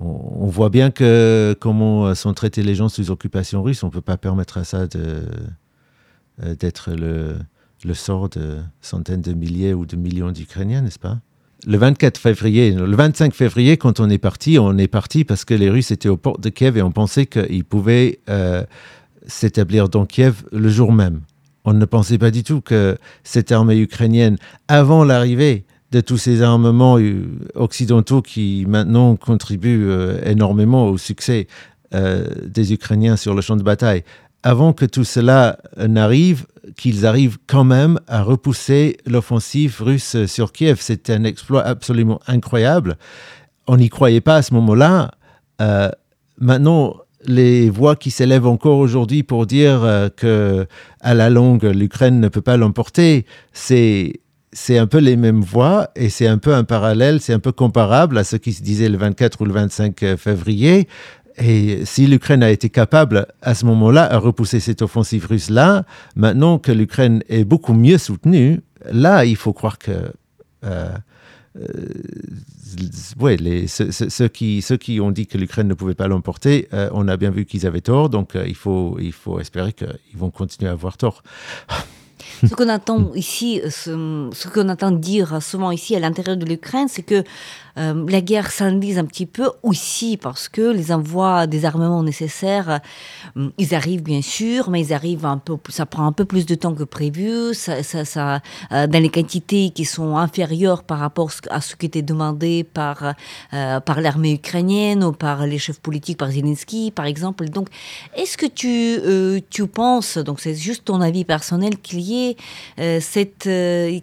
On, 0.00 0.46
voit 0.46 0.70
bien 0.70 0.92
que 0.92 1.56
comment 1.60 2.14
sont 2.14 2.32
traités 2.32 2.62
les 2.62 2.76
gens 2.76 2.88
sous 2.88 3.10
occupation 3.10 3.62
russe. 3.62 3.82
On 3.82 3.88
ne 3.88 3.92
peut 3.92 4.00
pas 4.00 4.16
permettre 4.16 4.58
à 4.58 4.64
ça 4.64 4.86
d'être 4.86 6.92
le, 6.92 7.36
le 7.84 7.94
sort 7.94 8.28
de 8.28 8.58
centaines 8.80 9.22
de 9.22 9.32
milliers 9.32 9.74
ou 9.74 9.86
de 9.86 9.96
millions 9.96 10.30
d'Ukrainiens, 10.30 10.82
n'est-ce 10.82 10.98
pas? 10.98 11.20
Le 11.66 11.76
24 11.76 12.18
février, 12.18 12.70
le 12.70 12.96
25 12.96 13.34
février, 13.34 13.76
quand 13.76 14.00
on 14.00 14.08
est 14.08 14.18
parti, 14.18 14.58
on 14.58 14.78
est 14.78 14.88
parti 14.88 15.24
parce 15.24 15.44
que 15.44 15.54
les 15.54 15.68
Russes 15.68 15.90
étaient 15.90 16.08
aux 16.08 16.16
portes 16.16 16.40
de 16.40 16.50
Kiev 16.50 16.76
et 16.76 16.82
on 16.82 16.92
pensait 16.92 17.26
qu'ils 17.26 17.64
pouvaient 17.64 18.20
euh, 18.28 18.64
s'établir 19.26 19.88
dans 19.88 20.06
Kiev 20.06 20.44
le 20.52 20.68
jour 20.68 20.92
même. 20.92 21.20
On 21.64 21.72
ne 21.72 21.84
pensait 21.84 22.18
pas 22.18 22.30
du 22.30 22.44
tout 22.44 22.60
que 22.60 22.96
cette 23.24 23.50
armée 23.50 23.78
ukrainienne, 23.78 24.36
avant 24.68 25.04
l'arrivée 25.04 25.64
de 25.90 26.00
tous 26.00 26.18
ces 26.18 26.42
armements 26.42 26.98
occidentaux 27.54 28.22
qui 28.22 28.64
maintenant 28.68 29.16
contribuent 29.16 29.88
euh, 29.88 30.20
énormément 30.24 30.86
au 30.86 30.96
succès 30.96 31.48
euh, 31.94 32.24
des 32.46 32.72
Ukrainiens 32.72 33.16
sur 33.16 33.34
le 33.34 33.40
champ 33.40 33.56
de 33.56 33.62
bataille, 33.62 34.04
avant 34.42 34.72
que 34.72 34.84
tout 34.84 35.04
cela 35.04 35.58
n'arrive, 35.76 36.46
qu'ils 36.76 37.06
arrivent 37.06 37.38
quand 37.46 37.64
même 37.64 38.00
à 38.06 38.22
repousser 38.22 38.98
l'offensive 39.06 39.80
russe 39.80 40.26
sur 40.26 40.52
Kiev. 40.52 40.78
C'est 40.80 41.10
un 41.10 41.24
exploit 41.24 41.62
absolument 41.62 42.20
incroyable. 42.26 42.96
On 43.66 43.76
n'y 43.76 43.88
croyait 43.88 44.20
pas 44.20 44.36
à 44.36 44.42
ce 44.42 44.54
moment-là. 44.54 45.12
Euh, 45.60 45.90
maintenant, 46.38 46.94
les 47.24 47.68
voix 47.70 47.96
qui 47.96 48.10
s'élèvent 48.10 48.46
encore 48.46 48.78
aujourd'hui 48.78 49.22
pour 49.22 49.46
dire 49.46 49.82
euh, 49.82 50.08
que 50.08 50.66
à 51.00 51.14
la 51.14 51.30
longue 51.30 51.64
l'Ukraine 51.64 52.20
ne 52.20 52.28
peut 52.28 52.40
pas 52.40 52.56
l'emporter, 52.56 53.26
c'est 53.52 54.20
c'est 54.52 54.78
un 54.78 54.86
peu 54.86 54.98
les 54.98 55.16
mêmes 55.16 55.42
voix 55.42 55.90
et 55.94 56.08
c'est 56.08 56.26
un 56.26 56.38
peu 56.38 56.54
un 56.54 56.64
parallèle, 56.64 57.20
c'est 57.20 57.34
un 57.34 57.38
peu 57.38 57.52
comparable 57.52 58.16
à 58.16 58.24
ce 58.24 58.36
qui 58.36 58.54
se 58.54 58.62
disait 58.62 58.88
le 58.88 58.96
24 58.96 59.42
ou 59.42 59.44
le 59.44 59.52
25 59.52 60.16
février. 60.16 60.88
Et 61.38 61.84
si 61.84 62.06
l'Ukraine 62.06 62.42
a 62.42 62.50
été 62.50 62.68
capable 62.68 63.26
à 63.42 63.54
ce 63.54 63.64
moment-là 63.66 64.12
à 64.12 64.18
repousser 64.18 64.60
cette 64.60 64.82
offensive 64.82 65.26
russe-là, 65.26 65.84
maintenant 66.16 66.58
que 66.58 66.72
l'Ukraine 66.72 67.22
est 67.28 67.44
beaucoup 67.44 67.74
mieux 67.74 67.98
soutenue, 67.98 68.60
là, 68.90 69.24
il 69.24 69.36
faut 69.36 69.52
croire 69.52 69.78
que... 69.78 70.12
Euh, 70.64 70.90
euh 71.56 71.76
ceux, 73.66 74.28
qui, 74.28 74.62
ceux 74.62 74.76
qui 74.76 75.00
ont 75.00 75.10
dit 75.10 75.26
que 75.26 75.38
l'Ukraine 75.38 75.68
ne 75.68 75.74
pouvait 75.74 75.94
pas 75.94 76.06
l'emporter, 76.06 76.68
euh, 76.74 76.90
on 76.92 77.08
a 77.08 77.16
bien 77.16 77.30
vu 77.30 77.46
qu'ils 77.46 77.66
avaient 77.66 77.80
tort, 77.80 78.10
donc 78.10 78.36
euh, 78.36 78.44
il, 78.46 78.54
faut, 78.54 78.98
il 79.00 79.12
faut 79.12 79.40
espérer 79.40 79.72
qu'ils 79.72 79.88
vont 80.14 80.30
continuer 80.30 80.68
à 80.68 80.72
avoir 80.74 80.96
tort. 80.96 81.22
Ce 82.46 82.54
qu'on 82.54 82.68
attend 82.68 83.12
ici, 83.14 83.60
ce, 83.68 84.28
ce 84.32 84.48
qu'on 84.48 84.68
entend 84.68 84.90
dire 84.90 85.42
souvent 85.42 85.70
ici 85.70 85.96
à 85.96 86.00
l'intérieur 86.00 86.36
de 86.36 86.44
l'Ukraine, 86.44 86.86
c'est 86.88 87.02
que 87.02 87.24
euh, 87.78 88.04
la 88.08 88.20
guerre 88.20 88.50
s'enlise 88.50 88.98
un 88.98 89.04
petit 89.04 89.26
peu 89.26 89.50
aussi 89.62 90.16
parce 90.16 90.48
que 90.48 90.62
les 90.72 90.92
envois 90.92 91.46
des 91.46 91.64
armements 91.64 92.02
nécessaires, 92.02 92.80
euh, 93.36 93.48
ils 93.58 93.74
arrivent 93.74 94.02
bien 94.02 94.22
sûr, 94.22 94.70
mais 94.70 94.80
ils 94.80 94.92
arrivent 94.92 95.26
un 95.26 95.38
peu, 95.38 95.56
ça 95.68 95.86
prend 95.86 96.06
un 96.06 96.12
peu 96.12 96.24
plus 96.24 96.46
de 96.46 96.54
temps 96.54 96.74
que 96.74 96.82
prévu, 96.84 97.54
ça, 97.54 97.82
ça, 97.82 98.04
ça 98.04 98.40
euh, 98.72 98.86
dans 98.86 99.00
les 99.00 99.08
quantités 99.08 99.70
qui 99.70 99.84
sont 99.84 100.16
inférieures 100.16 100.82
par 100.82 100.98
rapport 100.98 101.30
à 101.50 101.60
ce 101.60 101.76
qui 101.76 101.86
était 101.86 102.02
demandé 102.02 102.64
par, 102.64 103.14
par 103.50 104.00
l'armée 104.00 104.34
ukrainienne 104.34 105.04
ou 105.04 105.12
par 105.12 105.46
les 105.46 105.58
chefs 105.58 105.80
politiques, 105.80 106.18
par 106.18 106.30
Zelensky 106.30 106.90
par 106.90 107.06
exemple. 107.06 107.48
Donc, 107.48 107.68
est-ce 108.16 108.36
que 108.36 108.46
tu, 108.46 109.42
tu 109.50 109.66
penses, 109.66 110.18
donc 110.18 110.40
c'est 110.40 110.54
juste 110.54 110.84
ton 110.86 111.00
avis 111.00 111.24
personnel, 111.24 111.78
qu'il 111.78 112.00
y 112.00 112.30
ait 112.76 113.00
cette, 113.00 113.48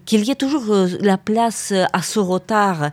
qu'il 0.05 0.23
y 0.25 0.31
ait 0.31 0.35
toujours 0.35 0.63
la 0.99 1.17
place 1.17 1.73
à 1.93 2.01
ce 2.01 2.19
retard 2.19 2.91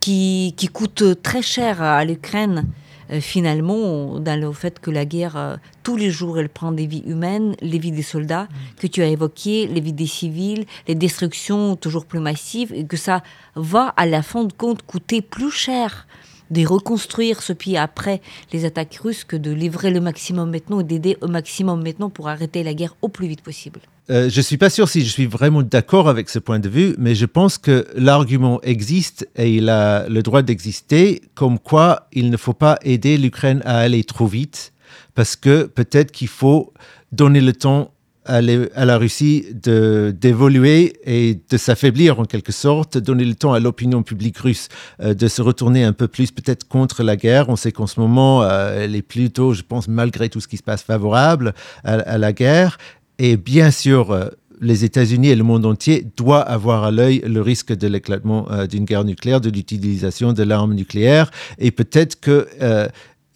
qui, 0.00 0.54
qui 0.56 0.68
coûte 0.68 1.22
très 1.22 1.42
cher 1.42 1.82
à 1.82 2.04
l'Ukraine, 2.04 2.66
euh, 3.10 3.20
finalement, 3.20 4.20
dans 4.20 4.40
le 4.40 4.52
fait 4.52 4.78
que 4.78 4.90
la 4.90 5.04
guerre, 5.04 5.36
euh, 5.36 5.56
tous 5.82 5.96
les 5.96 6.10
jours, 6.10 6.38
elle 6.38 6.48
prend 6.48 6.72
des 6.72 6.86
vies 6.86 7.02
humaines, 7.06 7.56
les 7.60 7.78
vies 7.78 7.92
des 7.92 8.02
soldats 8.02 8.48
que 8.78 8.86
tu 8.86 9.02
as 9.02 9.06
évoquées, 9.06 9.66
les 9.66 9.80
vies 9.80 9.92
des 9.92 10.06
civils, 10.06 10.64
les 10.86 10.94
destructions 10.94 11.76
toujours 11.76 12.06
plus 12.06 12.20
massives, 12.20 12.72
et 12.72 12.84
que 12.84 12.96
ça 12.96 13.22
va, 13.56 13.88
à 13.96 14.06
la 14.06 14.22
fin 14.22 14.44
de 14.44 14.52
compte, 14.52 14.82
coûter 14.82 15.22
plus 15.22 15.50
cher 15.50 16.06
de 16.50 16.66
reconstruire 16.66 17.42
ce 17.42 17.52
pays 17.52 17.76
après 17.76 18.20
les 18.52 18.64
attaques 18.64 18.98
russes 19.02 19.22
que 19.22 19.36
de 19.36 19.52
livrer 19.52 19.90
le 19.90 20.00
maximum 20.00 20.50
maintenant 20.50 20.80
et 20.80 20.84
d'aider 20.84 21.16
au 21.20 21.28
maximum 21.28 21.82
maintenant 21.82 22.10
pour 22.10 22.28
arrêter 22.28 22.64
la 22.64 22.74
guerre 22.74 22.96
au 23.02 23.08
plus 23.08 23.28
vite 23.28 23.42
possible. 23.42 23.80
Euh, 24.10 24.28
je 24.28 24.38
ne 24.38 24.42
suis 24.42 24.56
pas 24.56 24.70
sûr 24.70 24.88
si 24.88 25.04
je 25.04 25.10
suis 25.10 25.26
vraiment 25.26 25.62
d'accord 25.62 26.08
avec 26.08 26.28
ce 26.28 26.38
point 26.38 26.58
de 26.58 26.68
vue, 26.68 26.94
mais 26.98 27.14
je 27.14 27.26
pense 27.26 27.58
que 27.58 27.86
l'argument 27.94 28.60
existe 28.62 29.28
et 29.36 29.54
il 29.54 29.68
a 29.68 30.08
le 30.08 30.22
droit 30.22 30.42
d'exister, 30.42 31.22
comme 31.34 31.58
quoi 31.58 32.08
il 32.12 32.30
ne 32.30 32.36
faut 32.36 32.52
pas 32.52 32.78
aider 32.82 33.16
l'Ukraine 33.18 33.62
à 33.64 33.78
aller 33.78 34.02
trop 34.02 34.26
vite, 34.26 34.72
parce 35.14 35.36
que 35.36 35.64
peut-être 35.64 36.10
qu'il 36.10 36.28
faut 36.28 36.72
donner 37.12 37.40
le 37.40 37.52
temps 37.52 37.92
à, 38.24 38.40
la 38.40 38.98
Russie 38.98 39.46
d'évoluer 39.54 40.92
et 41.04 41.40
de 41.50 41.56
s'affaiblir 41.56 42.20
en 42.20 42.24
quelque 42.24 42.52
sorte, 42.52 42.98
donner 42.98 43.24
le 43.24 43.34
temps 43.34 43.52
à 43.52 43.60
l'opinion 43.60 44.02
publique 44.02 44.38
russe 44.38 44.68
euh, 45.00 45.14
de 45.14 45.26
se 45.26 45.42
retourner 45.42 45.84
un 45.84 45.92
peu 45.92 46.06
plus 46.06 46.30
peut-être 46.30 46.68
contre 46.68 47.02
la 47.02 47.16
guerre. 47.16 47.48
On 47.48 47.56
sait 47.56 47.72
qu'en 47.72 47.86
ce 47.86 47.98
moment, 47.98 48.42
euh, 48.42 48.84
elle 48.84 48.94
est 48.94 49.02
plutôt, 49.02 49.54
je 49.54 49.62
pense, 49.62 49.88
malgré 49.88 50.28
tout 50.28 50.40
ce 50.40 50.48
qui 50.48 50.58
se 50.58 50.62
passe, 50.62 50.82
favorable 50.82 51.54
à, 51.82 52.18
la 52.18 52.32
guerre. 52.32 52.78
Et 53.22 53.36
bien 53.36 53.70
sûr, 53.70 54.12
euh, 54.12 54.28
les 54.62 54.86
États-Unis 54.86 55.28
et 55.28 55.36
le 55.36 55.44
monde 55.44 55.66
entier 55.66 56.06
doivent 56.16 56.46
avoir 56.48 56.84
à 56.84 56.90
l'œil 56.90 57.22
le 57.26 57.42
risque 57.42 57.74
de 57.74 57.86
l'éclatement 57.86 58.48
d'une 58.66 58.86
guerre 58.86 59.04
nucléaire, 59.04 59.42
de 59.42 59.50
l'utilisation 59.50 60.32
de 60.32 60.42
l'arme 60.42 60.72
nucléaire. 60.72 61.30
Et 61.58 61.70
peut-être 61.70 62.18
que 62.20 62.46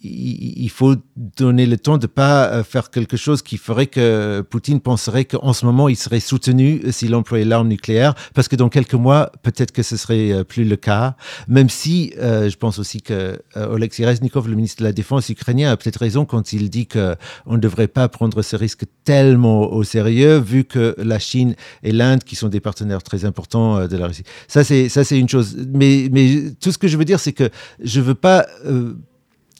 il 0.05 0.69
faut 0.69 0.95
donner 1.15 1.65
le 1.65 1.77
temps 1.77 1.97
de 1.97 2.05
ne 2.05 2.07
pas 2.07 2.47
euh, 2.47 2.63
faire 2.63 2.89
quelque 2.89 3.17
chose 3.17 3.41
qui 3.41 3.57
ferait 3.57 3.87
que 3.87 4.41
Poutine 4.41 4.79
penserait 4.79 5.25
qu'en 5.25 5.53
ce 5.53 5.65
moment, 5.65 5.89
il 5.89 5.95
serait 5.95 6.19
soutenu 6.19 6.81
s'il 6.91 7.15
employait 7.15 7.45
l'arme 7.45 7.67
nucléaire, 7.67 8.13
parce 8.33 8.47
que 8.47 8.55
dans 8.55 8.69
quelques 8.69 8.93
mois, 8.93 9.31
peut-être 9.43 9.71
que 9.71 9.83
ce 9.83 9.97
serait 9.97 10.31
euh, 10.31 10.43
plus 10.43 10.63
le 10.63 10.75
cas, 10.75 11.15
même 11.47 11.69
si 11.69 12.13
euh, 12.19 12.49
je 12.49 12.57
pense 12.57 12.79
aussi 12.79 13.01
que 13.01 13.39
Oleksiy 13.55 14.05
Reznikov, 14.05 14.47
le 14.47 14.55
ministre 14.55 14.79
de 14.79 14.85
la 14.85 14.93
Défense 14.93 15.29
ukrainien, 15.29 15.71
a 15.71 15.77
peut-être 15.77 15.97
raison 15.97 16.25
quand 16.25 16.53
il 16.53 16.69
dit 16.69 16.87
qu'on 16.87 17.15
ne 17.47 17.57
devrait 17.57 17.87
pas 17.87 18.07
prendre 18.09 18.41
ce 18.41 18.55
risque 18.55 18.83
tellement 19.03 19.71
au 19.71 19.83
sérieux, 19.83 20.37
vu 20.37 20.63
que 20.63 20.95
la 20.97 21.19
Chine 21.19 21.55
et 21.83 21.91
l'Inde, 21.91 22.23
qui 22.23 22.35
sont 22.35 22.49
des 22.49 22.59
partenaires 22.59 23.03
très 23.03 23.25
importants 23.25 23.87
de 23.87 23.97
la 23.97 24.07
Russie. 24.07 24.23
Ça, 24.47 24.63
c'est 24.63 25.19
une 25.19 25.29
chose. 25.29 25.57
Mais, 25.73 26.09
mais 26.11 26.51
tout 26.59 26.71
ce 26.71 26.77
que 26.77 26.87
je 26.87 26.97
veux 26.97 27.05
dire, 27.05 27.19
c'est 27.19 27.33
que 27.33 27.49
je 27.83 27.99
ne 27.99 28.05
veux 28.05 28.15
pas 28.15 28.45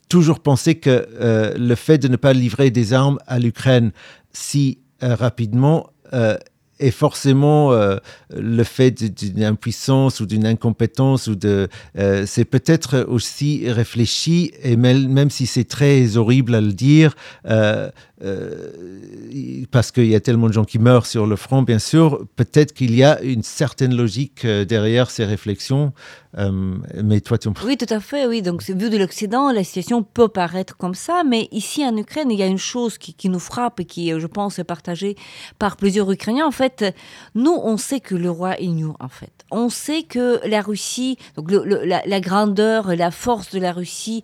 toujours 0.10 0.40
pensé 0.40 0.76
que 0.76 1.08
euh, 1.20 1.54
le 1.58 1.76
fait 1.76 1.98
de 1.98 2.08
ne 2.08 2.16
pas 2.16 2.34
livrer 2.34 2.72
des 2.72 2.94
armes 2.94 3.20
à 3.28 3.40
l'Ukraine 3.40 3.92
si 4.32 4.80
euh, 5.04 5.16
rapidement 5.16 5.90
euh, 6.14 6.38
est 6.80 6.92
forcément 6.92 7.72
le 8.36 8.64
fait 8.66 8.92
d'une 8.92 9.46
impuissance 9.46 10.20
ou 10.20 10.26
d'une 10.26 10.46
incompétence 10.46 11.28
ou 11.28 11.36
de 11.36 11.70
c'est 12.26 12.44
peut-être 12.44 13.06
aussi 13.08 13.72
réfléchi 13.72 14.52
et 14.62 14.76
même, 14.76 15.08
même 15.08 15.30
si 15.30 15.46
c'est 15.46 15.64
très 15.64 16.18
horrible 16.18 16.54
à 16.54 16.60
le 16.60 16.74
dire 16.74 17.16
euh, 18.24 18.72
parce 19.72 19.92
qu'il 19.92 20.08
y 20.08 20.16
a 20.16 20.22
tellement 20.22 20.48
de 20.48 20.54
gens 20.54 20.64
qui 20.64 20.80
meurent 20.80 21.06
sur 21.06 21.28
le 21.28 21.36
front, 21.36 21.64
bien 21.64 21.80
sûr, 21.80 22.26
peut-être 22.38 22.74
qu'il 22.74 22.96
y 22.96 23.04
a 23.04 23.22
une 23.22 23.44
certaine 23.44 23.94
logique 23.94 24.46
euh, 24.46 24.64
derrière 24.64 25.12
ces 25.12 25.26
réflexions. 25.26 25.92
Euh, 26.38 26.78
mais 27.04 27.20
toi, 27.20 27.38
tu 27.38 27.50
Oui, 27.66 27.78
tout 27.78 27.94
à 27.94 28.00
fait, 28.00 28.26
oui. 28.26 28.42
Donc, 28.42 28.64
vu 28.64 28.90
de 28.90 28.98
l'Occident, 28.98 29.52
la 29.52 29.64
situation 29.64 30.02
peut 30.02 30.30
paraître 30.30 30.78
comme 30.78 30.96
ça, 30.96 31.24
mais 31.26 31.50
ici 31.52 31.86
en 31.86 31.96
Ukraine, 31.98 32.32
il 32.32 32.40
y 32.40 32.44
a 32.44 32.48
une 32.48 32.58
chose 32.58 32.98
qui, 32.98 33.30
nous 33.30 33.40
frappe 33.40 33.80
et 33.82 33.86
qui, 33.86 34.12
je 34.18 34.28
pense, 34.28 34.60
est 34.60 34.66
partagée 34.66 35.16
par 35.60 35.76
plusieurs 35.76 36.10
Ukrainiens. 36.12 36.46
En 36.46 36.52
fait, 36.52 36.86
nous, 37.36 37.58
on 37.64 37.78
sait 37.78 38.00
que 38.00 38.16
le 38.16 38.30
roi 38.30 38.60
est 38.60 38.68
nous, 38.68 38.96
en 39.00 39.10
fait. 39.10 39.32
On 39.52 39.70
sait 39.70 40.04
que 40.04 40.40
la 40.48 40.62
Russie, 40.62 41.18
donc 41.36 41.52
la, 41.52 42.06
la, 42.06 42.20
grandeur, 42.20 42.96
la 42.96 43.12
force 43.12 43.52
de 43.52 43.60
la 43.60 43.72
Russie, 43.72 44.24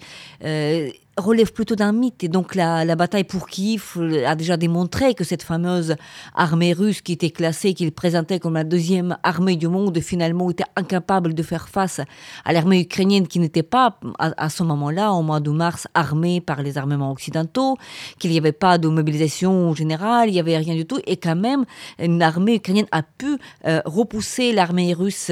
relève 1.21 1.53
plutôt 1.53 1.75
d'un 1.75 1.91
mythe. 1.91 2.23
Et 2.23 2.27
donc 2.27 2.55
la, 2.55 2.95
bataille 2.95 3.23
pour 3.23 3.47
Kiev 3.47 3.97
a 4.25 4.35
déjà 4.35 4.57
démontré 4.57 5.13
que 5.13 5.23
cette 5.23 5.43
fameuse 5.43 5.95
armée 6.35 6.73
russe 6.73 7.01
qui 7.01 7.13
était 7.13 7.29
classée, 7.29 7.73
qu'il 7.73 7.91
présentait 7.91 8.39
comme 8.39 8.55
la 8.55 8.63
deuxième 8.63 9.17
armée 9.23 9.55
du 9.55 9.67
monde, 9.67 9.99
finalement 9.99 10.49
était 10.49 10.65
incapable 10.75 11.33
de 11.33 11.43
faire 11.43 11.69
face 11.69 12.01
à 12.45 12.53
l'armée 12.53 12.81
ukrainienne 12.81 13.27
qui 13.27 13.39
n'était 13.39 13.63
pas 13.63 13.99
à, 14.19 14.49
ce 14.49 14.63
moment-là, 14.63 15.13
au 15.13 15.21
mois 15.21 15.39
de 15.39 15.51
mars, 15.51 15.87
armée 15.93 16.41
par 16.41 16.61
les 16.61 16.77
armements 16.77 17.11
occidentaux, 17.11 17.77
qu'il 18.19 18.31
n'y 18.31 18.37
avait 18.37 18.51
pas 18.51 18.77
de 18.77 18.87
mobilisation 18.87 19.73
générale, 19.73 20.29
il 20.29 20.33
n'y 20.33 20.39
avait 20.39 20.57
rien 20.57 20.75
du 20.75 20.85
tout. 20.85 20.99
Et 21.05 21.17
quand 21.17 21.35
même, 21.35 21.65
une 21.99 22.21
armée 22.21 22.55
ukrainienne 22.55 22.87
a 22.91 23.03
pu 23.03 23.37
euh, 23.65 23.81
repousser 23.85 24.51
l'armée 24.51 24.93
russe 24.93 25.31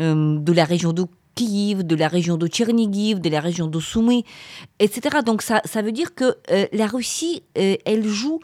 euh, 0.00 0.38
de 0.38 0.52
la 0.52 0.64
région 0.64 0.92
de 1.36 1.82
de 1.82 1.96
la 1.96 2.08
région 2.08 2.36
de 2.36 2.46
Tchernigiv, 2.46 3.20
de 3.20 3.28
la 3.30 3.40
région 3.40 3.66
de 3.66 3.80
Soumy, 3.80 4.24
etc. 4.78 5.18
Donc 5.24 5.42
ça, 5.42 5.60
ça 5.64 5.82
veut 5.82 5.92
dire 5.92 6.14
que 6.14 6.36
euh, 6.50 6.66
la 6.72 6.86
Russie, 6.86 7.42
euh, 7.58 7.76
elle 7.84 8.06
joue 8.06 8.40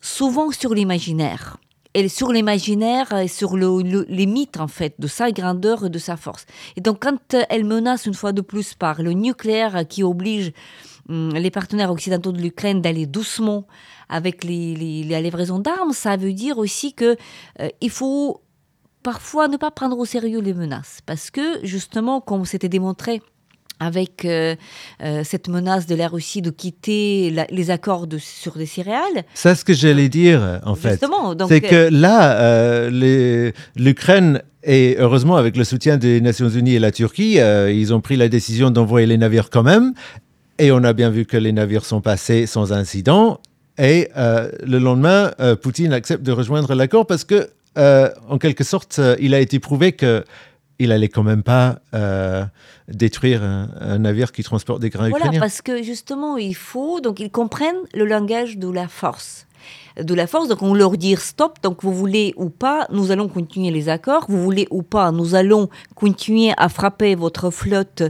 souvent 0.00 0.50
sur 0.50 0.74
l'imaginaire. 0.74 1.58
Elle, 1.92 2.08
sur 2.08 2.32
l'imaginaire 2.32 3.12
et 3.12 3.28
sur 3.28 3.56
le, 3.56 3.82
les 4.08 4.26
mythes, 4.26 4.60
en 4.60 4.68
fait, 4.68 4.94
de 5.00 5.08
sa 5.08 5.32
grandeur 5.32 5.86
et 5.86 5.90
de 5.90 5.98
sa 5.98 6.16
force. 6.16 6.46
Et 6.76 6.80
donc, 6.80 7.02
quand 7.02 7.34
elle 7.48 7.64
menace 7.64 8.06
une 8.06 8.14
fois 8.14 8.32
de 8.32 8.42
plus 8.42 8.74
par 8.74 9.02
le 9.02 9.12
nucléaire 9.12 9.86
qui 9.88 10.04
oblige 10.04 10.52
hum, 11.08 11.34
les 11.34 11.50
partenaires 11.50 11.90
occidentaux 11.90 12.32
de 12.32 12.40
l'Ukraine 12.40 12.80
d'aller 12.80 13.06
doucement 13.06 13.66
avec 14.08 14.44
les, 14.44 14.76
les, 14.76 15.02
la 15.02 15.20
livraison 15.20 15.58
d'armes, 15.58 15.92
ça 15.92 16.16
veut 16.16 16.32
dire 16.32 16.58
aussi 16.58 16.94
que 16.94 17.16
euh, 17.60 17.68
il 17.80 17.90
faut 17.90 18.40
parfois 19.02 19.48
ne 19.48 19.56
pas 19.56 19.70
prendre 19.70 19.98
au 19.98 20.04
sérieux 20.04 20.40
les 20.40 20.54
menaces, 20.54 21.00
parce 21.06 21.30
que 21.30 21.64
justement, 21.64 22.20
comme 22.20 22.44
c'était 22.44 22.68
démontré 22.68 23.22
avec 23.80 24.24
euh, 24.24 24.54
euh, 25.02 25.22
cette 25.24 25.48
menace 25.48 25.86
de 25.86 25.94
la 25.94 26.06
Russie 26.06 26.42
de 26.42 26.50
quitter 26.50 27.34
les 27.50 27.70
accords 27.70 28.06
de, 28.06 28.18
sur 28.18 28.56
les 28.56 28.66
céréales. 28.66 29.24
C'est 29.34 29.54
ce 29.54 29.64
que 29.64 29.72
j'allais 29.72 30.10
dire, 30.10 30.60
en 30.64 30.74
fait. 30.74 31.02
C'est 31.48 31.60
que 31.62 31.88
là, 31.90 32.38
euh, 32.40 33.50
l'Ukraine 33.74 34.42
et 34.62 34.96
heureusement, 34.98 35.36
avec 35.36 35.56
le 35.56 35.64
soutien 35.64 35.96
des 35.96 36.20
Nations 36.20 36.50
Unies 36.50 36.74
et 36.74 36.78
la 36.78 36.92
Turquie, 36.92 37.38
ils 37.38 37.94
ont 37.94 38.02
pris 38.02 38.16
la 38.16 38.28
décision 38.28 38.70
d'envoyer 38.70 39.06
les 39.06 39.16
navires 39.16 39.48
quand 39.48 39.62
même. 39.62 39.94
Et 40.58 40.70
on 40.70 40.84
a 40.84 40.92
bien 40.92 41.08
vu 41.08 41.24
que 41.24 41.38
les 41.38 41.52
navires 41.52 41.86
sont 41.86 42.02
passés 42.02 42.44
sans 42.46 42.74
incident. 42.74 43.40
Et 43.78 44.10
le 44.14 44.76
lendemain, 44.76 45.30
Poutine 45.62 45.94
accepte 45.94 46.22
de 46.22 46.32
rejoindre 46.32 46.74
l'accord 46.74 47.06
parce 47.06 47.24
que, 47.24 47.48
en 47.76 48.38
quelque 48.38 48.64
sorte, 48.64 49.00
il 49.20 49.34
a 49.34 49.40
été 49.40 49.58
prouvé 49.58 49.92
que 49.92 50.24
il 50.80 50.92
allait 50.92 51.08
quand 51.08 51.22
même 51.22 51.42
pas 51.42 51.78
euh, 51.94 52.44
détruire 52.88 53.42
un, 53.44 53.98
navire 53.98 54.32
qui 54.32 54.42
transporte 54.42 54.80
des 54.80 54.88
grains 54.88 55.10
voilà, 55.10 55.30
parce 55.38 55.60
que 55.60 55.82
justement, 55.82 56.38
il 56.38 56.56
faut, 56.56 57.00
donc 57.00 57.20
ils 57.20 57.30
comprennent 57.30 57.82
le 57.94 58.06
langage 58.06 58.56
de 58.56 58.68
la 58.68 58.88
force. 58.88 59.46
De 60.02 60.14
la 60.14 60.26
force, 60.26 60.48
donc 60.48 60.62
on 60.62 60.74
leur 60.74 60.96
dit 60.96 61.16
stop, 61.16 61.58
donc 61.62 61.82
vous 61.82 61.92
voulez 61.92 62.32
ou 62.36 62.48
pas, 62.48 62.86
nous 62.90 63.10
allons 63.10 63.28
continuer 63.28 63.70
les 63.70 63.88
accords, 63.88 64.26
vous 64.28 64.42
voulez 64.42 64.66
ou 64.70 64.82
pas, 64.82 65.12
nous 65.12 65.34
allons 65.34 65.68
continuer 65.94 66.52
à 66.56 66.68
frapper 66.68 67.14
votre 67.14 67.50
flotte 67.50 68.02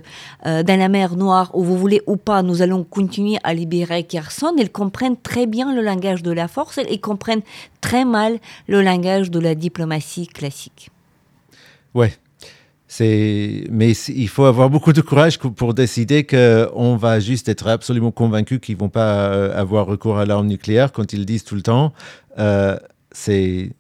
euh, 0.47 0.63
dans 0.63 0.79
la 0.79 0.89
mer 0.89 1.17
Noire, 1.17 1.51
ou 1.55 1.65
vous 1.65 1.77
voulez 1.77 2.03
ou 2.07 2.17
pas, 2.17 2.43
nous 2.43 2.63
allons 2.63 2.85
continuer 2.85 3.39
à 3.43 3.55
libérer 3.55 4.05
Kherson. 4.05 4.55
Ils 4.59 4.71
comprennent 4.71 5.17
très 5.17 5.47
bien 5.47 5.75
le 5.75 5.83
langage 5.83 6.23
de 6.23 6.31
la 6.31 6.49
force 6.49 6.79
ils 6.91 7.01
comprennent 7.01 7.43
très 7.81 8.05
mal 8.05 8.39
le 8.67 8.83
langage 8.83 9.31
de 9.31 9.39
la 9.39 9.55
diplomatie 9.55 10.27
classique. 10.27 10.91
Ouais, 11.95 12.13
mais 13.01 13.93
il 13.93 14.29
faut 14.29 14.45
avoir 14.45 14.71
beaucoup 14.71 14.93
de 14.93 15.01
courage 15.01 15.39
pour 15.39 15.75
décider 15.75 16.27
qu'on 16.27 16.97
va 16.97 17.21
juste 17.21 17.49
être 17.49 17.67
absolument 17.67 18.11
convaincu 18.11 18.61
qu'ils 18.61 18.77
vont 18.77 18.89
pas 18.89 19.31
euh, 19.31 19.59
avoir 19.59 19.87
recours 19.87 20.19
à 20.19 20.27
l'arme 20.27 20.47
nucléaire 20.47 20.93
quand 20.93 21.13
ils 21.13 21.25
disent 21.25 21.45
tout 21.45 21.55
le 21.55 21.63
temps. 21.63 21.93
Euh, 22.39 22.77
c'est, 23.13 23.73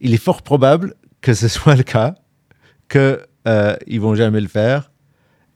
il 0.00 0.14
est 0.14 0.22
fort 0.22 0.42
probable 0.42 0.94
que 1.20 1.34
ce 1.34 1.48
soit 1.48 1.76
le 1.76 1.82
cas, 1.82 2.14
qu'ils 2.88 3.18
euh, 3.46 3.76
ils 3.86 4.00
vont 4.00 4.14
jamais 4.14 4.40
le 4.40 4.48
faire. 4.48 4.90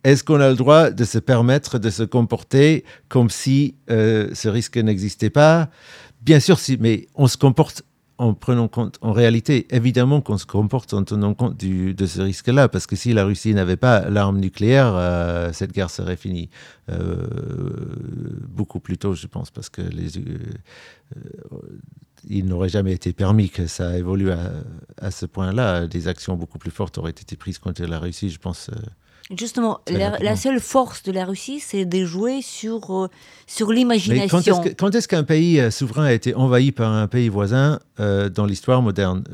Est-ce 0.05 0.23
qu'on 0.23 0.41
a 0.41 0.51
le 0.51 0.57
droit 0.57 0.91
de 0.91 1.05
se 1.05 1.19
permettre 1.19 1.79
de 1.79 1.89
se 1.89 2.03
comporter 2.03 2.85
comme 3.09 3.31
si 3.31 3.77
ce 3.89 4.49
risque 4.49 4.77
n'existait 4.77 5.31
pas? 5.31 5.71
Bien 6.21 6.41
sûr, 6.41 6.59
si, 6.59 6.77
mais 6.79 7.07
on 7.15 7.27
se 7.27 7.39
comporte 7.39 7.85
en 8.19 8.33
prenant 8.33 8.69
compte, 8.69 8.99
en 9.01 9.13
réalité, 9.13 9.67
évidemment 9.75 10.21
qu'on 10.21 10.39
se 10.39 10.47
comporte 10.47 10.95
en 10.95 11.03
tenant 11.03 11.35
compte 11.35 11.57
de 11.57 12.07
ce 12.07 12.21
risque-là, 12.21 12.69
parce 12.69 12.87
que 12.87 12.95
si 12.95 13.13
la 13.13 13.25
Russie 13.25 13.55
n'avait 13.55 13.77
pas 13.77 14.09
l'arme 14.09 14.39
nucléaire, 14.39 14.95
euh, 14.95 15.53
cette 15.53 15.73
guerre 15.73 15.91
serait 15.91 16.17
finie 16.17 16.49
euh, 16.91 17.27
beaucoup 18.49 18.79
plus 18.79 18.99
tôt, 18.99 19.15
je 19.15 19.27
pense, 19.27 19.51
parce 19.51 19.69
que 19.69 19.83
euh, 19.83 20.39
il 22.29 22.47
n'aurait 22.47 22.69
jamais 22.69 22.93
été 22.93 23.13
permis 23.13 23.51
que 23.51 23.67
ça 23.67 23.99
évolue 23.99 24.31
à 24.31 25.11
ce 25.11 25.27
point-là. 25.27 25.89
Des 25.89 26.07
actions 26.07 26.37
beaucoup 26.37 26.59
plus 26.59 26.71
fortes 26.71 26.99
auraient 26.99 27.11
été 27.11 27.37
prises 27.37 27.59
contre 27.59 27.83
la 27.83 27.99
Russie, 27.99 28.31
je 28.31 28.39
pense. 28.39 28.71
Justement, 29.31 29.81
la, 29.89 30.37
seule 30.37 30.61
force 30.61 31.03
de 31.03 31.11
la 31.11 31.25
Russie, 31.25 31.59
c'est 31.59 31.87
de 31.87 32.05
jouer 32.05 32.43
sur, 32.43 32.91
euh, 32.95 33.09
sur 33.47 33.73
l'imagination. 33.73 34.63
Quand 34.77 34.95
est-ce 34.95 35.09
qu'un 35.09 35.25
pays 35.25 35.59
euh, 35.61 35.71
souverain 35.71 36.05
a 36.05 36.13
été 36.13 36.35
envahi 36.35 36.73
par 36.73 36.93
un 36.93 37.09
pays 37.09 37.31
voisin 37.31 37.81
euh, 38.01 38.29
dans 38.29 38.45
l'histoire 38.45 38.83
moderne? 38.83 39.25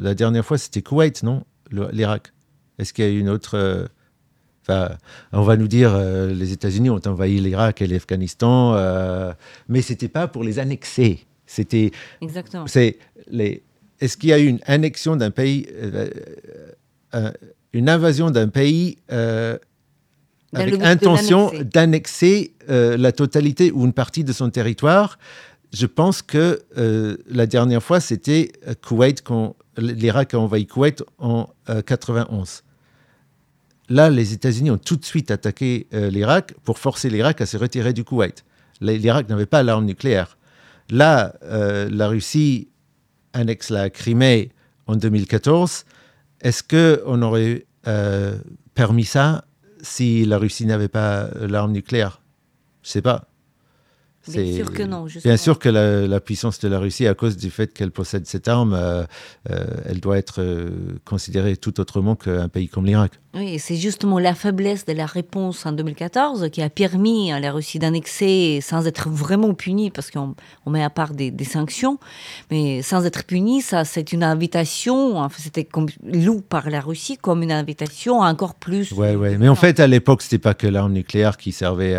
La 0.00 0.14
dernière 0.14 0.44
fois, 0.44 0.58
c'était 0.58 0.82
Koweït, 0.82 1.22
non? 1.22 1.44
L'Irak. 1.70 2.32
Est-ce 2.78 2.92
qu'il 2.92 3.04
y 3.04 3.08
a 3.08 3.10
une 3.10 3.30
autre... 3.30 3.88
Enfin, 4.62 4.90
on 5.32 5.42
va 5.42 5.56
nous 5.56 5.68
dire, 5.68 5.96
les 5.96 6.52
États-Unis 6.52 6.90
ont 6.90 7.00
envahi 7.06 7.40
l'Irak 7.40 7.80
et 7.80 7.86
l'Afghanistan, 7.86 8.76
mais 9.68 9.80
c'était 9.80 10.08
pas 10.08 10.28
pour 10.28 10.44
les 10.44 10.58
annexer. 10.58 11.26
C'était... 11.46 11.90
Exactement. 12.20 12.66
Les... 13.30 13.62
Est-ce 14.00 14.16
qu'il 14.18 14.28
y 14.28 14.32
a 14.34 14.38
eu 14.38 14.46
une 14.46 14.60
annexion 14.66 15.16
d'un 15.16 15.30
pays 15.30 15.66
une 17.72 17.88
invasion 17.88 18.30
d'un 18.30 18.48
pays 18.48 18.98
euh, 19.12 19.58
avec 20.54 20.80
intention 20.82 21.52
d'annexer 21.60 22.54
euh, 22.70 22.96
la 22.96 23.12
totalité 23.12 23.70
ou 23.70 23.84
une 23.84 23.92
partie 23.92 24.24
de 24.24 24.32
son 24.32 24.50
territoire. 24.50 25.18
Je 25.72 25.86
pense 25.86 26.22
que 26.22 26.62
euh, 26.78 27.18
la 27.28 27.46
dernière 27.46 27.82
fois, 27.82 28.00
c'était 28.00 28.52
Koweït, 28.80 29.22
quand 29.22 29.56
l'Irak 29.76 30.34
a 30.34 30.38
envahi 30.38 30.66
Koweït 30.66 31.04
en 31.18 31.48
91. 31.86 32.64
Là, 33.90 34.10
les 34.10 34.32
États-Unis 34.32 34.70
ont 34.70 34.78
tout 34.78 34.96
de 34.96 35.04
suite 35.04 35.30
attaqué 35.30 35.86
l'Irak 35.92 36.54
pour 36.64 36.78
forcer 36.78 37.10
l'Irak 37.10 37.40
à 37.40 37.46
se 37.46 37.56
retirer 37.56 37.92
du 37.92 38.02
Koweït. 38.02 38.44
L'Irak 38.80 39.28
n'avait 39.28 39.46
pas 39.46 39.62
l'arme 39.62 39.84
nucléaire. 39.84 40.36
Là, 40.90 41.34
la 41.42 42.08
Russie 42.08 42.68
annexe 43.34 43.70
la 43.70 43.88
Crimée 43.88 44.50
en 44.86 44.96
2014. 44.96 45.84
Est-ce 46.40 46.62
qu'on 46.62 47.22
aurait 47.22 47.66
euh, 47.86 48.38
permis 48.74 49.04
ça 49.04 49.44
si 49.80 50.24
la 50.24 50.38
Russie 50.38 50.66
n'avait 50.66 50.88
pas 50.88 51.28
l'arme 51.34 51.72
nucléaire? 51.72 52.20
Je 52.82 52.90
sais 52.90 53.02
pas. 53.02 53.27
Bien 54.26 54.54
sûr 54.54 54.72
que 54.72 54.82
non. 54.82 55.06
Bien 55.24 55.36
sûr 55.36 55.58
que 55.58 55.68
la, 55.68 56.20
puissance 56.20 56.58
de 56.58 56.68
la 56.68 56.78
Russie, 56.78 57.06
à 57.06 57.14
cause 57.14 57.36
du 57.36 57.50
fait 57.50 57.72
qu'elle 57.72 57.90
possède 57.90 58.26
cette 58.26 58.48
arme, 58.48 58.74
euh, 58.74 59.04
euh, 59.50 59.66
elle 59.86 60.00
doit 60.00 60.18
être 60.18 60.40
euh, 60.42 60.70
considérée 61.04 61.56
tout 61.56 61.80
autrement 61.80 62.16
qu'un 62.16 62.48
pays 62.48 62.68
comme 62.68 62.84
l'Irak. 62.84 63.12
Oui, 63.34 63.58
c'est 63.58 63.76
justement 63.76 64.18
la 64.18 64.34
faiblesse 64.34 64.84
de 64.84 64.92
la 64.92 65.06
réponse 65.06 65.64
en 65.64 65.72
2014 65.72 66.48
qui 66.50 66.62
a 66.62 66.70
permis 66.70 67.30
à 67.30 67.38
la 67.38 67.52
Russie 67.52 67.78
d'annexer 67.78 68.60
sans 68.62 68.86
être 68.86 69.08
vraiment 69.08 69.54
punie, 69.54 69.90
parce 69.90 70.10
qu'on 70.10 70.34
met 70.66 70.82
à 70.82 70.90
part 70.90 71.12
des, 71.12 71.32
sanctions, 71.44 71.98
mais 72.50 72.82
sans 72.82 73.06
être 73.06 73.24
punie, 73.24 73.62
ça 73.62 73.84
c'est 73.84 74.12
une 74.12 74.22
invitation, 74.22 75.18
enfin, 75.18 75.36
c'était 75.38 75.68
loup 76.02 76.40
par 76.40 76.68
la 76.68 76.80
Russie 76.80 77.16
comme 77.16 77.42
une 77.42 77.52
invitation 77.52 78.20
encore 78.20 78.54
plus. 78.54 78.92
Oui, 78.92 79.14
oui, 79.14 79.36
mais 79.38 79.48
en 79.48 79.54
fait 79.54 79.78
à 79.78 79.86
l'époque 79.86 80.22
c'était 80.22 80.38
pas 80.38 80.54
que 80.54 80.66
l'arme 80.66 80.92
nucléaire 80.92 81.36
qui 81.36 81.52
servait, 81.52 81.94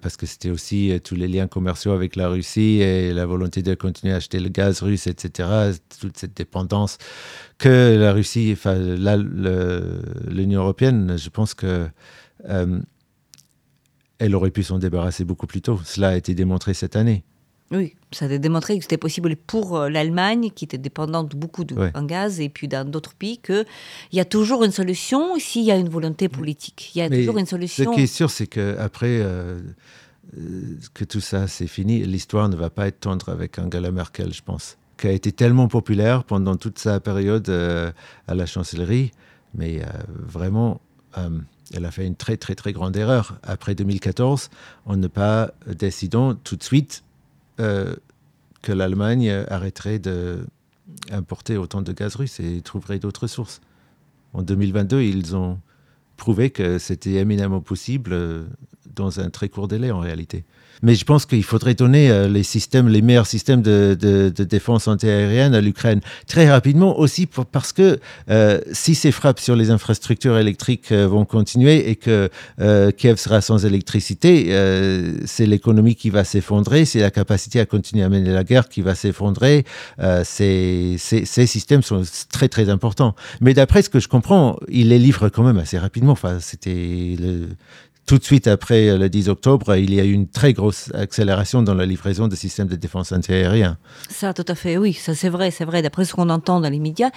parce 0.00 0.16
que 0.16 0.26
c'était 0.26 0.50
aussi 0.50 0.98
tous 1.02 1.16
les 1.16 1.28
liens 1.28 1.48
commerciaux 1.58 1.90
avec 1.90 2.14
la 2.14 2.28
Russie 2.28 2.80
et 2.80 3.12
la 3.12 3.26
volonté 3.26 3.62
de 3.62 3.74
continuer 3.74 4.12
à 4.12 4.16
acheter 4.18 4.38
le 4.38 4.48
gaz 4.48 4.80
russe, 4.80 5.08
etc., 5.08 5.72
toute 6.00 6.16
cette 6.16 6.36
dépendance 6.36 6.98
que 7.58 7.96
la 7.98 8.12
Russie, 8.12 8.50
enfin 8.52 8.76
l'Union 8.78 10.60
européenne, 10.60 11.16
je 11.18 11.28
pense 11.30 11.54
que 11.54 11.88
euh, 12.48 12.78
elle 14.20 14.36
aurait 14.36 14.52
pu 14.52 14.62
s'en 14.62 14.78
débarrasser 14.78 15.24
beaucoup 15.24 15.48
plus 15.48 15.62
tôt. 15.62 15.80
Cela 15.84 16.10
a 16.10 16.16
été 16.16 16.32
démontré 16.32 16.74
cette 16.74 16.94
année. 16.94 17.24
Oui, 17.72 17.96
ça 18.12 18.26
a 18.26 18.38
démontré 18.38 18.76
que 18.78 18.84
c'était 18.84 18.96
possible 18.96 19.34
pour 19.34 19.76
euh, 19.76 19.88
l'Allemagne, 19.90 20.50
qui 20.54 20.64
était 20.64 20.78
dépendante 20.78 21.34
beaucoup 21.34 21.64
de 21.64 21.74
gaz, 22.06 22.38
et 22.40 22.48
puis 22.48 22.68
dans 22.68 22.88
d'autres 22.88 23.14
pays, 23.14 23.38
qu'il 23.38 23.66
y 24.12 24.20
a 24.20 24.24
toujours 24.24 24.62
une 24.62 24.70
solution 24.70 25.36
s'il 25.40 25.64
y 25.64 25.72
a 25.72 25.76
une 25.76 25.88
volonté 25.88 26.28
politique. 26.28 26.92
Il 26.94 26.98
y 26.98 27.02
a 27.02 27.10
toujours 27.10 27.36
une 27.36 27.46
solution. 27.46 27.90
Ce 27.90 27.96
qui 27.96 28.04
est 28.04 28.06
sûr, 28.06 28.30
c'est 28.30 28.46
qu'après, 28.46 29.18
euh, 29.20 29.60
que 30.94 31.04
tout 31.04 31.20
ça, 31.20 31.46
c'est 31.46 31.66
fini. 31.66 32.04
L'histoire 32.04 32.48
ne 32.48 32.56
va 32.56 32.70
pas 32.70 32.86
être 32.88 33.00
tendre 33.00 33.28
avec 33.30 33.58
Angela 33.58 33.90
Merkel, 33.90 34.32
je 34.32 34.42
pense, 34.42 34.76
qui 34.96 35.06
a 35.06 35.12
été 35.12 35.32
tellement 35.32 35.68
populaire 35.68 36.24
pendant 36.24 36.56
toute 36.56 36.78
sa 36.78 37.00
période 37.00 37.48
euh, 37.48 37.90
à 38.26 38.34
la 38.34 38.46
chancellerie, 38.46 39.12
mais 39.54 39.82
euh, 39.82 39.86
vraiment, 40.08 40.80
elle 41.74 41.84
a 41.84 41.90
fait 41.90 42.06
une 42.06 42.14
très 42.14 42.36
très 42.36 42.54
très 42.54 42.72
grande 42.72 42.96
erreur. 42.96 43.38
Après 43.42 43.74
2014, 43.74 44.50
on 44.86 44.96
ne 44.96 45.08
pas 45.08 45.50
décidant 45.66 46.34
tout 46.34 46.54
de 46.54 46.62
suite 46.62 47.02
que 47.56 48.72
l'Allemagne 48.72 49.44
arrêterait 49.48 49.98
d'importer 49.98 51.56
autant 51.56 51.82
de 51.82 51.92
gaz 51.92 52.14
russe 52.14 52.38
et 52.38 52.60
trouverait 52.60 53.00
d'autres 53.00 53.26
sources. 53.26 53.60
En 54.32 54.42
2022, 54.42 55.02
ils 55.02 55.34
ont 55.34 55.58
prouvé 56.16 56.50
que 56.50 56.78
c'était 56.78 57.14
éminemment 57.14 57.60
possible 57.60 58.14
dans 58.94 59.20
un 59.20 59.30
très 59.30 59.48
court 59.48 59.68
délai 59.68 59.90
en 59.90 60.00
réalité. 60.00 60.44
Mais 60.82 60.94
je 60.94 61.04
pense 61.04 61.26
qu'il 61.26 61.42
faudrait 61.42 61.74
donner 61.74 62.10
euh, 62.10 62.28
les 62.28 63.02
meilleurs 63.02 63.26
systèmes 63.26 63.62
de, 63.62 63.96
de, 63.98 64.44
défense 64.44 64.88
antiaérienne 64.88 65.54
à 65.54 65.60
l'Ukraine 65.60 66.00
très 66.26 66.50
rapidement 66.50 66.98
aussi 66.98 67.26
parce 67.26 67.72
que 67.72 67.98
euh, 68.30 68.60
si 68.72 68.94
ces 68.94 69.12
frappes 69.12 69.40
sur 69.40 69.56
les 69.56 69.70
infrastructures 69.70 70.38
électriques 70.38 70.92
euh, 70.92 71.06
vont 71.06 71.24
continuer 71.24 71.90
et 71.90 71.96
que 71.96 72.30
Kiev 72.96 73.16
sera 73.16 73.40
sans 73.40 73.64
électricité, 73.64 74.52
c'est 75.24 75.46
l'économie 75.46 75.94
qui 75.94 76.10
va 76.10 76.24
s'effondrer, 76.24 76.84
c'est 76.84 77.00
la 77.00 77.10
capacité 77.10 77.60
à 77.60 77.66
continuer 77.66 78.04
à 78.04 78.08
mener 78.08 78.32
la 78.32 78.44
guerre 78.44 78.68
qui 78.68 78.82
va 78.82 78.94
s'effondrer. 78.94 79.64
ces, 80.24 80.96
systèmes 80.98 81.82
sont 81.82 82.02
très 82.30 82.48
très 82.48 82.68
importants. 82.68 83.14
Mais 83.40 83.54
d'après 83.54 83.82
ce 83.82 83.90
que 83.90 84.00
je 84.00 84.08
comprends, 84.08 84.58
il 84.68 84.88
les 84.88 84.98
livre 84.98 85.28
quand 85.28 85.42
même 85.42 85.58
assez 85.58 85.78
rapidement. 85.78 86.12
Enfin, 86.12 86.38
c'était 86.40 87.16
tout 88.08 88.16
de 88.16 88.24
suite 88.24 88.46
après 88.46 88.96
le 88.96 89.10
10 89.10 89.28
octobre, 89.28 89.76
il 89.76 89.92
y 89.92 90.00
a 90.00 90.04
eu 90.04 90.12
une 90.12 90.28
très 90.28 90.54
grosse 90.54 90.90
accélération 90.94 91.62
dans 91.62 91.74
la 91.74 91.84
livraison 91.84 92.26
de 92.26 92.34
systèmes 92.34 92.66
de 92.66 92.74
défense 92.74 93.12
antiaérien. 93.12 93.76
Ça, 94.08 94.32
tout 94.32 94.46
à 94.48 94.54
fait, 94.54 94.78
oui, 94.78 94.94
ça 94.94 95.14
c'est 95.14 95.28
vrai, 95.28 95.50
c'est 95.50 95.66
vrai, 95.66 95.82
d'après 95.82 96.06
ce 96.06 96.14
qu'on 96.14 96.30
entend 96.30 96.58
dans 96.62 96.70
les 96.70 96.78
médias, 96.78 97.10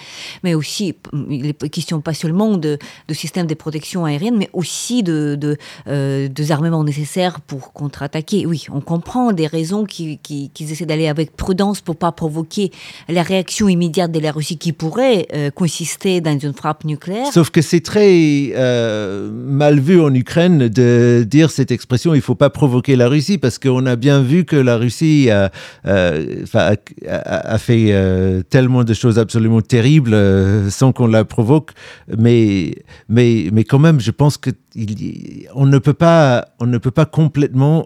mais 0.44 0.54
aussi, 0.54 0.94
il 1.30 1.46
est 1.46 1.70
question 1.70 2.02
pas 2.02 2.14
seulement 2.14 2.58
de, 2.58 2.78
de 3.08 3.14
systèmes 3.14 3.48
de 3.48 3.54
protection 3.54 4.04
aérienne, 4.04 4.36
mais 4.38 4.50
aussi 4.52 5.02
de, 5.02 5.38
de 5.40 5.56
euh, 5.88 6.28
des 6.28 6.52
armements 6.52 6.84
nécessaires 6.84 7.40
pour 7.40 7.72
contre-attaquer. 7.72 8.46
Oui, 8.46 8.66
on 8.70 8.82
comprend 8.82 9.32
des 9.32 9.48
raisons 9.48 9.86
qu'ils 9.86 10.20
qui, 10.20 10.52
qui 10.54 10.66
essaient 10.66 10.86
d'aller 10.86 11.08
avec 11.08 11.38
prudence 11.38 11.80
pour 11.80 11.96
pas 11.96 12.12
provoquer 12.12 12.70
la 13.08 13.24
réaction 13.24 13.70
immédiate 13.70 14.12
de 14.12 14.20
la 14.20 14.34
Russie 14.34 14.58
qui 14.58 14.74
pourrait 14.74 15.28
euh, 15.34 15.52
consister 15.52 16.20
dans 16.20 16.38
une 16.38 16.54
frappe 16.54 16.84
nucléaire. 16.84 17.32
Sauf 17.32 17.50
que 17.50 17.62
c'est 17.62 17.80
très 17.80 18.52
euh, 18.56 19.32
mal 19.32 19.80
vu 19.80 20.02
en 20.02 20.14
Ukraine 20.14 20.68
de 20.68 20.81
dire 21.24 21.52
cette 21.52 21.72
expression, 21.72 22.14
il 22.14 22.18
ne 22.18 22.22
faut 22.22 22.36
pas 22.36 22.50
provoquer 22.50 22.96
la 22.96 23.08
Russie, 23.08 23.38
parce 23.38 23.60
qu'on 23.60 23.86
a 23.86 23.96
bien 23.96 24.22
vu 24.22 24.46
que 24.46 24.56
la 24.56 24.78
Russie 24.78 25.30
a, 25.30 25.52
euh, 25.88 26.46
a, 26.54 27.58
fait 27.58 27.88
euh, 27.90 28.42
tellement 28.44 28.84
de 28.84 28.94
choses 28.94 29.20
absolument 29.20 29.62
terribles 29.62 30.14
euh, 30.14 30.70
sans 30.70 30.92
qu'on 30.92 31.08
la 31.08 31.26
provoque. 31.26 31.72
Mais, 32.18 32.76
mais, 33.10 33.50
mais 33.52 33.64
quand 33.64 33.80
même, 33.80 34.00
je 34.00 34.12
pense 34.12 34.38
qu'on 34.38 35.66
ne 35.66 35.78
peut 35.78 35.94
pas, 35.94 36.48
on 36.60 36.66
ne 36.66 36.78
peut 36.78 36.92
pas 36.92 37.06
complètement 37.06 37.86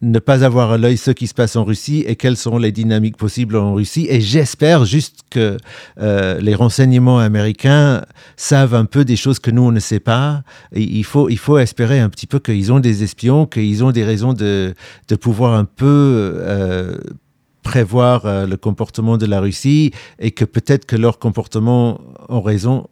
ne 0.00 0.18
pas 0.18 0.44
avoir 0.44 0.70
à 0.70 0.78
l'œil 0.78 0.96
ce 0.96 1.10
qui 1.10 1.26
se 1.26 1.34
passe 1.34 1.56
en 1.56 1.64
Russie 1.64 2.04
et 2.06 2.16
quelles 2.16 2.36
sont 2.36 2.58
les 2.58 2.72
dynamiques 2.72 3.16
possibles 3.16 3.56
en 3.56 3.74
Russie. 3.74 4.06
Et 4.08 4.20
j'espère 4.20 4.84
juste 4.84 5.20
que 5.30 5.56
euh, 6.00 6.40
les 6.40 6.54
renseignements 6.54 7.18
américains 7.18 8.02
savent 8.36 8.74
un 8.74 8.84
peu 8.84 9.04
des 9.04 9.16
choses 9.16 9.38
que 9.40 9.50
nous, 9.50 9.62
on 9.62 9.72
ne 9.72 9.80
sait 9.80 10.00
pas. 10.00 10.42
il, 10.74 11.04
faut, 11.04 11.28
il 11.28 11.38
faut 11.38 11.58
espérer 11.58 11.98
un 11.98 12.08
petit 12.08 12.26
peu 12.26 12.38
qu'ils 12.38 12.72
ont 12.72 12.80
des 12.80 13.02
espions, 13.02 13.46
qu'ils 13.46 13.82
ont 13.82 13.90
des 13.90 14.04
raisons 14.04 14.32
de, 14.32 14.74
de 15.08 15.16
pouvoir 15.16 15.54
un 15.54 15.64
peu... 15.64 16.40
Euh, 16.40 16.96
prévoir 17.68 18.24
euh, 18.24 18.46
le 18.46 18.56
comportement 18.56 19.18
de 19.18 19.26
la 19.26 19.40
Russie 19.40 19.92
et 20.18 20.30
que 20.30 20.46
peut-être 20.46 20.86
que 20.86 20.96
leur 20.96 21.18
comportement 21.18 22.00
ont 22.30 22.40
raison 22.40 22.86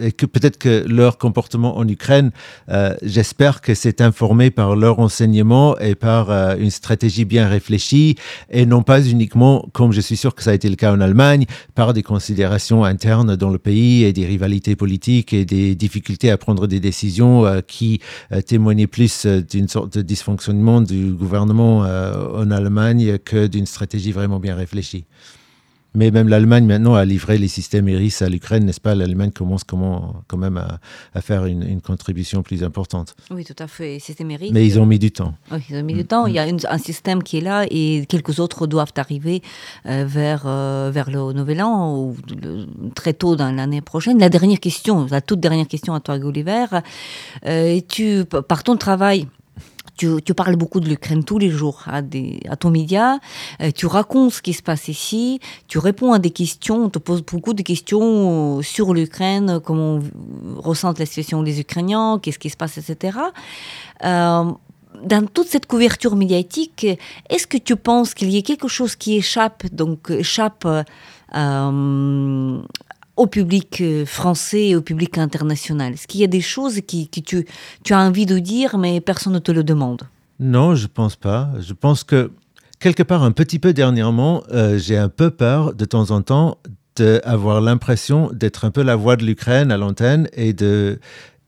et 0.00 0.12
que 0.12 0.26
peut-être 0.26 0.58
que 0.58 0.84
leur 0.88 1.18
comportement 1.18 1.76
en 1.78 1.86
Ukraine, 1.88 2.30
euh, 2.68 2.94
j'espère 3.02 3.60
que 3.60 3.74
c'est 3.74 4.00
informé 4.00 4.50
par 4.50 4.76
leur 4.76 4.98
enseignement 4.98 5.78
et 5.78 5.94
par 5.94 6.30
euh, 6.30 6.56
une 6.58 6.70
stratégie 6.70 7.24
bien 7.24 7.48
réfléchie 7.48 8.16
et 8.50 8.66
non 8.66 8.82
pas 8.82 9.02
uniquement, 9.02 9.68
comme 9.72 9.92
je 9.92 10.00
suis 10.00 10.16
sûr 10.16 10.34
que 10.34 10.42
ça 10.42 10.50
a 10.50 10.54
été 10.54 10.68
le 10.68 10.76
cas 10.76 10.92
en 10.92 11.00
Allemagne, 11.00 11.46
par 11.74 11.92
des 11.92 12.02
considérations 12.02 12.84
internes 12.84 13.36
dans 13.36 13.50
le 13.50 13.58
pays 13.58 14.04
et 14.04 14.12
des 14.12 14.26
rivalités 14.26 14.76
politiques 14.76 15.32
et 15.32 15.44
des 15.44 15.74
difficultés 15.74 16.30
à 16.30 16.38
prendre 16.38 16.66
des 16.66 16.80
décisions 16.80 17.46
euh, 17.46 17.60
qui 17.60 18.00
témoignaient 18.46 18.86
plus 18.86 19.26
d'une 19.26 19.68
sorte 19.68 19.96
de 19.96 20.02
dysfonctionnement 20.02 20.80
du 20.80 21.12
gouvernement 21.12 21.78
en 21.78 22.50
Allemagne 22.50 23.18
que 23.18 23.46
d'une 23.46 23.66
stratégie 23.66 24.12
vraiment 24.12 24.38
bien 24.40 24.54
réfléchie. 24.54 25.04
Mais 25.98 26.12
même 26.12 26.28
l'Allemagne 26.28 26.64
maintenant 26.64 26.94
a 26.94 27.04
livré 27.04 27.38
les 27.38 27.48
systèmes 27.48 27.88
Iris 27.88 28.22
à 28.22 28.28
l'Ukraine, 28.28 28.64
n'est-ce 28.64 28.80
pas? 28.80 28.94
L'Allemagne 28.94 29.32
commence 29.32 29.64
comment, 29.64 30.22
quand 30.28 30.36
même 30.36 30.56
à, 31.12 31.20
faire 31.20 31.44
une, 31.46 31.80
contribution 31.80 32.44
plus 32.44 32.62
importante. 32.62 33.16
Oui, 33.32 33.44
tout 33.44 33.56
à 33.58 33.66
fait. 33.66 33.98
Système 33.98 34.30
Iris, 34.30 34.52
Mais 34.52 34.64
ils 34.64 34.78
ont 34.78 34.86
mis 34.86 35.00
du 35.00 35.10
temps. 35.10 35.34
Oui, 35.50 35.58
ils 35.68 35.76
ont 35.76 35.82
mis 35.82 35.94
du 35.94 36.04
temps. 36.04 36.26
Il 36.26 36.34
y 36.34 36.38
a 36.38 36.44
un 36.44 36.78
système 36.78 37.24
qui 37.24 37.38
est 37.38 37.40
là 37.40 37.66
et 37.68 38.06
quelques 38.08 38.38
autres 38.38 38.68
doivent 38.68 38.92
arriver 38.96 39.42
euh, 39.86 40.04
vers, 40.06 40.44
euh, 40.46 40.92
vers 40.94 41.10
le 41.10 41.32
Nouvel 41.32 41.62
An 41.62 41.96
ou 41.96 42.16
très 42.94 43.12
tôt 43.12 43.34
dans 43.34 43.50
l'année 43.50 43.80
prochaine. 43.80 44.20
La 44.20 44.28
dernière 44.28 44.60
question, 44.60 45.08
la 45.10 45.20
toute 45.20 45.40
dernière 45.40 45.66
question 45.66 45.94
à 45.94 46.00
toi, 46.00 46.16
Gulliver. 46.20 46.66
Euh, 47.44 47.80
tu, 47.88 48.24
par 48.24 48.62
ton 48.62 48.76
travail, 48.76 49.26
tu, 49.96 50.34
parles 50.34 50.56
beaucoup 50.56 50.80
de 50.80 50.88
l'Ukraine 50.88 51.24
tous 51.24 51.38
les 51.38 51.50
jours 51.50 51.82
à, 51.86 52.02
des, 52.02 52.40
à 52.48 52.56
ton 52.56 52.70
média, 52.70 53.18
euh, 53.60 53.70
tu 53.74 53.86
racontes 53.86 54.32
ce 54.32 54.42
qui 54.42 54.52
se 54.52 54.62
passe 54.62 54.88
ici, 54.88 55.40
tu 55.66 55.78
réponds 55.78 56.12
à 56.12 56.18
des 56.18 56.30
questions, 56.30 56.84
on 56.84 56.90
te 56.90 56.98
pose 56.98 57.22
beaucoup 57.22 57.54
de 57.54 57.62
questions 57.62 58.62
sur 58.62 58.94
l'Ukraine, 58.94 59.60
comment 59.64 60.00
ressentent 60.56 60.98
la 60.98 61.06
situation 61.06 61.42
des 61.42 61.60
Ukrainiens, 61.60 62.18
qu'est-ce 62.22 62.38
qui 62.38 62.50
se 62.50 62.56
passe, 62.56 62.78
etc. 62.78 63.18
Euh, 64.04 64.44
dans 65.04 65.26
toute 65.26 65.48
cette 65.48 65.66
couverture 65.66 66.16
médiatique, 66.16 66.86
est-ce 67.28 67.46
que 67.46 67.58
tu 67.58 67.76
penses 67.76 68.14
qu'il 68.14 68.30
y 68.30 68.38
a 68.38 68.42
quelque 68.42 68.68
chose 68.68 68.96
qui 68.96 69.16
échappe, 69.16 69.66
donc 69.72 70.10
échappe 70.10 70.66
euh, 71.34 72.60
au 73.18 73.26
public 73.26 73.80
euh, 73.80 74.06
français 74.06 74.68
et 74.68 74.76
au 74.76 74.80
public 74.80 75.18
international 75.18 75.94
Est-ce 75.94 76.06
qu'il 76.06 76.20
y 76.20 76.24
a 76.24 76.28
des 76.28 76.40
choses 76.40 76.80
qui, 76.86 77.08
tu, 77.08 77.44
as 77.90 77.98
envie 77.98 78.26
de 78.26 78.38
dire, 78.38 78.78
mais 78.78 79.00
personne 79.00 79.34
ne 79.34 79.38
te 79.38 79.52
le 79.52 79.64
demande? 79.64 80.02
Non, 80.40 80.74
je 80.74 80.86
pense 80.86 81.16
pas. 81.16 81.50
Je 81.60 81.74
pense 81.74 82.04
que 82.04 82.30
quelque 82.78 83.02
part, 83.02 83.24
un 83.24 83.32
petit 83.32 83.58
peu 83.58 83.72
dernièrement, 83.72 84.44
euh, 84.52 84.78
j'ai 84.78 84.96
un 84.96 85.08
peu 85.08 85.30
peur 85.30 85.74
de 85.74 85.84
temps 85.84 86.10
en 86.12 86.22
temps 86.22 86.58
d'avoir 86.96 87.60
l'impression 87.60 88.30
d'être 88.32 88.64
un 88.64 88.70
peu 88.70 88.82
la 88.82 88.96
voix 88.96 89.16
de 89.16 89.24
l'Ukraine 89.24 89.70
à 89.70 89.76
l'antenne 89.76 90.28
et 90.32 90.52
de, 90.52 90.98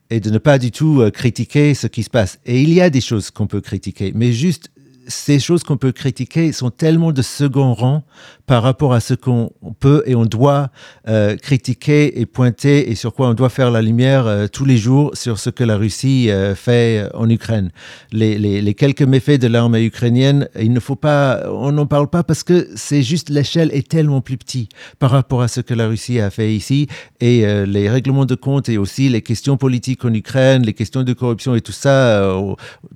et 0.09 0.19
de 0.19 0.29
ne 0.29 0.37
pas 0.37 0.59
du 0.59 0.71
tout 0.71 1.01
euh, 1.01 1.09
critiquer 1.09 1.73
ce 1.73 1.87
qui 1.87 2.03
se 2.03 2.09
passe. 2.09 2.39
Et 2.45 2.61
il 2.61 2.73
y 2.73 2.81
a 2.81 2.89
des 2.89 3.01
choses 3.01 3.31
qu'on 3.31 3.47
peut 3.47 3.61
critiquer, 3.61 4.11
mais 4.13 4.33
juste 4.33 4.71
ces 5.11 5.39
choses 5.39 5.63
qu'on 5.63 5.77
peut 5.77 5.91
critiquer 5.91 6.51
sont 6.51 6.71
tellement 6.71 7.11
de 7.11 7.21
second 7.21 7.73
rang 7.73 8.03
par 8.47 8.63
rapport 8.63 8.93
à 8.93 8.99
ce 8.99 9.13
qu'on 9.13 9.51
peut 9.79 10.03
et 10.05 10.15
on 10.15 10.25
doit 10.25 10.71
euh, 11.07 11.37
critiquer 11.37 12.19
et 12.19 12.25
pointer 12.25 12.91
et 12.91 12.95
sur 12.95 13.13
quoi 13.13 13.29
on 13.29 13.33
doit 13.33 13.49
faire 13.49 13.71
la 13.71 13.81
lumière 13.81 14.25
euh, 14.27 14.47
tous 14.47 14.65
les 14.65 14.77
jours 14.77 15.11
sur 15.13 15.39
ce 15.39 15.49
que 15.49 15.63
la 15.63 15.77
Russie 15.77 16.29
euh, 16.29 16.55
fait 16.55 17.07
en 17.13 17.29
Ukraine. 17.29 17.71
Les, 18.11 18.37
les, 18.37 18.73
quelques 18.73 19.03
méfaits 19.03 19.39
de 19.39 19.47
l'armée 19.47 19.83
ukrainienne, 19.85 20.49
il 20.59 20.73
ne 20.73 20.79
faut 20.79 20.95
pas, 20.95 21.43
on 21.49 21.71
n'en 21.71 21.85
parle 21.85 22.09
pas 22.09 22.23
parce 22.23 22.43
que 22.43 22.67
c'est 22.75 23.03
juste 23.03 23.29
l'échelle 23.29 23.69
est 23.73 23.87
tellement 23.87 24.21
plus 24.21 24.37
petite 24.37 24.71
par 24.99 25.11
rapport 25.11 25.41
à 25.41 25.47
ce 25.47 25.61
que 25.61 25.73
la 25.73 25.87
Russie 25.87 26.19
a 26.19 26.29
fait 26.29 26.53
ici 26.53 26.87
et 27.19 27.45
les 27.65 27.89
règlements 27.89 28.25
de 28.25 28.35
compte 28.35 28.69
et 28.69 28.77
aussi 28.77 29.09
les 29.09 29.21
questions 29.21 29.57
politiques 29.57 30.03
en 30.05 30.13
Ukraine, 30.13 30.63
les 30.63 30.73
questions 30.73 31.03
de 31.03 31.13
corruption 31.13 31.55
et 31.55 31.61
tout 31.61 31.71
ça. 31.71 32.33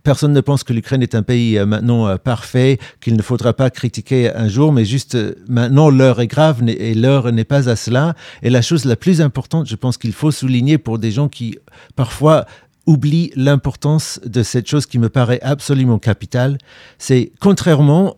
personne 0.03 0.33
ne 0.33 0.41
pense 0.41 0.63
que 0.63 0.73
l'Ukraine 0.73 1.03
est 1.03 1.15
un 1.15 1.23
pays 1.23 1.59
maintenant 1.65 2.04
euh, 2.05 2.17
parfait 2.17 2.79
qu'il 3.01 3.15
ne 3.15 3.21
faudra 3.21 3.53
pas 3.53 3.69
critiquer 3.69 4.33
un 4.33 4.47
jour, 4.47 4.71
mais 4.71 4.85
juste 4.85 5.15
euh, 5.15 5.35
maintenant 5.47 5.89
l'heure 5.89 6.21
est 6.21 6.27
grave 6.27 6.61
et 6.67 6.93
l'heure 6.93 7.31
n'est 7.31 7.43
pas 7.43 7.69
à 7.69 7.75
cela. 7.75 8.15
Et 8.43 8.49
la 8.49 8.61
chose 8.61 8.85
la 8.85 8.95
plus 8.95 9.21
importante, 9.21 9.67
je 9.67 9.75
pense 9.75 9.97
qu'il 9.97 10.13
faut 10.13 10.31
souligner 10.31 10.77
pour 10.77 10.99
des 10.99 11.11
gens 11.11 11.27
qui 11.27 11.57
parfois 11.95 12.45
oublient 12.85 13.31
l'importance 13.35 14.19
de 14.25 14.43
cette 14.43 14.67
chose 14.67 14.85
qui 14.85 14.99
me 14.99 15.09
paraît 15.09 15.39
absolument 15.41 15.97
capitale, 15.97 16.57
c'est 16.97 17.31
contrairement 17.39 18.17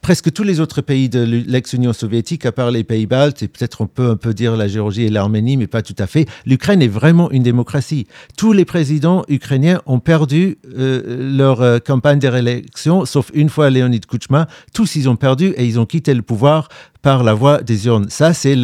presque 0.00 0.32
tous 0.32 0.42
les 0.42 0.60
autres 0.60 0.80
pays 0.80 1.08
de 1.08 1.20
l'ex-Union 1.20 1.92
soviétique, 1.92 2.46
à 2.46 2.52
part 2.52 2.70
les 2.70 2.84
pays 2.84 3.06
baltes, 3.06 3.42
et 3.42 3.48
peut-être 3.48 3.80
on 3.80 3.86
peut 3.86 4.10
un 4.10 4.16
peu 4.16 4.34
dire 4.34 4.56
la 4.56 4.68
Géorgie 4.68 5.04
et 5.04 5.08
l'Arménie, 5.08 5.56
mais 5.56 5.66
pas 5.66 5.82
tout 5.82 5.94
à 5.98 6.06
fait, 6.06 6.26
l'Ukraine 6.46 6.82
est 6.82 6.88
vraiment 6.88 7.30
une 7.30 7.42
démocratie. 7.42 8.06
Tous 8.36 8.52
les 8.52 8.64
présidents 8.64 9.24
ukrainiens 9.28 9.80
ont 9.86 10.00
perdu 10.00 10.58
euh, 10.76 11.36
leur 11.36 11.62
euh, 11.62 11.78
campagne 11.78 12.18
de 12.18 12.28
réélection, 12.28 13.04
sauf 13.04 13.30
une 13.34 13.48
fois 13.48 13.70
Leonid 13.70 14.04
Kuchma. 14.06 14.48
Tous, 14.74 14.96
ils 14.96 15.08
ont 15.08 15.16
perdu 15.16 15.54
et 15.56 15.66
ils 15.66 15.78
ont 15.78 15.86
quitté 15.86 16.14
le 16.14 16.22
pouvoir 16.22 16.68
par 17.02 17.22
la 17.22 17.34
voie 17.34 17.62
des 17.62 17.86
urnes. 17.86 18.08
Ça, 18.08 18.34
c'est. 18.34 18.56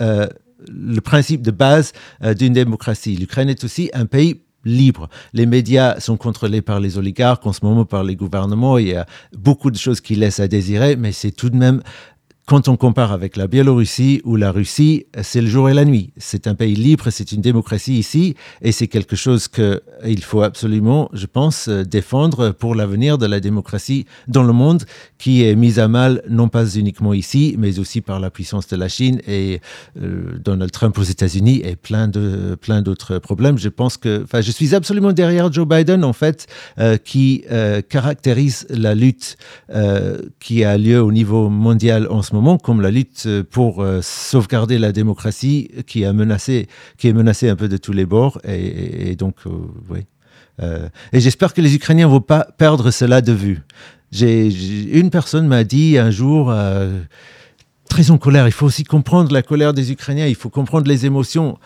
Euh, 0.00 0.26
le 0.66 1.00
principe 1.00 1.42
de 1.42 1.50
base 1.50 1.92
d'une 2.38 2.54
démocratie. 2.54 3.16
L'Ukraine 3.16 3.50
est 3.50 3.64
aussi 3.64 3.90
un 3.92 4.06
pays 4.06 4.43
libre. 4.64 5.08
Les 5.32 5.46
médias 5.46 6.00
sont 6.00 6.16
contrôlés 6.16 6.62
par 6.62 6.80
les 6.80 6.98
oligarques, 6.98 7.46
en 7.46 7.52
ce 7.52 7.64
moment 7.64 7.84
par 7.84 8.04
les 8.04 8.16
gouvernements. 8.16 8.78
Il 8.78 8.88
y 8.88 8.94
a 8.94 9.06
beaucoup 9.36 9.70
de 9.70 9.76
choses 9.76 10.00
qui 10.00 10.14
laissent 10.14 10.40
à 10.40 10.48
désirer, 10.48 10.96
mais 10.96 11.12
c'est 11.12 11.32
tout 11.32 11.50
de 11.50 11.56
même 11.56 11.82
quand 12.46 12.68
on 12.68 12.76
compare 12.76 13.12
avec 13.12 13.36
la 13.36 13.46
Biélorussie 13.46 14.20
ou 14.24 14.36
la 14.36 14.52
Russie, 14.52 15.06
c'est 15.22 15.40
le 15.40 15.46
jour 15.46 15.70
et 15.70 15.74
la 15.74 15.84
nuit. 15.84 16.12
C'est 16.18 16.46
un 16.46 16.54
pays 16.54 16.74
libre, 16.74 17.08
c'est 17.10 17.32
une 17.32 17.40
démocratie 17.40 17.98
ici, 17.98 18.34
et 18.60 18.72
c'est 18.72 18.88
quelque 18.88 19.16
chose 19.16 19.48
qu'il 19.48 20.22
faut 20.22 20.42
absolument, 20.42 21.08
je 21.14 21.26
pense, 21.26 21.68
défendre 21.68 22.50
pour 22.50 22.74
l'avenir 22.74 23.16
de 23.16 23.26
la 23.26 23.40
démocratie 23.40 24.04
dans 24.28 24.42
le 24.42 24.52
monde, 24.52 24.84
qui 25.18 25.42
est 25.42 25.54
mise 25.54 25.78
à 25.78 25.88
mal 25.88 26.22
non 26.28 26.48
pas 26.48 26.66
uniquement 26.66 27.14
ici, 27.14 27.56
mais 27.58 27.78
aussi 27.78 28.02
par 28.02 28.20
la 28.20 28.30
puissance 28.30 28.66
de 28.66 28.76
la 28.76 28.88
Chine 28.88 29.20
et 29.26 29.60
euh, 30.00 30.38
Donald 30.38 30.70
Trump 30.70 30.98
aux 30.98 31.02
États-Unis 31.02 31.62
et 31.64 31.76
plein 31.76 32.08
de 32.08 32.56
plein 32.60 32.82
d'autres 32.82 33.18
problèmes. 33.18 33.56
Je 33.56 33.70
pense 33.70 33.96
que, 33.96 34.22
enfin, 34.24 34.40
je 34.40 34.50
suis 34.50 34.74
absolument 34.74 35.12
derrière 35.12 35.52
Joe 35.52 35.66
Biden 35.66 36.04
en 36.04 36.12
fait, 36.12 36.46
euh, 36.78 36.96
qui 36.96 37.44
euh, 37.50 37.80
caractérise 37.80 38.66
la 38.68 38.94
lutte 38.94 39.36
qui 40.40 40.64
a 40.64 40.76
lieu 40.78 41.02
au 41.02 41.10
niveau 41.10 41.48
mondial 41.48 42.06
en 42.10 42.22
ce 42.22 42.33
moment, 42.34 42.58
comme 42.58 42.80
la 42.80 42.90
lutte 42.90 43.26
pour 43.50 43.82
euh, 43.82 44.00
sauvegarder 44.02 44.78
la 44.78 44.92
démocratie 44.92 45.70
qui, 45.86 46.02
est 46.02 46.12
menacée 46.12 46.68
un 47.48 47.56
peu 47.56 47.68
de 47.68 47.76
tous 47.76 47.92
les 47.92 48.04
bords. 48.04 48.40
Et, 48.44 49.16
donc, 49.16 49.36
euh, 49.46 49.50
oui. 49.88 50.00
Euh, 50.62 50.88
et 51.12 51.20
j'espère 51.20 51.54
que 51.54 51.60
les 51.60 51.74
Ukrainiens 51.74 52.06
ne 52.06 52.12
vont 52.12 52.20
pas 52.20 52.46
perdre 52.58 52.90
cela 52.90 53.20
de 53.20 53.32
vue. 53.32 53.62
J'ai, 54.12 54.48
une 54.98 55.10
personne 55.10 55.46
m'a 55.48 55.64
dit 55.64 55.98
un 55.98 56.10
jour 56.10 56.52
très 57.88 58.10
en 58.10 58.18
colère. 58.18 58.46
Il 58.46 58.52
faut 58.52 58.66
aussi 58.66 58.84
comprendre 58.84 59.32
la 59.32 59.42
colère 59.42 59.72
des 59.72 59.92
Ukrainiens, 59.92 60.26
il 60.26 60.34
faut 60.34 60.50
comprendre 60.50 60.88
les 60.88 61.06
émotions. 61.06 61.58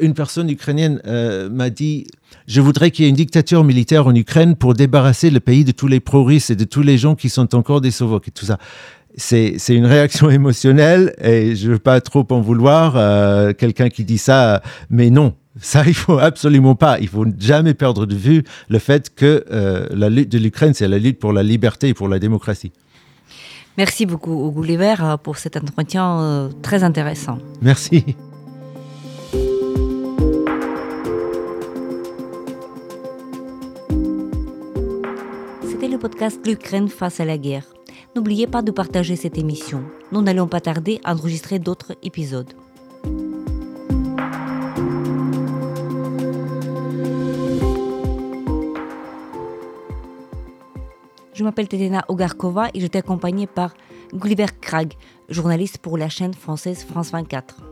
Une 0.00 0.14
personne 0.14 0.48
ukrainienne 0.48 1.00
euh, 1.06 1.50
m'a 1.50 1.70
dit, 1.70 2.06
je 2.46 2.60
voudrais 2.60 2.90
qu'il 2.90 3.04
y 3.04 3.06
ait 3.06 3.10
une 3.10 3.16
dictature 3.16 3.62
militaire 3.64 4.06
en 4.06 4.14
Ukraine 4.14 4.56
pour 4.56 4.74
débarrasser 4.74 5.30
le 5.30 5.40
pays 5.40 5.64
de 5.64 5.72
tous 5.72 5.88
les 5.88 6.00
pro-russes 6.00 6.50
et 6.50 6.56
de 6.56 6.64
tous 6.64 6.82
les 6.82 6.98
gens 6.98 7.14
qui 7.14 7.28
sont 7.28 7.54
encore 7.54 7.80
des 7.80 7.90
Sovoks 7.90 8.28
et 8.28 8.30
tout 8.30 8.46
ça. 8.46 8.58
C'est 9.16 9.56
une 9.68 9.86
réaction 9.86 10.30
émotionnelle 10.38 11.14
et 11.22 11.54
je 11.54 11.68
ne 11.68 11.72
veux 11.74 11.78
pas 11.78 12.00
trop 12.00 12.26
en 12.30 12.40
vouloir, 12.40 12.94
euh, 12.96 13.52
quelqu'un 13.52 13.88
qui 13.88 14.04
dit 14.04 14.18
ça, 14.18 14.62
mais 14.90 15.10
non, 15.10 15.34
ça, 15.60 15.82
il 15.86 15.94
faut 15.94 16.18
absolument 16.18 16.74
pas. 16.74 16.98
Il 17.00 17.08
faut 17.08 17.26
jamais 17.38 17.74
perdre 17.74 18.06
de 18.06 18.14
vue 18.14 18.42
le 18.68 18.78
fait 18.78 19.14
que 19.14 19.44
euh, 19.50 19.86
la 19.90 20.08
lutte 20.08 20.30
de 20.30 20.38
l'Ukraine, 20.38 20.74
c'est 20.74 20.88
la 20.88 20.98
lutte 20.98 21.18
pour 21.18 21.32
la 21.32 21.42
liberté 21.42 21.88
et 21.88 21.94
pour 21.94 22.08
la 22.08 22.18
démocratie. 22.18 22.72
Merci 23.78 24.04
beaucoup, 24.06 24.52
Gulliver, 24.54 24.94
pour 25.22 25.38
cet 25.38 25.56
entretien 25.56 26.20
euh, 26.20 26.48
très 26.62 26.84
intéressant. 26.84 27.38
Merci. 27.62 28.04
C'était 35.66 35.88
le 35.88 35.98
podcast 35.98 36.38
L'Ukraine 36.46 36.88
face 36.88 37.20
à 37.20 37.24
la 37.24 37.38
guerre. 37.38 37.64
N'oubliez 38.14 38.46
pas 38.46 38.60
de 38.60 38.70
partager 38.70 39.16
cette 39.16 39.38
émission. 39.38 39.84
Nous 40.12 40.20
n'allons 40.20 40.46
pas 40.46 40.60
tarder 40.60 41.00
à 41.02 41.14
enregistrer 41.14 41.58
d'autres 41.58 41.94
épisodes. 42.02 42.52
Je 51.32 51.42
m'appelle 51.42 51.68
Tetena 51.68 52.04
Ogarkova 52.08 52.68
et 52.74 52.80
j'étais 52.80 52.98
accompagnée 52.98 53.46
par 53.46 53.72
Gulliver 54.12 54.46
Krag, 54.60 54.92
journaliste 55.30 55.78
pour 55.78 55.96
la 55.96 56.10
chaîne 56.10 56.34
française 56.34 56.84
France 56.84 57.12
24. 57.12 57.71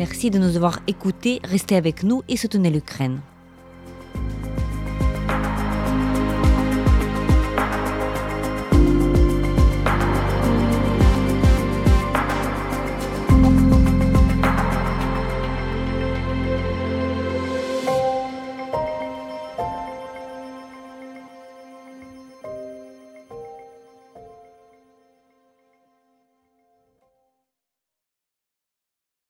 Merci 0.00 0.30
de 0.30 0.38
nous 0.38 0.56
avoir 0.56 0.80
écoutés, 0.86 1.40
restez 1.44 1.76
avec 1.76 2.04
nous 2.04 2.22
et 2.26 2.38
soutenez 2.38 2.70
l'Ukraine. 2.70 3.20